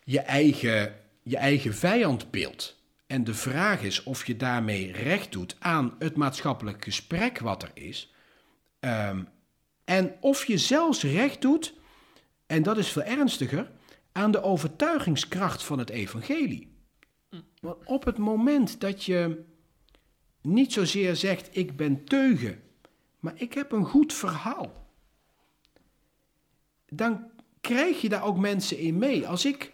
je 0.05 0.21
eigen, 0.21 0.95
je 1.23 1.37
eigen 1.37 1.75
vijandbeeld. 1.75 2.81
En 3.07 3.25
de 3.25 3.35
vraag 3.35 3.83
is 3.83 4.03
of 4.03 4.27
je 4.27 4.37
daarmee 4.37 4.93
recht 4.93 5.33
doet 5.33 5.57
aan 5.59 5.95
het 5.99 6.17
maatschappelijk 6.17 6.85
gesprek 6.85 7.39
wat 7.39 7.63
er 7.63 7.71
is. 7.75 8.13
Ehm, 8.81 9.23
en 9.85 10.15
of 10.21 10.45
je 10.45 10.59
zelfs 10.59 11.03
recht 11.03 11.41
doet, 11.41 11.75
en 12.47 12.63
dat 12.63 12.79
is 12.79 12.89
veel 12.89 13.03
ernstiger, 13.03 13.71
aan 14.13 14.31
de 14.31 14.43
overtuigingskracht 14.43 15.63
van 15.63 15.79
het 15.79 15.91
evangelie. 15.91 16.72
Want 17.63 17.87
op 17.87 18.05
het 18.05 18.19
moment 18.19 18.81
dat 18.81 19.05
je 19.05 19.45
niet 20.41 20.73
zozeer 20.73 21.17
zegt, 21.17 21.49
ik 21.57 21.77
ben 21.77 22.05
teugen, 22.05 22.63
maar 23.21 23.33
ik 23.37 23.55
heb 23.55 23.73
een 23.73 23.85
goed 23.85 24.13
verhaal, 24.13 24.89
dan 26.89 27.31
krijg 27.61 28.01
je 28.01 28.09
daar 28.09 28.25
ook 28.25 28.39
mensen 28.39 28.79
in 28.79 28.99
mee. 28.99 29.29
Als 29.29 29.45
ik, 29.45 29.73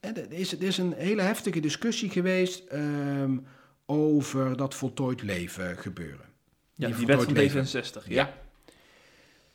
er 0.00 0.32
is, 0.32 0.52
er 0.52 0.62
is 0.62 0.78
een 0.78 0.92
hele 0.92 1.22
heftige 1.22 1.60
discussie 1.60 2.10
geweest 2.10 2.64
ehm, 2.64 3.38
over 3.86 4.56
dat 4.56 4.74
voltooid 4.74 5.22
leven 5.22 5.78
gebeuren. 5.78 6.26
Ja, 6.74 6.86
Die 6.86 6.96
die 6.96 7.06
wet 7.06 7.16
van 7.16 7.24
voltooid 7.24 7.54
leven. 7.54 7.84
D66. 7.84 8.08
Ja. 8.08 8.14
Ja. 8.14 8.34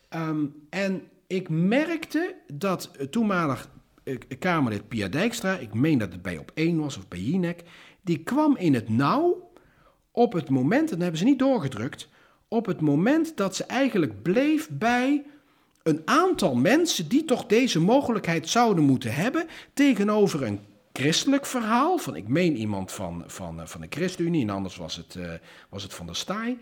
Ehm, 0.09 0.45
en 0.69 1.07
ik 1.27 1.49
merkte 1.49 2.35
dat 2.53 2.91
het 2.97 3.11
toenmalig 3.11 3.63
eh, 3.65 3.80
Kamerlid 4.39 4.87
Pia 4.87 5.07
Dijkstra, 5.07 5.57
ik 5.57 5.73
meen 5.73 5.97
dat 5.97 6.11
het 6.11 6.21
bij 6.21 6.37
Op 6.37 6.51
1 6.53 6.79
was 6.79 6.97
of 6.97 7.07
bij 7.07 7.19
Jinek, 7.19 7.63
die 8.01 8.23
kwam 8.23 8.57
in 8.57 8.73
het 8.73 8.89
nauw 8.89 9.51
op 10.11 10.33
het 10.33 10.49
moment, 10.49 10.83
en 10.83 10.89
dat 10.89 10.99
hebben 10.99 11.17
ze 11.17 11.25
niet 11.25 11.39
doorgedrukt, 11.39 12.09
op 12.47 12.65
het 12.65 12.81
moment 12.81 13.37
dat 13.37 13.55
ze 13.55 13.63
eigenlijk 13.63 14.21
bleef 14.21 14.69
bij 14.69 15.25
een 15.83 16.01
aantal 16.05 16.55
mensen 16.55 17.07
die 17.07 17.25
toch 17.25 17.45
deze 17.45 17.79
mogelijkheid 17.79 18.49
zouden 18.49 18.83
moeten 18.83 19.13
hebben 19.13 19.47
tegenover 19.73 20.43
een 20.43 20.59
christelijk 20.93 21.45
verhaal. 21.45 21.97
Van 21.97 22.15
ik 22.15 22.27
meen 22.27 22.57
iemand 22.57 22.91
van, 22.91 23.23
van, 23.27 23.67
van 23.67 23.81
de 23.81 23.87
ChristenUnie 23.89 24.41
en 24.41 24.49
anders 24.49 24.75
was 24.75 24.95
het, 24.95 25.15
eh, 25.15 25.31
was 25.69 25.83
het 25.83 25.93
van 25.93 26.05
de 26.05 26.13
Staaij 26.13 26.57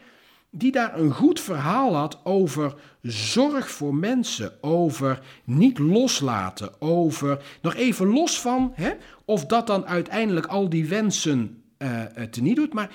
die 0.50 0.72
daar 0.72 1.00
een 1.00 1.12
goed 1.12 1.40
verhaal 1.40 1.96
had 1.96 2.20
over 2.24 2.76
zorg 3.02 3.72
voor 3.72 3.96
mensen, 3.96 4.64
over 4.64 5.20
niet 5.44 5.80
loslaten, 5.80 6.82
over 6.82 7.44
nog 7.62 7.76
even 7.76 8.08
los 8.08 8.42
van 8.42 8.72
hè, 8.76 8.92
of 9.26 9.46
dat 9.46 9.68
dan 9.68 9.86
uiteindelijk 9.86 10.46
al 10.46 10.70
die 10.70 10.88
wensen 10.88 11.64
eh, 11.78 12.04
teniet 12.04 12.56
doet. 12.56 12.74
Maar 12.74 12.90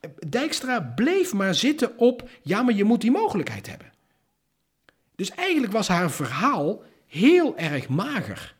eh, 0.00 0.10
Dijkstra 0.28 0.80
bleef 0.80 1.32
maar 1.32 1.54
zitten 1.54 1.98
op, 1.98 2.28
ja, 2.42 2.62
maar 2.62 2.74
je 2.74 2.84
moet 2.84 3.00
die 3.00 3.10
mogelijkheid 3.10 3.66
hebben. 3.66 3.92
Dus 5.16 5.30
eigenlijk 5.30 5.72
was 5.72 5.88
haar 5.88 6.10
verhaal 6.10 6.82
heel 7.06 7.56
erg 7.56 7.88
mager. 7.88 8.56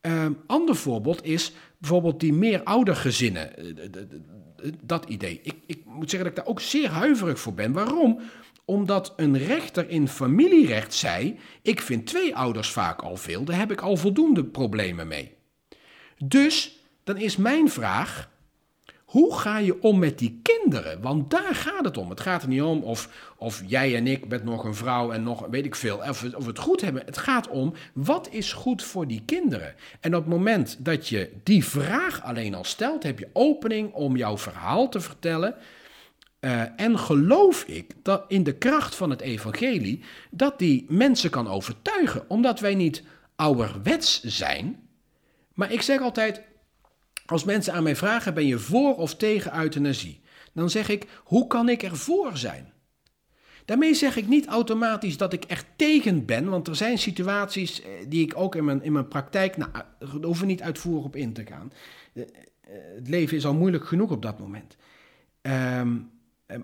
Een 0.00 0.38
ander 0.46 0.76
voorbeeld 0.76 1.24
is 1.24 1.52
bijvoorbeeld 1.78 2.20
die 2.20 2.32
meer 2.32 2.62
oudergezinnen. 2.62 3.56
eh, 3.56 4.72
Dat 4.82 5.04
idee. 5.04 5.40
Ik, 5.42 5.54
ik 5.66 5.84
moet 5.84 6.10
zeggen 6.10 6.28
dat 6.28 6.38
ik 6.38 6.44
daar 6.44 6.54
ook 6.54 6.60
zeer 6.60 6.88
huiverig 6.88 7.40
voor 7.40 7.54
ben. 7.54 7.72
Waarom? 7.72 8.20
Omdat 8.64 9.12
een 9.16 9.38
rechter 9.38 9.88
in 9.88 10.08
familierecht 10.08 10.94
zei: 10.94 11.38
Ik 11.62 11.80
vind 11.80 12.06
twee 12.06 12.36
ouders 12.36 12.70
vaak 12.70 13.02
al 13.02 13.16
veel, 13.16 13.44
daar 13.44 13.58
heb 13.58 13.72
ik 13.72 13.80
al 13.80 13.96
voldoende 13.96 14.44
problemen 14.44 15.08
mee. 15.08 15.32
Dus 16.24 16.78
dan 17.04 17.16
is 17.16 17.36
mijn 17.36 17.70
vraag: 17.70 18.30
hoe 19.08 19.38
ga 19.38 19.58
je 19.58 19.82
om 19.82 19.98
met 19.98 20.18
die 20.18 20.40
kinderen? 20.42 21.00
Want 21.00 21.30
daar 21.30 21.54
gaat 21.54 21.84
het 21.84 21.96
om. 21.96 22.10
Het 22.10 22.20
gaat 22.20 22.42
er 22.42 22.48
niet 22.48 22.62
om 22.62 22.82
of, 22.82 23.32
of 23.36 23.62
jij 23.66 23.96
en 23.96 24.06
ik 24.06 24.28
met 24.28 24.44
nog 24.44 24.64
een 24.64 24.74
vrouw 24.74 25.12
en 25.12 25.22
nog 25.22 25.46
weet 25.50 25.64
ik 25.64 25.74
veel, 25.74 25.96
of, 25.96 26.24
of 26.34 26.46
het 26.46 26.58
goed 26.58 26.80
hebben. 26.80 27.02
Het 27.04 27.18
gaat 27.18 27.48
om 27.48 27.74
wat 27.92 28.28
is 28.30 28.52
goed 28.52 28.82
voor 28.82 29.06
die 29.06 29.22
kinderen. 29.24 29.74
En 30.00 30.14
op 30.14 30.24
het 30.24 30.32
moment 30.32 30.76
dat 30.78 31.08
je 31.08 31.32
die 31.42 31.64
vraag 31.64 32.22
alleen 32.22 32.54
al 32.54 32.64
stelt, 32.64 33.02
heb 33.02 33.18
je 33.18 33.28
opening 33.32 33.92
om 33.92 34.16
jouw 34.16 34.38
verhaal 34.38 34.88
te 34.88 35.00
vertellen. 35.00 35.54
Eh, 36.40 36.80
en 36.80 36.98
geloof 36.98 37.62
ik 37.62 37.92
dat 38.02 38.24
in 38.28 38.42
de 38.42 38.54
kracht 38.54 38.94
van 38.94 39.10
het 39.10 39.20
evangelie 39.20 40.02
dat 40.30 40.58
die 40.58 40.86
mensen 40.88 41.30
kan 41.30 41.48
overtuigen, 41.48 42.24
omdat 42.28 42.60
wij 42.60 42.74
niet 42.74 43.02
ouderwets 43.36 44.22
zijn. 44.22 44.88
Maar 45.54 45.72
ik 45.72 45.82
zeg 45.82 46.00
altijd, 46.00 46.42
als 47.30 47.44
mensen 47.44 47.72
aan 47.72 47.82
mij 47.82 47.96
vragen, 47.96 48.34
ben 48.34 48.46
je 48.46 48.58
voor 48.58 48.96
of 48.96 49.16
tegen 49.16 49.58
euthanasie? 49.58 50.20
Dan 50.52 50.70
zeg 50.70 50.88
ik, 50.88 51.06
hoe 51.24 51.46
kan 51.46 51.68
ik 51.68 51.82
ervoor 51.82 52.36
zijn? 52.36 52.72
Daarmee 53.64 53.94
zeg 53.94 54.16
ik 54.16 54.28
niet 54.28 54.46
automatisch 54.46 55.16
dat 55.16 55.32
ik 55.32 55.44
er 55.48 55.62
tegen 55.76 56.24
ben, 56.24 56.48
want 56.48 56.68
er 56.68 56.76
zijn 56.76 56.98
situaties 56.98 57.82
eh, 57.82 57.90
die 58.08 58.22
ik 58.22 58.32
ook 58.36 58.54
in 58.54 58.64
mijn, 58.64 58.82
in 58.82 58.92
mijn 58.92 59.08
praktijk, 59.08 59.56
nou, 59.56 59.70
eh, 59.72 59.80
daar 59.98 60.08
hoeven 60.22 60.46
we 60.46 60.50
niet 60.50 60.62
uitvoerig 60.62 61.04
op 61.04 61.16
in 61.16 61.32
te 61.32 61.46
gaan. 61.46 61.72
Eh, 62.12 62.22
eh, 62.22 62.28
Het 62.94 63.08
leven 63.08 63.36
is 63.36 63.46
al 63.46 63.54
moeilijk 63.54 63.86
genoeg 63.86 64.10
op 64.10 64.22
dat 64.22 64.38
moment. 64.38 64.76
Ehm, 65.40 65.96
ehm, 66.46 66.60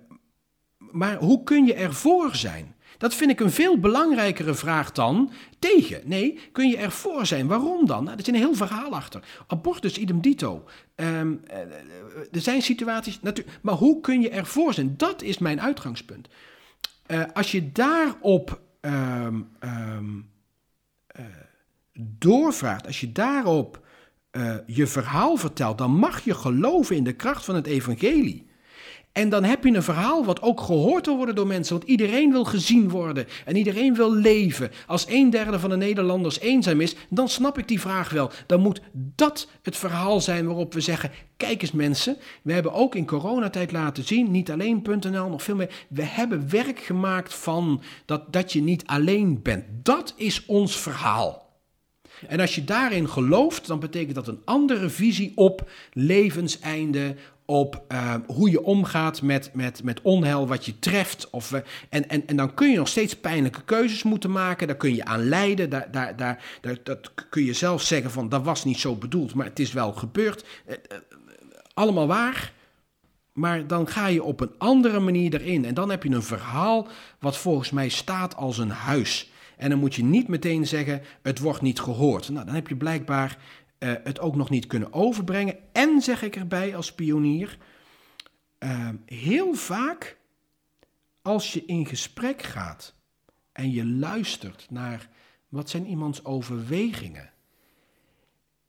maar 0.78 1.16
hoe 1.16 1.42
kun 1.42 1.64
je 1.64 1.74
ervoor 1.74 2.36
zijn? 2.36 2.73
Dat 2.98 3.14
vind 3.14 3.30
ik 3.30 3.40
een 3.40 3.50
veel 3.50 3.78
belangrijkere 3.78 4.54
vraag 4.54 4.92
dan 4.92 5.32
tegen. 5.58 6.00
Nee, 6.04 6.40
kun 6.52 6.68
je 6.68 6.76
ervoor 6.76 7.26
zijn? 7.26 7.46
Waarom 7.46 7.86
dan? 7.86 8.04
Nou, 8.04 8.16
er 8.16 8.24
zit 8.24 8.34
een 8.34 8.40
heel 8.40 8.54
verhaal 8.54 8.94
achter. 8.94 9.22
Abortus 9.46 9.98
idem 9.98 10.20
dito. 10.20 10.64
Eh, 10.94 11.20
er 12.30 12.40
zijn 12.40 12.62
situaties, 12.62 13.20
maar 13.62 13.74
hoe 13.74 14.00
kun 14.00 14.20
je 14.20 14.30
ervoor 14.30 14.74
zijn? 14.74 14.94
Dat 14.96 15.22
is 15.22 15.38
mijn 15.38 15.60
uitgangspunt. 15.60 16.28
Eh, 17.06 17.22
als 17.32 17.52
je 17.52 17.72
daarop 17.72 18.60
ehm, 18.80 19.40
ehm, 19.58 20.20
eh, 21.06 21.24
doorvraagt, 21.98 22.86
als 22.86 23.00
je 23.00 23.12
daarop 23.12 23.82
je 24.66 24.86
verhaal 24.86 25.36
vertelt, 25.36 25.78
dan 25.78 25.90
mag 25.90 26.24
je 26.24 26.34
geloven 26.34 26.96
in 26.96 27.04
de 27.04 27.12
kracht 27.12 27.44
van 27.44 27.54
het 27.54 27.66
evangelie. 27.66 28.46
En 29.14 29.28
dan 29.28 29.44
heb 29.44 29.64
je 29.64 29.74
een 29.74 29.82
verhaal 29.82 30.24
wat 30.24 30.42
ook 30.42 30.60
gehoord 30.60 31.06
wil 31.06 31.16
worden 31.16 31.34
door 31.34 31.46
mensen. 31.46 31.76
Want 31.76 31.88
iedereen 31.88 32.30
wil 32.30 32.44
gezien 32.44 32.88
worden. 32.88 33.26
En 33.44 33.56
iedereen 33.56 33.94
wil 33.94 34.14
leven. 34.14 34.70
Als 34.86 35.06
een 35.08 35.30
derde 35.30 35.58
van 35.58 35.70
de 35.70 35.76
Nederlanders 35.76 36.40
eenzaam 36.40 36.80
is, 36.80 36.96
dan 37.08 37.28
snap 37.28 37.58
ik 37.58 37.68
die 37.68 37.80
vraag 37.80 38.10
wel. 38.10 38.30
Dan 38.46 38.60
moet 38.60 38.80
dat 38.92 39.48
het 39.62 39.76
verhaal 39.76 40.20
zijn 40.20 40.46
waarop 40.46 40.74
we 40.74 40.80
zeggen: 40.80 41.10
kijk 41.36 41.62
eens 41.62 41.72
mensen, 41.72 42.16
we 42.42 42.52
hebben 42.52 42.72
ook 42.72 42.94
in 42.94 43.06
coronatijd 43.06 43.72
laten 43.72 44.04
zien, 44.04 44.30
niet 44.30 44.50
alleen.nl, 44.50 45.28
nog 45.28 45.42
veel 45.42 45.56
meer. 45.56 45.84
We 45.88 46.02
hebben 46.02 46.50
werk 46.50 46.78
gemaakt 46.78 47.34
van 47.34 47.82
dat, 48.06 48.32
dat 48.32 48.52
je 48.52 48.62
niet 48.62 48.86
alleen 48.86 49.42
bent. 49.42 49.64
Dat 49.82 50.14
is 50.16 50.46
ons 50.46 50.76
verhaal. 50.76 51.44
En 52.28 52.40
als 52.40 52.54
je 52.54 52.64
daarin 52.64 53.08
gelooft, 53.08 53.66
dan 53.66 53.80
betekent 53.80 54.14
dat 54.14 54.28
een 54.28 54.42
andere 54.44 54.88
visie 54.90 55.32
op 55.34 55.70
levenseinde, 55.92 57.16
op 57.46 57.84
uh, 57.92 58.14
hoe 58.26 58.50
je 58.50 58.62
omgaat 58.62 59.22
met, 59.22 59.50
met, 59.52 59.82
met 59.82 60.02
onheil 60.02 60.46
wat 60.46 60.64
je 60.64 60.78
treft. 60.78 61.30
Of, 61.30 61.52
uh, 61.52 61.60
en, 61.88 62.08
en, 62.08 62.26
en 62.26 62.36
dan 62.36 62.54
kun 62.54 62.70
je 62.70 62.76
nog 62.76 62.88
steeds 62.88 63.16
pijnlijke 63.16 63.64
keuzes 63.64 64.02
moeten 64.02 64.30
maken. 64.30 64.66
Daar 64.66 64.76
kun 64.76 64.94
je 64.94 65.04
aan 65.04 65.28
lijden. 65.28 65.70
Daar, 65.70 65.90
daar, 65.90 66.16
daar, 66.16 66.38
dat 66.82 67.12
kun 67.30 67.44
je 67.44 67.52
zelf 67.52 67.82
zeggen 67.82 68.10
van 68.10 68.28
dat 68.28 68.44
was 68.44 68.64
niet 68.64 68.78
zo 68.78 68.94
bedoeld, 68.94 69.34
maar 69.34 69.46
het 69.46 69.58
is 69.58 69.72
wel 69.72 69.92
gebeurd. 69.92 70.44
Uh, 70.68 70.74
allemaal 71.74 72.06
waar. 72.06 72.52
Maar 73.32 73.66
dan 73.66 73.88
ga 73.88 74.06
je 74.06 74.22
op 74.22 74.40
een 74.40 74.54
andere 74.58 75.00
manier 75.00 75.34
erin. 75.34 75.64
En 75.64 75.74
dan 75.74 75.90
heb 75.90 76.02
je 76.02 76.10
een 76.10 76.22
verhaal 76.22 76.88
wat 77.18 77.36
volgens 77.36 77.70
mij 77.70 77.88
staat 77.88 78.36
als 78.36 78.58
een 78.58 78.70
huis. 78.70 79.32
En 79.56 79.70
dan 79.70 79.78
moet 79.78 79.94
je 79.94 80.04
niet 80.04 80.28
meteen 80.28 80.66
zeggen, 80.66 81.02
het 81.22 81.38
wordt 81.38 81.62
niet 81.62 81.80
gehoord. 81.80 82.28
Nou, 82.28 82.46
dan 82.46 82.54
heb 82.54 82.68
je 82.68 82.76
blijkbaar 82.76 83.38
uh, 83.84 83.92
het 84.04 84.20
ook 84.20 84.36
nog 84.36 84.50
niet 84.50 84.66
kunnen 84.66 84.92
overbrengen. 84.92 85.58
En 85.72 86.00
zeg 86.00 86.22
ik 86.22 86.36
erbij 86.36 86.76
als 86.76 86.94
pionier, 86.94 87.58
uh, 88.58 88.88
heel 89.06 89.54
vaak 89.54 90.18
als 91.22 91.52
je 91.52 91.64
in 91.64 91.86
gesprek 91.86 92.42
gaat 92.42 92.94
en 93.52 93.70
je 93.70 93.86
luistert 93.86 94.66
naar 94.70 95.08
wat 95.48 95.70
zijn 95.70 95.86
iemands 95.86 96.24
overwegingen, 96.24 97.32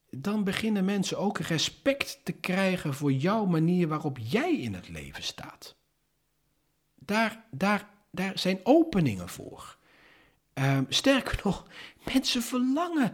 dan 0.09 0.43
beginnen 0.43 0.85
mensen 0.85 1.17
ook 1.17 1.37
respect 1.37 2.19
te 2.23 2.31
krijgen 2.31 2.93
voor 2.93 3.11
jouw 3.11 3.45
manier 3.45 3.87
waarop 3.87 4.17
jij 4.21 4.55
in 4.55 4.73
het 4.73 4.89
leven 4.89 5.23
staat. 5.23 5.75
Daar, 6.95 7.45
daar, 7.51 7.89
daar 8.11 8.39
zijn 8.39 8.59
openingen 8.63 9.29
voor. 9.29 9.77
Uh, 10.53 10.79
sterker 10.89 11.39
nog, 11.43 11.67
mensen 12.13 12.41
verlangen 12.41 13.13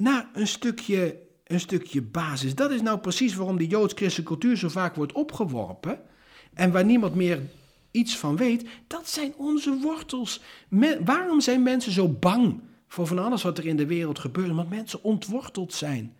naar 0.00 0.28
een 0.32 0.46
stukje, 0.46 1.18
een 1.44 1.60
stukje 1.60 2.02
basis. 2.02 2.54
Dat 2.54 2.70
is 2.70 2.82
nou 2.82 2.98
precies 2.98 3.34
waarom 3.34 3.58
de 3.58 3.66
joods-christelijke 3.66 4.32
cultuur 4.32 4.56
zo 4.56 4.68
vaak 4.68 4.94
wordt 4.94 5.12
opgeworpen. 5.12 6.00
En 6.54 6.72
waar 6.72 6.84
niemand 6.84 7.14
meer 7.14 7.40
iets 7.90 8.18
van 8.18 8.36
weet. 8.36 8.64
Dat 8.86 9.08
zijn 9.08 9.34
onze 9.36 9.78
wortels. 9.82 10.40
waarom 11.04 11.40
zijn 11.40 11.62
mensen 11.62 11.92
zo 11.92 12.08
bang 12.08 12.60
voor 12.88 13.06
van 13.06 13.18
alles 13.18 13.42
wat 13.42 13.58
er 13.58 13.66
in 13.66 13.76
de 13.76 13.86
wereld 13.86 14.18
gebeurt? 14.18 14.50
Omdat 14.50 14.68
mensen 14.68 15.02
ontworteld 15.02 15.72
zijn. 15.72 16.16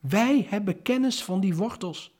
Wij 0.00 0.46
hebben 0.48 0.82
kennis 0.82 1.22
van 1.22 1.40
die 1.40 1.54
wortels. 1.54 2.13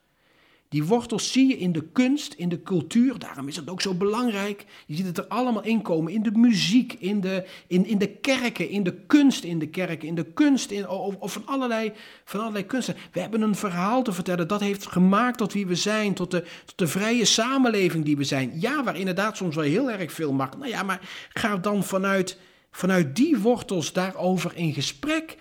Die 0.75 0.85
wortels 0.85 1.33
zie 1.33 1.49
je 1.49 1.59
in 1.59 1.73
de 1.73 1.83
kunst, 1.93 2.33
in 2.33 2.49
de 2.49 2.63
cultuur. 2.63 3.19
Daarom 3.19 3.49
is 3.49 3.57
het 3.57 3.71
ook 3.71 3.81
zo 3.81 3.95
belangrijk. 3.95 4.65
Je 4.87 4.95
ziet 4.95 5.07
het 5.07 5.19
er 5.19 5.27
allemaal 5.27 5.63
in 5.63 5.83
komen. 5.83 6.13
In 6.13 6.23
de 6.23 6.31
muziek, 6.31 6.93
in 6.93 7.21
de, 7.21 7.47
in, 7.67 7.87
in 7.87 7.99
de 7.99 8.09
kerken, 8.09 8.69
in 8.69 8.83
de 8.83 8.95
kunst 9.07 9.45
in 9.45 9.59
de 9.59 9.69
kerken, 9.69 10.09
in 10.09 10.15
de 10.15 10.25
kunst 10.25 10.71
in, 10.71 10.89
of, 10.89 11.33
van, 11.33 11.47
allerlei, 11.47 11.93
van 12.25 12.41
allerlei 12.41 12.67
kunsten. 12.67 12.97
We 13.13 13.21
hebben 13.21 13.43
een 13.43 13.55
verhaal 13.55 14.03
te 14.03 14.13
vertellen. 14.13 14.49
Dat 14.49 14.61
heeft 14.61 14.87
gemaakt 14.87 15.39
tot 15.39 15.53
wie 15.53 15.67
we 15.67 15.75
zijn, 15.75 16.15
tot 16.15 16.31
de, 16.31 16.45
tot 16.65 16.79
de 16.79 16.87
vrije 16.87 17.25
samenleving 17.25 18.05
die 18.05 18.17
we 18.17 18.25
zijn. 18.25 18.61
Ja, 18.61 18.85
waar 18.85 18.97
inderdaad 18.97 19.37
soms 19.37 19.55
wel 19.55 19.65
heel 19.65 19.91
erg 19.91 20.13
veel 20.13 20.33
macht. 20.33 20.57
Nou 20.57 20.71
ja, 20.71 20.83
maar 20.83 21.01
ga 21.33 21.57
dan 21.57 21.85
vanuit, 21.85 22.39
vanuit 22.71 23.17
die 23.17 23.39
wortels 23.39 23.93
daarover 23.93 24.53
in 24.55 24.73
gesprek. 24.73 25.37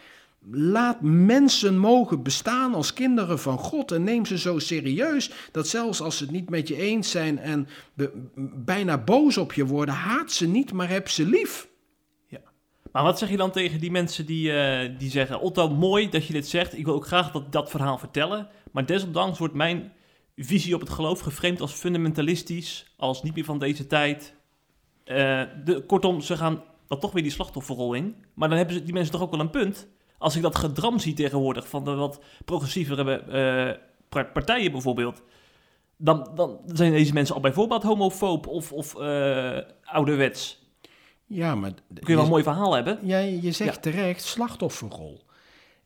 Laat 0.51 1.01
mensen 1.01 1.77
mogen 1.77 2.23
bestaan 2.23 2.73
als 2.73 2.93
kinderen 2.93 3.39
van 3.39 3.57
God 3.57 3.91
en 3.91 4.03
neem 4.03 4.25
ze 4.25 4.37
zo 4.37 4.59
serieus 4.59 5.31
dat 5.51 5.67
zelfs 5.67 6.01
als 6.01 6.17
ze 6.17 6.23
het 6.23 6.33
niet 6.33 6.49
met 6.49 6.67
je 6.67 6.75
eens 6.75 7.11
zijn 7.11 7.39
en 7.39 7.67
bijna 8.55 8.97
boos 8.97 9.37
op 9.37 9.53
je 9.53 9.65
worden, 9.65 9.95
haat 9.95 10.31
ze 10.31 10.47
niet, 10.47 10.73
maar 10.73 10.89
heb 10.89 11.09
ze 11.09 11.25
lief. 11.25 11.67
Ja. 12.27 12.39
Maar 12.91 13.03
wat 13.03 13.19
zeg 13.19 13.29
je 13.29 13.37
dan 13.37 13.51
tegen 13.51 13.79
die 13.79 13.91
mensen 13.91 14.25
die, 14.25 14.51
uh, 14.51 14.99
die 14.99 15.09
zeggen: 15.09 15.39
Otto, 15.39 15.69
mooi 15.69 16.09
dat 16.09 16.25
je 16.25 16.33
dit 16.33 16.47
zegt. 16.47 16.77
Ik 16.77 16.85
wil 16.85 16.93
ook 16.93 17.07
graag 17.07 17.31
dat, 17.31 17.51
dat 17.51 17.69
verhaal 17.69 17.97
vertellen. 17.97 18.47
Maar 18.71 18.85
desondanks 18.85 19.39
wordt 19.39 19.53
mijn 19.53 19.91
visie 20.35 20.75
op 20.75 20.79
het 20.79 20.89
geloof 20.89 21.19
geframed 21.19 21.61
als 21.61 21.73
fundamentalistisch, 21.73 22.93
als 22.97 23.23
niet 23.23 23.35
meer 23.35 23.45
van 23.45 23.59
deze 23.59 23.87
tijd. 23.87 24.35
Uh, 25.05 25.41
de, 25.65 25.83
kortom, 25.87 26.21
ze 26.21 26.37
gaan 26.37 26.63
dan 26.87 26.99
toch 26.99 27.11
weer 27.11 27.23
die 27.23 27.31
slachtofferrol 27.31 27.93
in. 27.93 28.15
Maar 28.33 28.49
dan 28.49 28.57
hebben 28.57 28.75
ze, 28.75 28.83
die 28.83 28.93
mensen 28.93 29.11
toch 29.11 29.21
ook 29.21 29.31
wel 29.31 29.39
een 29.39 29.49
punt 29.49 29.87
als 30.23 30.35
ik 30.35 30.41
dat 30.41 30.57
gedram 30.57 30.99
zie 30.99 31.13
tegenwoordig 31.13 31.67
van 31.67 31.83
de 31.83 31.93
wat 31.93 32.19
progressievere 32.45 33.23
uh, 34.09 34.23
partijen 34.33 34.71
bijvoorbeeld, 34.71 35.21
dan, 35.97 36.31
dan 36.35 36.59
zijn 36.67 36.91
deze 36.91 37.13
mensen 37.13 37.35
al 37.35 37.41
bijvoorbeeld 37.41 37.83
homofoob 37.83 38.47
of, 38.47 38.71
of 38.71 38.95
uh, 38.99 39.57
ouderwets. 39.83 40.61
Ja, 41.25 41.55
maar... 41.55 41.71
Kun 41.71 42.01
je 42.07 42.15
wel 42.15 42.23
een 42.23 42.29
mooi 42.29 42.43
verhaal 42.43 42.73
hebben. 42.73 42.99
Ja, 43.01 43.17
je 43.17 43.51
zegt 43.51 43.81
terecht 43.81 44.23
slachtofferrol. 44.23 45.21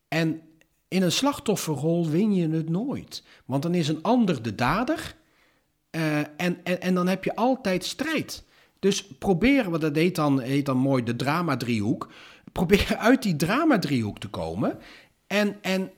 En 0.08 0.42
in 0.88 1.02
een 1.02 1.12
slachtofferrol 1.12 2.10
win 2.10 2.34
je 2.34 2.50
het 2.50 2.70
nooit. 2.70 3.24
Want 3.46 3.64
dan 3.64 3.74
is 3.74 3.88
een 3.88 4.04
ander 4.04 4.42
de 4.42 4.56
dader 4.56 5.16
uh, 5.92 6.18
en, 6.18 6.30
en, 6.38 6.82
en 6.82 6.94
dan 6.94 7.08
heb 7.08 7.24
je 7.24 7.36
altijd 7.36 7.86
strijd. 7.86 8.46
Dus 8.80 9.08
proberen, 9.08 9.72
wat 9.72 9.82
dat 9.82 9.96
heet 9.96 10.16
dan, 10.16 10.40
heet 10.40 10.66
dan 10.66 10.78
mooi 10.78 11.04
de 11.04 11.16
drama-driehoek 11.16 12.10
probeer 12.66 12.96
uit 12.98 13.24
die 13.24 13.36
drama-driehoek 13.36 14.20
te 14.20 14.28
komen. 14.28 14.80
En, 15.28 15.58
en 15.62 15.92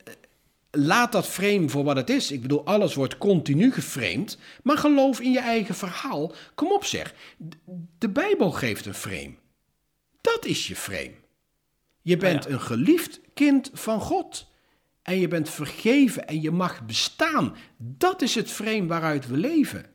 laat 0.72 1.12
dat 1.12 1.28
frame 1.28 1.70
voor 1.70 1.84
wat 1.84 1.96
het 1.96 2.10
is. 2.10 2.32
Ik 2.32 2.42
bedoel, 2.42 2.66
alles 2.66 2.94
wordt 2.94 3.18
continu 3.18 3.72
geframed. 3.72 4.38
Maar 4.64 4.78
geloof 4.78 5.20
in 5.20 5.32
je 5.32 5.40
eigen 5.40 5.76
verhaal. 5.76 6.32
Kom 6.56 6.72
op 6.72 6.86
zeg. 6.86 7.14
De 7.98 8.10
Bijbel 8.10 8.52
geeft 8.52 8.86
een 8.86 8.94
frame. 8.94 9.34
Dat 10.22 10.46
is 10.46 10.68
je 10.68 10.76
frame. 10.76 11.14
Je 12.02 12.18
bent 12.18 12.46
een 12.46 12.62
geliefd 12.62 13.22
kind 13.34 13.70
van 13.74 14.02
God. 14.02 14.48
En 15.02 15.20
je 15.20 15.28
bent 15.28 15.50
vergeven 15.50 16.28
en 16.28 16.42
je 16.42 16.52
mag 16.52 16.86
bestaan. 16.86 17.56
Dat 17.78 18.22
is 18.22 18.36
het 18.36 18.52
frame 18.52 18.86
waaruit 18.86 19.28
we 19.28 19.38
leven. 19.38 19.86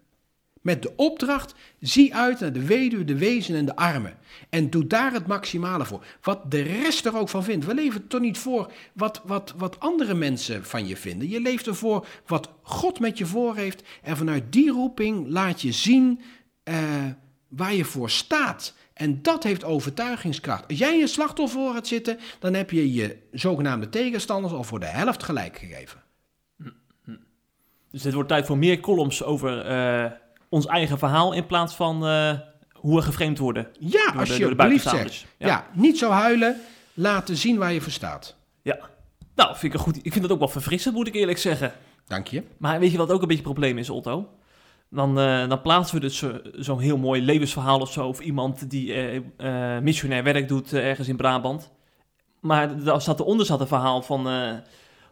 Met 0.64 0.82
de 0.82 0.92
opdracht, 0.96 1.54
zie 1.80 2.14
uit 2.14 2.40
naar 2.40 2.52
de 2.52 2.64
weduwe, 2.64 3.04
de 3.04 3.18
wezen 3.18 3.56
en 3.56 3.64
de 3.64 3.76
armen. 3.76 4.16
En 4.48 4.70
doe 4.70 4.86
daar 4.86 5.12
het 5.12 5.26
maximale 5.26 5.84
voor. 5.84 6.04
Wat 6.22 6.50
de 6.50 6.62
rest 6.62 7.06
er 7.06 7.16
ook 7.16 7.28
van 7.28 7.44
vindt. 7.44 7.66
We 7.66 7.74
leven 7.74 8.06
toch 8.06 8.20
niet 8.20 8.38
voor 8.38 8.72
wat, 8.92 9.22
wat, 9.24 9.54
wat 9.56 9.80
andere 9.80 10.14
mensen 10.14 10.64
van 10.64 10.86
je 10.86 10.96
vinden. 10.96 11.28
Je 11.28 11.40
leeft 11.40 11.66
ervoor 11.66 12.06
wat 12.26 12.50
God 12.62 13.00
met 13.00 13.18
je 13.18 13.26
voor 13.26 13.56
heeft. 13.56 13.82
En 14.02 14.16
vanuit 14.16 14.52
die 14.52 14.70
roeping 14.70 15.28
laat 15.28 15.60
je 15.60 15.72
zien 15.72 16.20
uh, 16.64 16.76
waar 17.48 17.74
je 17.74 17.84
voor 17.84 18.10
staat. 18.10 18.74
En 18.92 19.22
dat 19.22 19.42
heeft 19.42 19.64
overtuigingskracht. 19.64 20.68
Als 20.68 20.78
jij 20.78 20.98
je 20.98 21.06
slachtoffer 21.06 21.60
voor 21.60 21.72
gaat 21.72 21.86
zitten, 21.86 22.18
dan 22.38 22.54
heb 22.54 22.70
je 22.70 22.92
je 22.92 23.16
zogenaamde 23.32 23.88
tegenstanders 23.88 24.52
al 24.52 24.64
voor 24.64 24.80
de 24.80 24.86
helft 24.86 25.22
gelijk 25.22 25.58
gegeven. 25.58 26.02
Dus 27.90 28.04
het 28.04 28.14
wordt 28.14 28.28
tijd 28.28 28.46
voor 28.46 28.58
meer 28.58 28.80
columns 28.80 29.22
over 29.22 29.70
uh, 29.70 30.10
ons 30.54 30.66
eigen 30.66 30.98
verhaal 30.98 31.32
in 31.32 31.46
plaats 31.46 31.74
van 31.74 32.08
uh, 32.08 32.32
hoe 32.72 32.96
we 32.96 33.02
geframed 33.02 33.38
worden. 33.38 33.68
Ja, 33.78 34.10
door 34.10 34.20
als 34.20 34.36
je 34.36 34.46
alsjeblieft 34.46 34.88
zegt. 34.88 35.26
Ja. 35.36 35.46
ja, 35.46 35.66
niet 35.72 35.98
zo 35.98 36.10
huilen, 36.10 36.60
laten 36.94 37.36
zien 37.36 37.58
waar 37.58 37.72
je 37.72 37.80
voor 37.80 37.92
staat. 37.92 38.36
Ja, 38.62 38.78
nou, 39.34 39.56
vind 39.56 39.62
ik, 39.62 39.78
een 39.78 39.84
goed, 39.84 39.96
ik 39.96 40.12
vind 40.12 40.22
dat 40.22 40.32
ook 40.32 40.38
wel 40.38 40.48
verfrissend, 40.48 40.94
moet 40.94 41.06
ik 41.06 41.14
eerlijk 41.14 41.38
zeggen. 41.38 41.72
Dank 42.06 42.26
je. 42.26 42.42
Maar 42.56 42.80
weet 42.80 42.90
je 42.90 42.96
wat 42.96 43.10
ook 43.10 43.22
een 43.22 43.28
beetje 43.28 43.42
het 43.42 43.52
probleem 43.52 43.78
is, 43.78 43.90
Otto? 43.90 44.28
Dan, 44.90 45.18
uh, 45.18 45.48
dan 45.48 45.60
plaatsen 45.62 45.94
we 45.94 46.00
dus 46.00 46.18
zo'n 46.18 46.40
zo 46.60 46.78
heel 46.78 46.96
mooi 46.96 47.22
levensverhaal 47.22 47.80
of 47.80 47.92
zo... 47.92 48.06
of 48.06 48.20
iemand 48.20 48.70
die 48.70 48.94
uh, 49.38 49.78
missionair 49.78 50.22
werk 50.22 50.48
doet 50.48 50.72
ergens 50.72 51.08
in 51.08 51.16
Brabant. 51.16 51.70
Maar 52.40 52.84
daar 52.84 53.00
staat 53.00 53.20
eronder 53.20 53.46
staat 53.46 53.60
een 53.60 53.66
verhaal 53.66 54.02
van, 54.02 54.28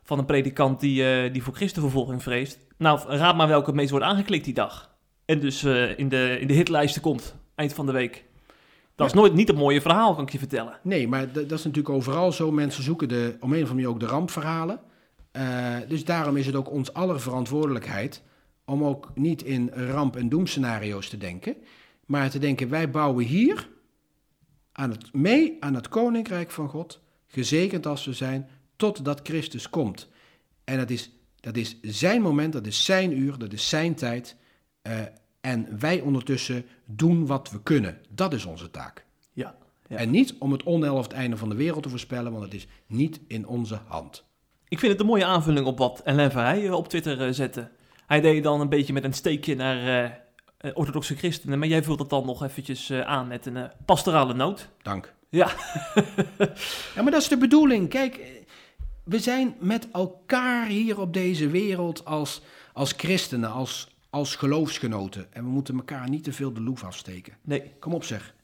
van 0.02 0.18
een 0.18 0.24
predikant... 0.24 0.80
Die, 0.80 1.30
die 1.30 1.42
voor 1.42 1.54
christenvervolging 1.54 2.22
vreest. 2.22 2.58
Nou, 2.76 3.00
raad 3.06 3.36
maar 3.36 3.48
welke 3.48 3.66
het 3.66 3.74
meest 3.74 3.90
wordt 3.90 4.06
aangeklikt 4.06 4.44
die 4.44 4.54
dag. 4.54 4.91
En 5.24 5.40
dus 5.40 5.62
uh, 5.62 5.98
in, 5.98 6.08
de, 6.08 6.36
in 6.40 6.46
de 6.46 6.54
hitlijsten 6.54 7.02
komt 7.02 7.34
eind 7.54 7.72
van 7.72 7.86
de 7.86 7.92
week. 7.92 8.24
Dat 8.94 9.06
is 9.06 9.12
nooit 9.12 9.34
niet 9.34 9.48
een 9.48 9.56
mooie 9.56 9.80
verhaal, 9.80 10.14
kan 10.14 10.24
ik 10.24 10.30
je 10.30 10.38
vertellen. 10.38 10.78
Nee, 10.82 11.08
maar 11.08 11.32
dat 11.32 11.52
is 11.52 11.64
natuurlijk 11.64 11.94
overal 11.94 12.32
zo. 12.32 12.52
Mensen 12.52 12.82
zoeken 12.82 13.08
de, 13.08 13.36
om 13.40 13.52
een 13.52 13.62
of 13.62 13.70
andere 13.70 13.74
manier 13.74 13.88
ook 13.88 14.00
de 14.00 14.06
rampverhalen. 14.06 14.80
Uh, 15.32 15.76
dus 15.88 16.04
daarom 16.04 16.36
is 16.36 16.46
het 16.46 16.54
ook 16.54 16.70
ons 16.70 16.92
aller 16.92 17.20
verantwoordelijkheid 17.20 18.22
om 18.64 18.84
ook 18.84 19.10
niet 19.14 19.42
in 19.42 19.70
ramp- 19.74 20.16
en 20.16 20.28
doemscenario's 20.28 21.08
te 21.08 21.18
denken, 21.18 21.56
maar 22.06 22.30
te 22.30 22.38
denken: 22.38 22.68
wij 22.68 22.90
bouwen 22.90 23.24
hier 23.24 23.68
aan 24.72 24.90
het, 24.90 25.12
mee 25.12 25.56
aan 25.60 25.74
het 25.74 25.88
koninkrijk 25.88 26.50
van 26.50 26.68
God, 26.68 27.00
gezegend 27.26 27.86
als 27.86 28.04
we 28.04 28.12
zijn, 28.12 28.48
totdat 28.76 29.20
Christus 29.22 29.70
komt. 29.70 30.08
En 30.64 30.78
dat 30.78 30.90
is, 30.90 31.10
dat 31.40 31.56
is 31.56 31.80
zijn 31.80 32.22
moment, 32.22 32.52
dat 32.52 32.66
is 32.66 32.84
zijn 32.84 33.18
uur, 33.18 33.38
dat 33.38 33.52
is 33.52 33.68
zijn 33.68 33.94
tijd. 33.94 34.36
Uh, 34.82 34.92
En 35.40 35.78
wij 35.78 36.00
ondertussen 36.00 36.66
doen 36.84 37.26
wat 37.26 37.50
we 37.50 37.62
kunnen. 37.62 37.98
Dat 38.08 38.32
is 38.32 38.44
onze 38.44 38.70
taak. 38.70 39.04
Ja. 39.32 39.54
ja. 39.88 39.96
En 39.96 40.10
niet 40.10 40.34
om 40.38 40.52
het 40.52 40.62
onheil 40.62 40.94
of 40.96 41.02
het 41.02 41.12
einde 41.12 41.36
van 41.36 41.48
de 41.48 41.54
wereld 41.54 41.82
te 41.82 41.88
voorspellen, 41.88 42.32
want 42.32 42.44
het 42.44 42.54
is 42.54 42.66
niet 42.86 43.20
in 43.26 43.46
onze 43.46 43.78
hand. 43.86 44.24
Ik 44.68 44.78
vind 44.78 44.92
het 44.92 45.00
een 45.00 45.06
mooie 45.06 45.24
aanvulling 45.24 45.66
op 45.66 45.78
wat 45.78 46.00
Ellen 46.04 46.30
Verheij 46.30 46.66
eh, 46.66 46.74
op 46.74 46.88
Twitter 46.88 47.26
eh, 47.26 47.32
zette. 47.32 47.70
Hij 48.06 48.20
deed 48.20 48.42
dan 48.42 48.60
een 48.60 48.68
beetje 48.68 48.92
met 48.92 49.04
een 49.04 49.12
steekje 49.12 49.54
naar 49.54 49.76
eh, 50.04 50.10
eh, 50.58 50.70
orthodoxe 50.74 51.16
christenen, 51.16 51.58
maar 51.58 51.68
jij 51.68 51.82
vult 51.82 51.98
het 51.98 52.10
dan 52.10 52.26
nog 52.26 52.42
eventjes 52.42 52.90
eh, 52.90 53.00
aan 53.00 53.28
met 53.28 53.46
een 53.46 53.56
eh, 53.56 53.64
pastorale 53.84 54.34
noot. 54.34 54.68
Dank. 54.82 55.14
Ja. 55.28 55.50
Ja, 56.94 57.02
maar 57.02 57.10
dat 57.12 57.22
is 57.22 57.28
de 57.28 57.36
bedoeling. 57.38 57.88
Kijk, 57.88 58.16
eh, 58.16 58.26
we 59.04 59.18
zijn 59.18 59.54
met 59.58 59.88
elkaar 59.92 60.66
hier 60.66 61.00
op 61.00 61.12
deze 61.12 61.48
wereld 61.48 62.04
als, 62.04 62.42
als 62.72 62.92
christenen, 62.96 63.50
als, 63.52 63.91
als 64.12 64.36
geloofsgenoten. 64.36 65.32
En 65.32 65.44
we 65.44 65.50
moeten 65.50 65.76
elkaar 65.76 66.08
niet 66.08 66.24
te 66.24 66.32
veel 66.32 66.52
de 66.52 66.60
loef 66.60 66.84
afsteken. 66.84 67.36
Nee, 67.42 67.72
Kom 67.78 67.94
op 67.94 68.04
zeg, 68.04 68.34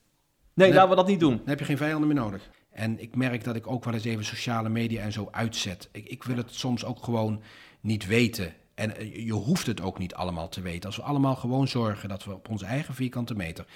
nee, 0.55 0.73
laten 0.73 0.91
we 0.91 0.97
dat 0.97 1.07
niet 1.07 1.21
doen. 1.21 1.37
dan 1.37 1.49
heb 1.49 1.59
je 1.59 1.64
geen 1.64 1.77
vijanden 1.77 2.09
meer 2.09 2.16
nodig. 2.16 2.51
En 2.71 3.01
ik 3.01 3.16
merk 3.16 3.45
dat 3.45 3.57
ik 3.57 3.66
ook 3.66 3.85
wel 3.85 3.95
eens 3.95 4.05
even 4.05 4.25
sociale 4.25 4.69
media 4.69 5.03
en 5.03 5.12
zo 5.12 5.29
uitzet. 5.31 5.89
Ik, 5.93 6.07
ik 6.07 6.23
wil 6.23 6.37
het 6.37 6.55
soms 6.55 6.85
ook 6.85 7.05
gewoon 7.05 7.43
niet 7.81 8.07
weten. 8.07 8.55
En 8.75 8.97
eh, 8.97 9.27
je 9.27 9.33
hoeft 9.33 9.66
het 9.66 9.81
ook 9.81 9.99
niet 9.99 10.14
allemaal 10.14 10.49
te 10.49 10.61
weten. 10.61 10.87
Als 10.87 10.97
we 10.97 11.03
allemaal 11.03 11.37
gewoon 11.37 11.69
zorgen 11.69 12.09
dat 12.09 12.25
we 12.25 12.33
op 12.35 12.49
onze 12.49 12.66
eigen 12.66 12.95
vierkante 12.95 13.35
meter 13.35 13.66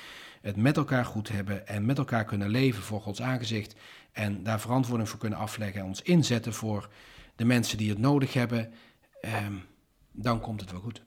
het 0.41 0.57
met 0.57 0.77
elkaar 0.77 1.05
goed 1.05 1.29
hebben 1.29 1.67
en 1.67 1.85
met 1.87 1.99
elkaar 1.99 2.25
kunnen 2.25 2.49
leven 2.49 2.83
voor 2.83 3.01
Gods 3.01 3.23
aangezicht 3.23 3.75
en 4.13 4.43
daar 4.43 4.61
verantwoording 4.61 5.09
voor 5.09 5.19
kunnen 5.19 5.39
afleggen 5.39 5.81
en 5.81 5.87
ons 5.87 6.03
inzetten 6.03 6.53
voor 6.53 6.89
de 7.37 7.45
mensen 7.45 7.79
die 7.79 7.89
het 7.91 7.99
nodig 7.99 8.33
hebben, 8.33 8.73
ehm, 9.21 9.55
dan 10.13 10.41
komt 10.41 10.61
het 10.61 10.71
wel 10.71 10.81
goed. 10.81 11.03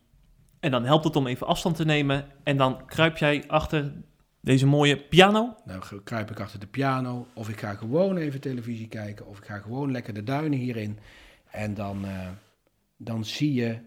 En 0.65 0.71
dan 0.71 0.85
helpt 0.85 1.03
het 1.03 1.15
om 1.15 1.27
even 1.27 1.47
afstand 1.47 1.75
te 1.75 1.85
nemen. 1.85 2.25
En 2.43 2.57
dan 2.57 2.85
kruip 2.85 3.17
jij 3.17 3.43
achter 3.47 3.93
deze 4.39 4.65
mooie 4.65 4.97
piano. 4.97 5.55
Nou 5.65 6.01
kruip 6.03 6.31
ik 6.31 6.39
achter 6.39 6.59
de 6.59 6.67
piano 6.67 7.27
of 7.33 7.49
ik 7.49 7.59
ga 7.59 7.73
gewoon 7.73 8.17
even 8.17 8.41
televisie 8.41 8.87
kijken 8.87 9.27
of 9.27 9.37
ik 9.37 9.45
ga 9.45 9.57
gewoon 9.57 9.91
lekker 9.91 10.13
de 10.13 10.23
duinen 10.23 10.59
hierin. 10.59 10.99
En 11.51 11.73
dan, 11.73 12.05
eh, 12.05 12.29
dan 12.97 13.25
zie 13.25 13.53
je 13.53 13.79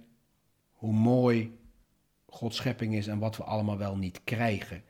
hoe 0.72 0.92
mooi 0.92 1.58
Gods 2.26 2.56
schepping 2.56 2.94
is 2.94 3.06
en 3.06 3.18
wat 3.18 3.36
we 3.36 3.42
allemaal 3.42 3.78
wel 3.78 3.96
niet 3.96 4.20
krijgen. 4.24 4.82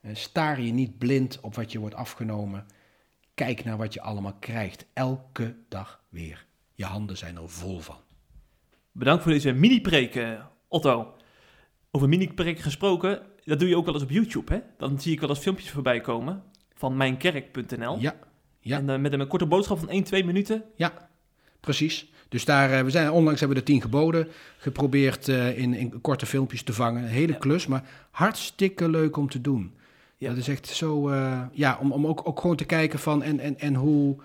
Eh, 0.00 0.14
Staar 0.14 0.60
je 0.60 0.72
niet 0.72 0.98
blind 0.98 1.40
op 1.40 1.54
wat 1.54 1.72
je 1.72 1.78
wordt 1.78 1.94
afgenomen. 1.94 2.66
Kijk 3.34 3.64
naar 3.64 3.76
wat 3.76 3.94
je 3.94 4.00
allemaal 4.00 4.36
krijgt. 4.38 4.86
Elke 4.92 5.56
dag 5.68 6.02
weer. 6.08 6.46
Je 6.74 6.84
handen 6.84 7.16
zijn 7.16 7.36
er 7.36 7.48
vol 7.48 7.80
van. 7.80 7.98
Bedankt 8.92 9.22
voor 9.22 9.32
deze 9.32 9.52
mini-preek, 9.52 10.14
eh, 10.14 10.44
Otto. 10.68 11.14
Over 11.94 12.08
mini-preek 12.08 12.58
gesproken, 12.58 13.22
dat 13.44 13.58
doe 13.58 13.68
je 13.68 13.76
ook 13.76 13.84
wel 13.84 13.94
eens 13.94 14.02
op 14.02 14.10
YouTube, 14.10 14.54
hè? 14.54 14.60
Dan 14.78 15.00
zie 15.00 15.12
ik 15.12 15.20
wel 15.20 15.28
eens 15.28 15.38
filmpjes 15.38 15.70
voorbij 15.70 16.00
komen 16.00 16.42
van 16.74 16.96
mijnkerk.nl. 16.96 17.98
Ja, 17.98 18.14
ja. 18.60 18.78
En 18.78 18.90
eh, 18.90 18.98
met 18.98 19.12
een 19.12 19.26
korte 19.26 19.46
boodschap 19.46 19.78
van 19.78 19.88
1, 19.88 20.02
2 20.04 20.24
minuten. 20.24 20.64
Ja, 20.76 21.08
precies. 21.60 22.10
Dus 22.28 22.44
daar, 22.44 22.70
eh, 22.72 22.84
we 22.84 22.90
zijn, 22.90 23.10
onlangs 23.10 23.40
hebben 23.40 23.58
we 23.58 23.64
de 23.64 23.70
tien 23.72 23.80
geboden 23.80 24.28
geprobeerd 24.56 25.28
eh, 25.28 25.58
in, 25.58 25.74
in 25.74 26.00
korte 26.00 26.26
filmpjes 26.26 26.62
te 26.62 26.72
vangen. 26.72 27.02
Een 27.02 27.08
hele 27.08 27.32
Ja. 27.32 27.38
klus, 27.38 27.66
maar 27.66 27.84
hartstikke 28.10 28.88
leuk 28.88 29.16
om 29.16 29.28
te 29.28 29.40
doen. 29.40 29.74
Ja. 30.16 30.28
Dat 30.28 30.36
is 30.36 30.48
echt 30.48 30.66
zo, 30.66 31.14
ja, 31.52 31.78
om, 31.80 31.92
om 31.92 32.06
ook, 32.06 32.28
ook 32.28 32.40
gewoon 32.40 32.56
te 32.56 32.64
kijken 32.64 32.98
van 32.98 33.22
en, 33.22 33.38
en, 33.38 33.58
en 33.58 33.74
hoe... 33.74 34.16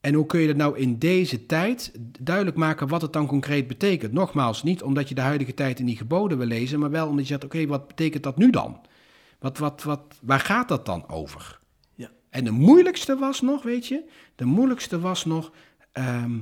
En 0.00 0.14
hoe 0.14 0.26
kun 0.26 0.40
je 0.40 0.46
dat 0.46 0.56
nou 0.56 0.78
in 0.78 0.98
deze 0.98 1.46
tijd 1.46 1.92
duidelijk 2.20 2.56
maken 2.56 2.88
wat 2.88 3.02
het 3.02 3.12
dan 3.12 3.26
concreet 3.26 3.66
betekent? 3.66 4.12
Nogmaals, 4.12 4.62
niet 4.62 4.82
omdat 4.82 5.08
je 5.08 5.14
de 5.14 5.20
huidige 5.20 5.54
tijd 5.54 5.78
in 5.78 5.86
die 5.86 5.96
geboden 5.96 6.38
wil 6.38 6.46
lezen, 6.46 6.78
maar 6.78 6.90
wel 6.90 7.08
omdat 7.08 7.26
je 7.26 7.32
zegt, 7.32 7.44
oké, 7.44 7.66
wat 7.66 7.86
betekent 7.86 8.22
dat 8.22 8.36
nu 8.36 8.50
dan? 8.50 8.80
Wat, 9.38 9.58
wat, 9.58 9.82
wat, 9.82 10.18
waar 10.22 10.40
gaat 10.40 10.68
dat 10.68 10.86
dan 10.86 11.08
over? 11.08 11.60
Ja. 11.94 12.10
En 12.30 12.44
de 12.44 12.50
moeilijkste 12.50 13.16
was 13.16 13.40
nog, 13.40 13.62
weet 13.62 13.86
je, 13.86 14.08
de 14.34 14.44
moeilijkste 14.44 15.00
was 15.00 15.24
nog, 15.24 15.52
ehm, 15.92 16.40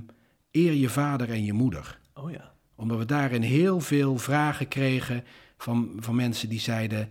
eer 0.51 0.73
je 0.73 0.89
vader 0.89 1.31
en 1.31 1.45
je 1.45 1.53
moeder. 1.53 1.99
Oh 2.15 2.31
ja. 2.31 2.53
Omdat 2.75 2.99
we 2.99 3.05
daarin 3.05 3.43
heel 3.43 3.81
veel 3.81 4.19
vragen 4.19 4.69
kregen 4.69 5.25
van, 5.57 5.93
van 5.97 6.15
mensen 6.15 6.49
die 6.49 6.61
zeiden, 6.61 7.09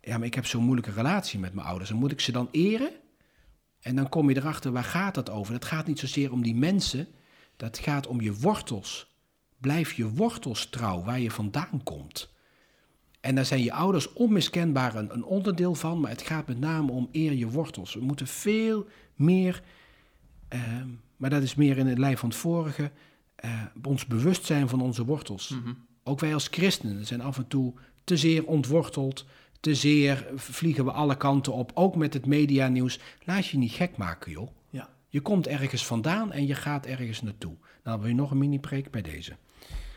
ja, 0.00 0.18
maar 0.18 0.26
ik 0.26 0.34
heb 0.34 0.46
zo'n 0.46 0.64
moeilijke 0.64 0.92
relatie 0.92 1.38
met 1.38 1.54
mijn 1.54 1.66
ouders. 1.66 1.90
En 1.90 1.96
moet 1.96 2.12
ik 2.12 2.20
ze 2.20 2.32
dan 2.32 2.48
eren? 2.50 2.90
En 3.86 3.96
dan 3.96 4.08
kom 4.08 4.28
je 4.28 4.36
erachter, 4.36 4.72
waar 4.72 4.84
gaat 4.84 5.14
dat 5.14 5.30
over? 5.30 5.54
Het 5.54 5.64
gaat 5.64 5.86
niet 5.86 5.98
zozeer 5.98 6.32
om 6.32 6.42
die 6.42 6.54
mensen, 6.54 7.08
dat 7.56 7.78
gaat 7.78 8.06
om 8.06 8.20
je 8.20 8.34
wortels. 8.34 9.14
Blijf 9.58 9.92
je 9.92 10.10
wortels 10.10 10.68
trouw, 10.68 11.02
waar 11.02 11.20
je 11.20 11.30
vandaan 11.30 11.80
komt. 11.82 12.32
En 13.20 13.34
daar 13.34 13.44
zijn 13.44 13.62
je 13.62 13.72
ouders 13.72 14.12
onmiskenbaar 14.12 14.94
een, 14.94 15.12
een 15.14 15.24
onderdeel 15.24 15.74
van, 15.74 16.00
maar 16.00 16.10
het 16.10 16.22
gaat 16.22 16.46
met 16.46 16.58
name 16.58 16.92
om 16.92 17.08
eer 17.12 17.32
je 17.32 17.48
wortels. 17.48 17.94
We 17.94 18.00
moeten 18.00 18.26
veel 18.26 18.86
meer, 19.14 19.62
ehm, 20.48 20.88
maar 21.16 21.30
dat 21.30 21.42
is 21.42 21.54
meer 21.54 21.78
in 21.78 21.86
het 21.86 21.98
lijn 21.98 22.18
van 22.18 22.28
het 22.28 22.38
vorige, 22.38 22.90
eh, 23.34 23.62
ons 23.82 24.06
bewust 24.06 24.44
zijn 24.44 24.68
van 24.68 24.80
onze 24.80 25.04
wortels. 25.04 25.48
Mhm. 25.48 25.72
Ook 26.02 26.20
wij 26.20 26.34
als 26.34 26.48
christenen 26.48 27.06
zijn 27.06 27.20
af 27.20 27.36
en 27.36 27.48
toe 27.48 27.74
te 28.04 28.16
zeer 28.16 28.44
ontworteld, 28.44 29.26
te 29.60 29.74
zeer 29.74 30.26
vliegen 30.34 30.84
we 30.84 30.92
alle 30.92 31.16
kanten 31.16 31.52
op, 31.52 31.70
ook 31.74 31.96
met 31.96 32.14
het 32.14 32.26
medianieuws. 32.26 33.00
Laat 33.24 33.46
je 33.46 33.58
niet 33.58 33.72
gek 33.72 33.96
maken, 33.96 34.32
joh. 34.32 34.48
Ja. 34.70 34.88
Je 35.08 35.20
komt 35.20 35.46
ergens 35.46 35.86
vandaan 35.86 36.32
en 36.32 36.46
je 36.46 36.54
gaat 36.54 36.86
ergens 36.86 37.22
naartoe. 37.22 37.54
Nou, 37.84 38.00
wil 38.00 38.08
je 38.08 38.14
nog 38.14 38.30
een 38.30 38.38
mini-preek 38.38 38.90
bij 38.90 39.02
deze? 39.02 39.36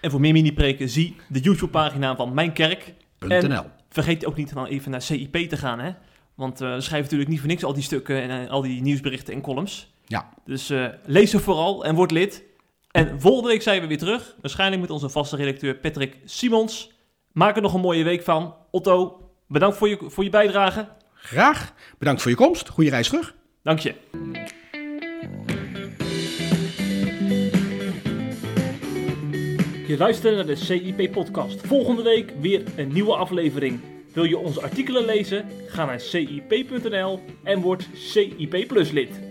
En 0.01 0.11
voor 0.11 0.19
meer 0.19 0.33
mini-preken 0.33 0.89
zie 0.89 1.15
de 1.27 1.39
YouTube-pagina 1.39 2.15
van 2.15 2.33
Mijn 2.33 2.53
Kerk. 2.53 2.93
En 3.19 3.49
.nl. 3.49 3.63
vergeet 3.89 4.25
ook 4.25 4.35
niet 4.35 4.53
dan 4.53 4.65
even 4.65 4.91
naar 4.91 5.01
CIP 5.01 5.35
te 5.35 5.57
gaan, 5.57 5.79
hè? 5.79 5.91
Want 6.35 6.61
eh, 6.61 6.73
we 6.73 6.81
schrijven 6.81 7.03
natuurlijk 7.03 7.29
niet 7.29 7.39
voor 7.39 7.47
niks 7.49 7.63
al 7.63 7.73
die 7.73 7.83
stukken 7.83 8.21
en 8.21 8.45
eh, 8.45 8.49
al 8.49 8.61
die 8.61 8.81
nieuwsberichten 8.81 9.33
en 9.33 9.41
columns. 9.41 9.93
Ja, 10.05 10.29
Dus 10.45 10.69
eh, 10.69 10.85
lees 11.05 11.29
ze 11.29 11.39
vooral 11.39 11.85
en 11.85 11.95
word 11.95 12.11
lid. 12.11 12.43
En 12.91 13.21
volgende 13.21 13.49
week 13.49 13.61
zijn 13.61 13.81
we 13.81 13.87
weer 13.87 13.97
terug. 13.97 14.35
Waarschijnlijk 14.41 14.81
met 14.81 14.89
onze 14.89 15.09
vaste 15.09 15.35
redacteur 15.35 15.75
Patrick 15.75 16.17
Simons. 16.25 16.91
Maak 17.31 17.55
er 17.55 17.61
nog 17.61 17.73
een 17.73 17.81
mooie 17.81 18.03
week 18.03 18.23
van. 18.23 18.55
Otto, 18.71 19.28
bedankt 19.49 19.77
voor 19.77 19.89
je, 19.89 19.97
voor 20.01 20.23
je 20.23 20.29
bijdrage. 20.29 20.87
graag. 21.13 21.73
Bedankt 21.97 22.21
voor 22.21 22.31
je 22.31 22.37
komst. 22.37 22.69
Goeie 22.69 22.89
reis 22.89 23.07
terug. 23.07 23.35
Dank 23.63 23.79
je. 23.79 23.93
Je 29.87 29.97
luistert 29.97 30.35
naar 30.35 30.45
de 30.45 30.55
CIP-podcast. 30.55 31.67
Volgende 31.67 32.01
week 32.01 32.33
weer 32.41 32.63
een 32.75 32.93
nieuwe 32.93 33.15
aflevering. 33.15 33.79
Wil 34.13 34.23
je 34.23 34.37
onze 34.37 34.61
artikelen 34.61 35.05
lezen? 35.05 35.45
Ga 35.67 35.85
naar 35.85 35.99
cip.nl 35.99 37.19
en 37.43 37.61
word 37.61 37.87
CIP 37.93 38.67
Plus 38.67 38.91
lid. 38.91 39.28